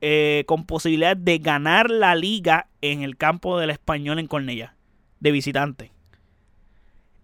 eh, 0.00 0.44
con 0.46 0.64
posibilidad 0.64 1.16
de 1.16 1.38
ganar 1.38 1.90
la 1.90 2.14
liga 2.14 2.68
en 2.80 3.02
el 3.02 3.16
campo 3.16 3.58
del 3.58 3.70
español 3.70 4.18
en 4.18 4.26
Cornellá, 4.26 4.74
de 5.20 5.30
visitante 5.30 5.92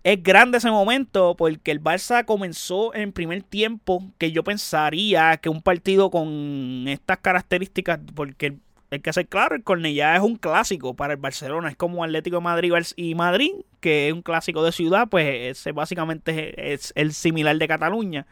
es 0.07 0.23
grande 0.23 0.59
ese 0.59 0.71
momento 0.71 1.35
porque 1.37 1.73
el 1.73 1.83
Barça 1.83 2.25
comenzó 2.25 2.95
en 2.95 3.11
primer 3.11 3.43
tiempo 3.43 4.05
que 4.19 4.31
yo 4.31 4.45
pensaría 4.45 5.37
que 5.39 5.49
un 5.49 5.61
partido 5.61 6.11
con 6.13 6.85
estas 6.87 7.19
características, 7.19 7.99
porque 8.15 8.55
hay 8.93 9.01
que 9.01 9.13
ser 9.13 9.27
claro, 9.27 9.57
el 9.57 9.65
Cornellá 9.65 10.15
es 10.15 10.23
un 10.23 10.37
clásico 10.37 10.95
para 10.95 11.15
el 11.15 11.19
Barcelona. 11.19 11.71
Es 11.71 11.77
como 11.77 12.05
Atlético 12.05 12.37
de 12.37 12.43
Madrid 12.43 12.73
y 12.95 13.17
Madrid, 13.17 13.51
que 13.81 14.07
es 14.07 14.15
un 14.15 14.23
clásico 14.23 14.63
de 14.63 14.71
ciudad, 14.71 15.09
pues 15.09 15.27
ese 15.59 15.73
básicamente 15.73 16.73
es 16.73 16.93
el 16.95 17.13
similar 17.13 17.59
de 17.59 17.67
Cataluña. 17.67 18.27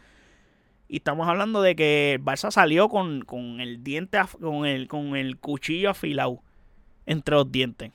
Y 0.95 0.99
estamos 0.99 1.27
hablando 1.27 1.61
de 1.61 1.75
que 1.75 2.21
Barça 2.23 2.53
salió 2.53 2.89
con, 2.89 3.23
con 3.23 3.61
el 3.61 3.83
diente, 3.83 4.17
con 4.41 4.65
el, 4.65 4.87
con 4.87 5.17
el 5.17 5.39
cuchillo 5.39 5.91
afilado 5.91 6.41
entre 7.05 7.35
los 7.35 7.51
dientes. 7.51 7.91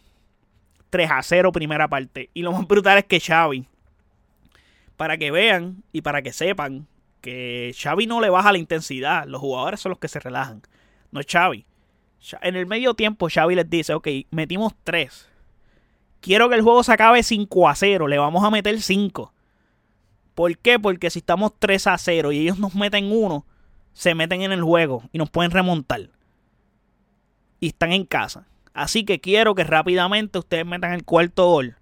3 0.90 1.10
a 1.10 1.24
0 1.24 1.54
primera 1.54 1.88
parte. 1.88 2.30
Y 2.34 2.42
lo 2.42 2.52
más 2.52 2.68
brutal 2.68 2.98
es 2.98 3.06
que 3.06 3.22
Xavi, 3.22 3.66
para 4.98 5.16
que 5.16 5.32
vean 5.32 5.82
y 5.94 6.02
para 6.02 6.22
que 6.22 6.34
sepan 6.34 6.88
que 7.22 7.74
Xavi 7.74 8.06
no 8.06 8.20
le 8.20 8.30
baja 8.30 8.52
la 8.52 8.58
intensidad, 8.58 9.26
los 9.28 9.40
jugadores 9.40 9.80
son 9.80 9.92
los 9.92 10.00
que 10.00 10.10
se 10.10 10.20
relajan, 10.20 10.62
no 11.14 11.22
es 11.22 11.26
Xavi. 11.26 11.66
En 12.42 12.58
el 12.58 12.66
medio 12.66 12.96
tiempo 12.96 13.30
Xavi 13.34 13.56
les 13.56 13.70
dice, 13.70 13.94
ok, 13.94 14.10
metimos 14.32 14.74
3. 14.84 15.30
Quiero 16.20 16.50
que 16.50 16.56
el 16.56 16.64
juego 16.64 16.84
se 16.84 16.92
acabe 16.92 17.24
5 17.24 17.70
a 17.70 17.76
0, 17.76 18.10
le 18.10 18.18
vamos 18.18 18.44
a 18.44 18.52
meter 18.52 18.82
5. 18.82 19.34
¿Por 20.40 20.58
qué? 20.58 20.80
Porque 20.80 21.10
si 21.10 21.20
estamos 21.20 21.52
3 21.60 21.88
a 21.88 21.98
0 21.98 22.32
y 22.32 22.40
ellos 22.40 22.60
nos 22.60 22.74
meten 22.74 23.12
1, 23.12 23.46
se 23.92 24.16
meten 24.16 24.42
en 24.42 24.54
el 24.54 24.64
juego 24.64 25.04
y 25.12 25.18
nos 25.18 25.30
pueden 25.30 25.52
remontar. 25.52 26.12
Y 27.60 27.68
están 27.68 27.92
en 27.92 28.06
casa. 28.06 28.48
Así 28.74 29.04
que 29.04 29.20
quiero 29.20 29.54
que 29.54 29.66
rápidamente 29.66 30.40
ustedes 30.40 30.66
metan 30.66 30.94
el 30.94 31.04
cuarto 31.04 31.46
gol. 31.46 31.76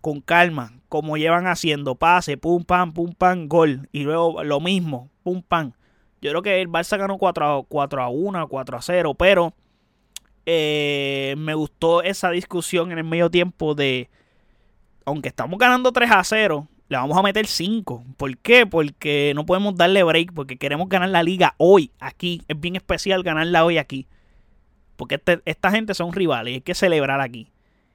Con 0.00 0.20
calma, 0.20 0.72
como 0.88 1.16
llevan 1.16 1.46
haciendo. 1.46 1.94
Pase, 1.94 2.36
pum, 2.36 2.64
pam, 2.64 2.92
pum, 2.92 3.12
pam, 3.12 3.46
gol. 3.46 3.88
Y 3.92 4.02
luego 4.02 4.42
lo 4.42 4.58
mismo, 4.58 5.08
pum, 5.22 5.40
pam. 5.40 5.74
Yo 6.20 6.30
creo 6.30 6.42
que 6.42 6.60
el 6.60 6.68
Barça 6.68 6.98
ganó 6.98 7.16
4 7.16 7.58
a, 7.58 7.64
4 7.64 8.02
a 8.02 8.08
1, 8.08 8.48
4 8.48 8.76
a 8.76 8.82
0. 8.82 9.14
Pero 9.14 9.54
eh, 10.46 11.36
me 11.38 11.54
gustó 11.54 12.02
esa 12.02 12.30
discusión 12.30 12.90
en 12.90 12.98
el 12.98 13.04
medio 13.04 13.30
tiempo 13.30 13.76
de. 13.76 14.10
Aunque 15.04 15.28
estamos 15.28 15.60
ganando 15.60 15.92
3 15.92 16.10
a 16.10 16.24
0, 16.24 16.66
le 16.88 16.96
vamos 16.96 17.16
a 17.16 17.22
meter 17.22 17.46
5. 17.46 18.04
¿Por 18.16 18.36
qué? 18.38 18.66
Porque 18.66 19.32
no 19.34 19.46
podemos 19.46 19.74
darle 19.74 20.02
break, 20.02 20.32
porque 20.32 20.56
queremos 20.56 20.88
ganar 20.88 21.08
la 21.08 21.22
liga 21.22 21.54
hoy, 21.58 21.90
aquí. 21.98 22.42
Es 22.48 22.60
bien 22.60 22.76
especial 22.76 23.22
ganarla 23.22 23.64
hoy 23.64 23.78
aquí. 23.78 24.06
Porque 24.96 25.16
este, 25.16 25.40
esta 25.44 25.70
gente 25.70 25.94
son 25.94 26.12
rivales 26.12 26.52
y 26.52 26.54
hay 26.56 26.60
que 26.60 26.74
celebrar 26.74 27.20
aquí. 27.20 27.48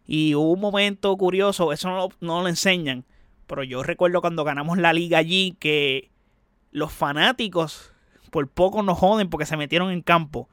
Y 0.05 0.33
hubo 0.35 0.53
un 0.53 0.59
momento 0.59 1.15
curioso, 1.17 1.71
eso 1.71 1.89
no, 1.89 2.09
no 2.19 2.41
lo 2.41 2.47
enseñan, 2.47 3.05
pero 3.45 3.63
yo 3.63 3.83
recuerdo 3.83 4.21
cuando 4.21 4.43
ganamos 4.43 4.79
la 4.79 4.91
liga 4.91 5.19
allí 5.19 5.55
que 5.59 6.09
los 6.71 6.91
fanáticos 6.91 7.93
por 8.31 8.47
poco 8.47 8.83
nos 8.83 8.97
joden 8.97 9.29
porque 9.29 9.45
se 9.45 9.57
metieron 9.57 9.91
en 9.91 10.01
campo. 10.01 10.49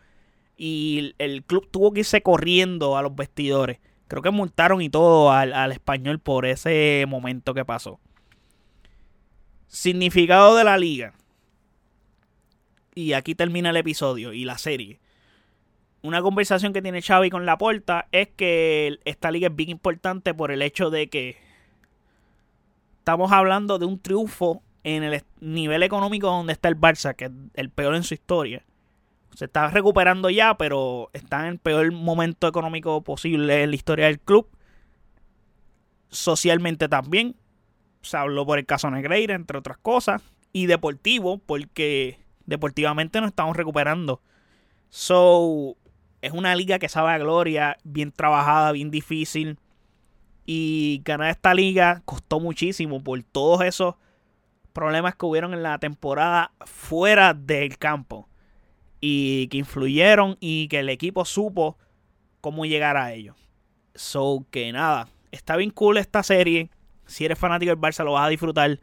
Y 0.59 1.15
el 1.19 1.43
club 1.43 1.69
tuvo 1.71 1.93
que 1.93 2.01
irse 2.01 2.23
corriendo 2.23 2.97
a 2.97 3.03
los 3.03 3.15
vestidores. 3.15 3.79
Creo 4.09 4.23
que 4.23 4.31
multaron 4.31 4.81
y 4.83 4.89
todo 4.89 5.33
al, 5.33 5.53
al 5.53 5.73
español 5.73 6.19
por 6.19 6.47
ese 6.47 7.05
momento 7.09 7.55
que 7.55 7.65
pasó. 7.65 7.99
Significado 9.67 10.57
de 10.57 10.65
la 10.65 10.79
liga. 10.79 11.15
Y 12.95 13.13
aquí 13.13 13.35
termina 13.35 13.71
el 13.71 13.77
episodio 13.77 14.33
y 14.33 14.45
la 14.45 14.59
serie 14.59 15.01
una 16.07 16.23
conversación 16.23 16.73
que 16.73 16.83
tiene 16.83 17.03
Xavi 17.03 17.31
con 17.31 17.47
la 17.47 17.59
porta 17.59 18.07
es 18.13 18.29
que 18.37 18.99
esta 19.05 19.31
liga 19.31 19.49
es 19.49 19.57
bien 19.57 19.71
importante 19.71 20.35
por 20.35 20.53
el 20.53 20.63
hecho 20.63 20.89
de 20.91 21.09
que 21.09 21.37
estamos 22.99 23.33
hablando 23.33 23.79
de 23.79 23.87
un 23.87 23.99
triunfo 23.99 24.63
en 24.85 25.03
el 25.03 25.25
nivel 25.41 25.83
económico 25.83 26.29
donde 26.29 26.53
está 26.53 26.69
el 26.69 26.79
Barça, 26.79 27.17
que 27.17 27.25
es 27.27 27.31
el 27.55 27.71
peor 27.71 27.97
en 27.97 28.05
su 28.05 28.15
historia. 28.15 28.65
Se 29.35 29.47
está 29.47 29.69
recuperando 29.69 30.31
ya, 30.31 30.57
pero 30.57 31.11
está 31.13 31.41
en 31.41 31.47
el 31.47 31.59
peor 31.59 31.91
momento 31.93 32.47
económico 32.47 33.03
posible 33.03 33.65
en 33.65 33.71
la 33.71 33.77
historia 33.77 34.07
del 34.07 34.21
club. 34.21 34.49
Socialmente 36.09 36.89
también. 36.89 37.35
Se 38.07 38.17
habló 38.17 38.47
por 38.47 38.59
el 38.59 38.67
caso 38.67 38.91
Negreira, 38.91 39.35
entre 39.35 39.59
otras 39.59 39.79
cosas. 39.79 40.23
Y 40.53 40.67
deportivo, 40.67 41.39
porque 41.39 42.19
deportivamente 42.47 43.21
nos 43.21 43.29
estamos 43.29 43.57
recuperando. 43.57 44.23
So, 44.89 45.77
es 46.23 46.33
una 46.33 46.55
liga 46.55 46.79
que 46.79 46.89
sabe 46.89 47.13
a 47.13 47.19
gloria, 47.19 47.77
bien 47.85 48.13
trabajada, 48.13 48.73
bien 48.73 48.91
difícil. 48.91 49.59
Y 50.47 51.03
ganar 51.05 51.31
esta 51.31 51.53
liga 51.53 52.03
costó 52.05 52.41
muchísimo 52.41 53.03
por 53.03 53.23
todos 53.25 53.63
esos 53.63 53.97
problemas 54.73 55.17
que 55.17 55.27
hubieron 55.27 55.53
en 55.53 55.63
la 55.63 55.79
temporada 55.79 56.53
fuera 56.65 57.35
del 57.35 57.77
campo. 57.79 58.29
Y 59.01 59.49
que 59.49 59.59
influyeron 59.59 60.37
y 60.41 60.69
que 60.69 60.79
el 60.79 60.89
equipo 60.89 61.25
supo 61.25 61.77
cómo 62.41 62.65
llegar 62.65 62.97
a 62.97 63.13
ellos. 63.13 63.37
So 63.95 64.47
que 64.51 64.73
nada, 64.73 65.09
está 65.33 65.57
bien 65.57 65.71
cool 65.71 65.99
esta 65.99 66.23
serie. 66.23 66.71
Si 67.07 67.25
eres 67.25 67.39
fanático 67.39 67.71
del 67.71 67.81
Barça 67.81 68.05
lo 68.05 68.13
vas 68.13 68.27
a 68.27 68.31
disfrutar. 68.31 68.81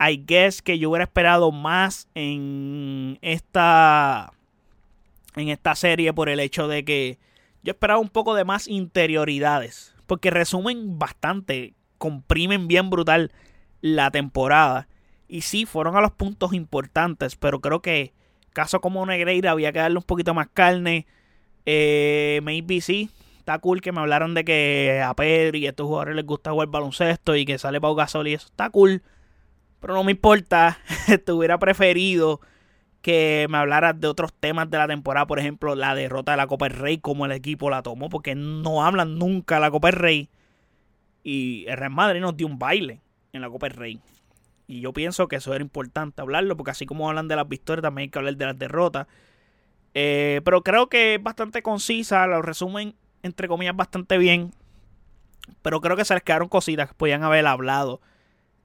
I 0.00 0.24
guess 0.26 0.60
que 0.60 0.78
yo 0.78 0.90
hubiera 0.90 1.04
esperado 1.04 1.52
más 1.52 2.08
en 2.14 3.18
esta 3.22 4.32
en 5.36 5.48
esta 5.48 5.74
serie 5.74 6.12
por 6.12 6.28
el 6.28 6.40
hecho 6.40 6.68
de 6.68 6.84
que 6.84 7.18
yo 7.62 7.72
esperaba 7.72 8.00
un 8.00 8.08
poco 8.08 8.34
de 8.34 8.44
más 8.44 8.68
interioridades. 8.68 9.94
Porque 10.06 10.30
resumen 10.30 10.98
bastante, 10.98 11.74
comprimen 11.98 12.68
bien 12.68 12.90
brutal 12.90 13.32
la 13.80 14.10
temporada. 14.10 14.88
Y 15.28 15.40
sí, 15.40 15.64
fueron 15.64 15.96
a 15.96 16.00
los 16.00 16.12
puntos 16.12 16.52
importantes, 16.52 17.36
pero 17.36 17.60
creo 17.60 17.80
que 17.80 18.12
caso 18.52 18.80
como 18.80 19.04
Negreira 19.06 19.50
había 19.50 19.72
que 19.72 19.78
darle 19.78 19.98
un 19.98 20.04
poquito 20.04 20.34
más 20.34 20.48
carne. 20.52 21.06
Eh, 21.66 22.40
maybe 22.42 22.80
sí, 22.82 23.10
está 23.44 23.58
cool 23.58 23.82
que 23.82 23.92
me 23.92 24.00
hablaron 24.00 24.32
de 24.32 24.42
que 24.42 25.02
a 25.04 25.12
Pedri 25.14 25.58
y 25.58 25.66
a 25.66 25.70
estos 25.70 25.86
jugadores 25.86 26.16
les 26.16 26.24
gusta 26.24 26.52
jugar 26.52 26.68
baloncesto 26.68 27.36
y 27.36 27.44
que 27.44 27.58
sale 27.58 27.78
Pau 27.78 27.94
Gasol 27.94 28.26
y 28.26 28.32
eso 28.32 28.46
está 28.46 28.70
cool. 28.70 29.02
Pero 29.80 29.92
no 29.92 30.02
me 30.02 30.12
importa, 30.12 30.78
te 31.26 31.30
hubiera 31.30 31.58
preferido 31.58 32.40
que 33.02 33.46
me 33.50 33.58
hablaras 33.58 34.00
de 34.00 34.08
otros 34.08 34.32
temas 34.32 34.70
de 34.70 34.78
la 34.78 34.88
temporada, 34.88 35.26
por 35.26 35.38
ejemplo, 35.38 35.74
la 35.74 35.94
derrota 35.94 36.32
de 36.32 36.38
la 36.38 36.46
Copa 36.46 36.68
del 36.68 36.78
Rey, 36.78 36.96
cómo 36.96 37.26
el 37.26 37.32
equipo 37.32 37.68
la 37.68 37.82
tomó, 37.82 38.08
porque 38.08 38.34
no 38.34 38.82
hablan 38.82 39.18
nunca 39.18 39.56
de 39.56 39.60
la 39.60 39.70
Copa 39.70 39.88
del 39.88 40.00
Rey. 40.00 40.30
Y 41.22 41.66
el 41.68 41.76
Real 41.76 41.90
Madrid 41.90 42.22
nos 42.22 42.34
dio 42.34 42.46
un 42.46 42.58
baile 42.58 43.02
en 43.34 43.42
la 43.42 43.50
Copa 43.50 43.68
del 43.68 43.76
Rey. 43.76 44.00
Y 44.66 44.80
yo 44.80 44.94
pienso 44.94 45.28
que 45.28 45.36
eso 45.36 45.52
era 45.52 45.62
importante 45.62 46.22
hablarlo, 46.22 46.56
porque 46.56 46.70
así 46.70 46.86
como 46.86 47.10
hablan 47.10 47.28
de 47.28 47.36
las 47.36 47.46
victorias, 47.46 47.82
también 47.82 48.04
hay 48.04 48.08
que 48.08 48.18
hablar 48.18 48.36
de 48.38 48.46
las 48.46 48.58
derrotas. 48.58 49.06
Eh, 49.92 50.40
pero 50.46 50.62
creo 50.62 50.88
que 50.88 51.16
es 51.16 51.22
bastante 51.22 51.60
concisa, 51.60 52.26
lo 52.26 52.40
resumen 52.40 52.94
entre 53.24 53.48
comillas 53.48 53.74
bastante 53.74 54.18
bien. 54.18 54.52
Pero 55.62 55.80
creo 55.80 55.96
que 55.96 56.04
se 56.04 56.14
les 56.14 56.22
quedaron 56.22 56.48
cositas 56.48 56.88
que 56.88 56.94
podían 56.94 57.22
haber 57.22 57.46
hablado 57.46 58.00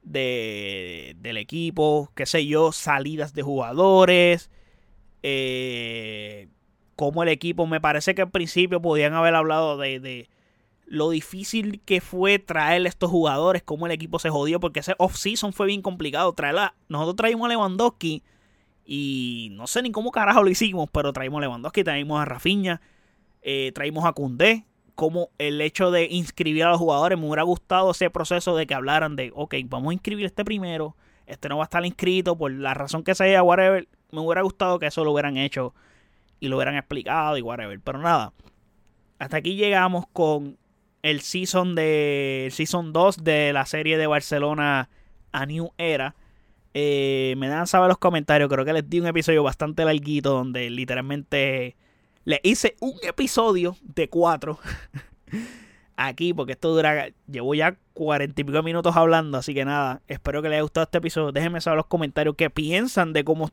de, 0.03 1.15
del 1.19 1.37
equipo, 1.37 2.11
qué 2.15 2.25
sé 2.25 2.45
yo, 2.45 2.71
salidas 2.71 3.33
de 3.33 3.41
jugadores, 3.41 4.49
eh, 5.23 6.47
como 6.95 7.23
el 7.23 7.29
equipo, 7.29 7.67
me 7.67 7.81
parece 7.81 8.15
que 8.15 8.21
al 8.21 8.31
principio 8.31 8.81
podían 8.81 9.13
haber 9.13 9.35
hablado 9.35 9.77
de, 9.77 9.99
de 9.99 10.29
lo 10.85 11.09
difícil 11.09 11.81
que 11.85 12.01
fue 12.01 12.39
traer 12.39 12.85
estos 12.85 13.09
jugadores, 13.09 13.63
cómo 13.63 13.85
el 13.85 13.91
equipo 13.91 14.19
se 14.19 14.29
jodió, 14.29 14.59
porque 14.59 14.81
ese 14.81 14.95
off-season 14.97 15.53
fue 15.53 15.67
bien 15.67 15.81
complicado. 15.81 16.33
Traerla, 16.33 16.75
nosotros 16.89 17.15
traímos 17.15 17.45
a 17.45 17.49
Lewandowski 17.49 18.23
y 18.85 19.49
no 19.53 19.67
sé 19.67 19.81
ni 19.81 19.91
cómo 19.91 20.11
carajo 20.11 20.43
lo 20.43 20.49
hicimos, 20.49 20.89
pero 20.91 21.13
traímos 21.13 21.37
a 21.37 21.41
Lewandowski, 21.41 21.83
traímos 21.83 22.19
a 22.19 22.25
Rafinha, 22.25 22.81
eh, 23.41 23.71
traímos 23.73 24.05
a 24.05 24.13
Cundé, 24.13 24.65
como 24.95 25.29
el 25.37 25.61
hecho 25.61 25.91
de 25.91 26.05
inscribir 26.05 26.65
a 26.65 26.69
los 26.69 26.77
jugadores. 26.77 27.17
Me 27.17 27.25
hubiera 27.25 27.43
gustado 27.43 27.91
ese 27.91 28.09
proceso 28.09 28.55
de 28.55 28.67
que 28.67 28.73
hablaran 28.73 29.15
de, 29.15 29.31
ok, 29.33 29.55
vamos 29.65 29.91
a 29.91 29.93
inscribir 29.93 30.25
este 30.25 30.43
primero, 30.43 30.95
este 31.25 31.47
no 31.47 31.57
va 31.57 31.63
a 31.63 31.65
estar 31.65 31.85
inscrito 31.85 32.37
por 32.37 32.51
la 32.51 32.73
razón 32.73 33.03
que 33.03 33.15
sea, 33.15 33.43
whatever. 33.43 33.87
Me 34.11 34.19
hubiera 34.19 34.41
gustado 34.41 34.79
que 34.79 34.87
eso 34.87 35.03
lo 35.03 35.11
hubieran 35.11 35.37
hecho 35.37 35.73
y 36.39 36.47
lo 36.47 36.57
hubieran 36.57 36.75
explicado 36.75 37.37
y 37.37 37.41
whatever. 37.41 37.79
Pero 37.79 37.99
nada, 37.99 38.33
hasta 39.19 39.37
aquí 39.37 39.55
llegamos 39.55 40.05
con 40.11 40.57
el 41.01 41.21
season 41.21 41.75
de 41.75 42.47
el 42.47 42.51
season 42.51 42.91
2 42.91 43.23
de 43.23 43.53
la 43.53 43.65
serie 43.65 43.97
de 43.97 44.07
Barcelona 44.07 44.89
a 45.31 45.45
New 45.45 45.71
Era. 45.77 46.15
Eh, 46.73 47.35
me 47.37 47.47
dan 47.47 47.67
saber 47.67 47.87
los 47.87 47.97
comentarios. 47.97 48.49
Creo 48.49 48.65
que 48.65 48.73
les 48.73 48.89
di 48.89 48.99
un 48.99 49.07
episodio 49.07 49.43
bastante 49.43 49.85
larguito 49.85 50.31
donde 50.31 50.69
literalmente 50.69 51.75
le 52.25 52.39
hice 52.43 52.75
un 52.79 52.93
episodio 53.03 53.75
de 53.81 54.09
cuatro 54.09 54.59
aquí, 55.99 56.33
porque 56.33 56.53
esto 56.53 56.73
dura. 56.73 57.09
Llevo 57.29 57.53
ya 57.53 57.77
cuarenta 57.93 58.41
y 58.41 58.43
pico 58.43 58.63
minutos 58.63 58.95
hablando, 58.95 59.37
así 59.37 59.53
que 59.53 59.65
nada. 59.65 60.01
Espero 60.07 60.41
que 60.41 60.49
les 60.49 60.55
haya 60.57 60.63
gustado 60.63 60.85
este 60.85 60.97
episodio. 60.97 61.31
Déjenme 61.31 61.61
saber 61.61 61.75
en 61.75 61.79
los 61.79 61.87
comentarios 61.87 62.35
qué 62.35 62.49
piensan 62.49 63.13
de 63.13 63.23
cómo 63.23 63.49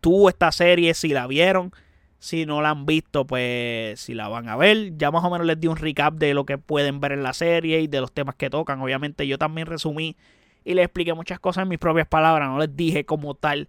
tuvo 0.00 0.28
esta 0.28 0.52
serie, 0.52 0.94
si 0.94 1.08
la 1.08 1.26
vieron. 1.26 1.72
Si 2.18 2.44
no 2.44 2.60
la 2.60 2.70
han 2.70 2.84
visto, 2.84 3.26
pues 3.26 3.98
si 3.98 4.12
la 4.12 4.28
van 4.28 4.48
a 4.48 4.56
ver. 4.56 4.96
Ya 4.98 5.10
más 5.10 5.24
o 5.24 5.30
menos 5.30 5.46
les 5.46 5.58
di 5.58 5.68
un 5.68 5.76
recap 5.76 6.14
de 6.14 6.34
lo 6.34 6.44
que 6.44 6.58
pueden 6.58 7.00
ver 7.00 7.12
en 7.12 7.22
la 7.22 7.32
serie 7.32 7.80
y 7.80 7.86
de 7.86 8.00
los 8.00 8.12
temas 8.12 8.34
que 8.34 8.50
tocan. 8.50 8.80
Obviamente 8.82 9.26
yo 9.26 9.38
también 9.38 9.66
resumí 9.66 10.16
y 10.64 10.74
les 10.74 10.84
expliqué 10.84 11.14
muchas 11.14 11.40
cosas 11.40 11.62
en 11.62 11.68
mis 11.68 11.78
propias 11.78 12.06
palabras. 12.06 12.48
No 12.50 12.58
les 12.58 12.76
dije 12.76 13.06
como 13.06 13.34
tal 13.34 13.68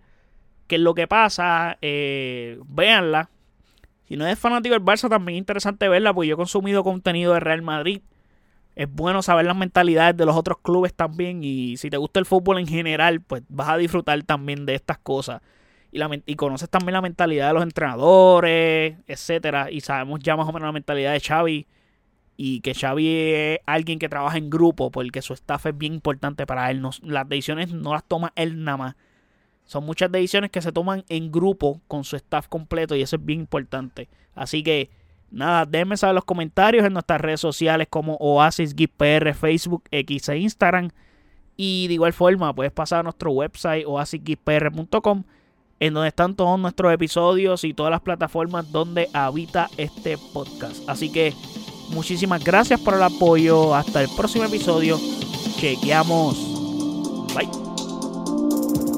qué 0.68 0.76
es 0.76 0.82
lo 0.82 0.94
que 0.96 1.08
pasa. 1.08 1.78
Eh, 1.82 2.60
véanla 2.66 3.30
Si 4.12 4.18
no 4.18 4.26
eres 4.26 4.40
fanático 4.40 4.74
del 4.74 4.84
Barça, 4.84 5.08
también 5.08 5.38
es 5.38 5.40
interesante 5.40 5.88
verla, 5.88 6.14
porque 6.14 6.28
yo 6.28 6.34
he 6.34 6.36
consumido 6.36 6.84
contenido 6.84 7.32
de 7.34 7.40
Real 7.40 7.62
Madrid. 7.62 8.02
Es 8.76 8.92
bueno 8.92 9.22
saber 9.22 9.46
las 9.46 9.56
mentalidades 9.56 10.18
de 10.18 10.26
los 10.26 10.36
otros 10.36 10.58
clubes 10.62 10.94
también. 10.94 11.46
Y 11.46 11.78
si 11.78 11.90
te 11.90 11.96
gusta 11.96 12.20
el 12.20 12.26
fútbol 12.26 12.60
en 12.60 12.68
general, 12.68 13.22
pues 13.22 13.42
vas 13.48 13.70
a 13.70 13.78
disfrutar 13.78 14.22
también 14.24 14.66
de 14.66 14.76
estas 14.76 14.98
cosas. 14.98 15.42
Y, 15.94 15.98
la, 15.98 16.10
y 16.26 16.36
conoces 16.36 16.70
también 16.70 16.92
la 16.92 17.02
mentalidad 17.02 17.48
de 17.48 17.54
los 17.54 17.64
entrenadores, 17.64 18.98
etcétera. 19.08 19.72
Y 19.72 19.80
sabemos 19.80 20.20
ya 20.20 20.36
más 20.36 20.46
o 20.46 20.52
menos 20.52 20.68
la 20.68 20.74
mentalidad 20.74 21.14
de 21.14 21.22
Xavi. 21.22 21.68
Y 22.36 22.60
que 22.60 22.74
Xavi 22.74 23.08
es 23.08 23.60
alguien 23.66 23.98
que 23.98 24.10
trabaja 24.10 24.38
en 24.38 24.50
grupo, 24.50 24.92
porque 24.92 25.22
su 25.22 25.32
staff 25.32 25.68
es 25.68 25.78
bien 25.78 25.94
importante 25.94 26.46
para 26.46 26.70
él. 26.70 26.86
las 27.04 27.30
decisiones 27.30 27.72
no 27.72 27.94
las 27.94 28.04
toma 28.04 28.34
él 28.36 28.62
nada 28.62 28.78
más. 28.78 28.96
Son 29.72 29.86
muchas 29.86 30.12
decisiones 30.12 30.52
que 30.52 30.62
se 30.62 30.74
toman 30.74 31.06
en 31.08 31.32
grupo 31.32 31.80
con 31.88 32.04
su 32.04 32.18
staff 32.18 32.50
completo 32.50 32.94
y 32.94 33.04
eso 33.04 33.16
es 33.16 33.24
bien 33.24 33.40
importante. 33.40 34.10
Así 34.36 34.64
que 34.64 34.90
nada, 35.30 35.66
déjenme 35.66 35.96
saber 35.96 36.14
los 36.14 36.26
comentarios 36.26 36.86
en 36.86 36.92
nuestras 36.92 37.22
redes 37.22 37.40
sociales 37.40 37.88
como 37.90 38.16
Oasis 38.16 38.76
PR, 38.76 39.34
Facebook, 39.34 39.84
X 39.90 40.28
e 40.28 40.40
Instagram. 40.40 40.90
Y 41.56 41.88
de 41.88 41.94
igual 41.94 42.12
forma, 42.12 42.54
puedes 42.54 42.74
pasar 42.74 43.00
a 43.00 43.04
nuestro 43.04 43.32
website 43.32 43.86
oasisgpr.com 43.88 45.24
en 45.80 45.94
donde 45.94 46.10
están 46.10 46.36
todos 46.36 46.60
nuestros 46.60 46.92
episodios 46.92 47.64
y 47.64 47.74
todas 47.74 47.92
las 47.92 48.02
plataformas 48.02 48.70
donde 48.74 49.08
habita 49.14 49.70
este 49.78 50.18
podcast. 50.34 50.84
Así 50.90 51.10
que 51.10 51.34
muchísimas 51.92 52.44
gracias 52.44 52.82
por 52.82 52.96
el 52.96 53.04
apoyo. 53.04 53.74
Hasta 53.74 54.02
el 54.02 54.10
próximo 54.18 54.44
episodio. 54.44 55.00
Chequeamos. 55.62 56.36
Bye. 57.34 58.91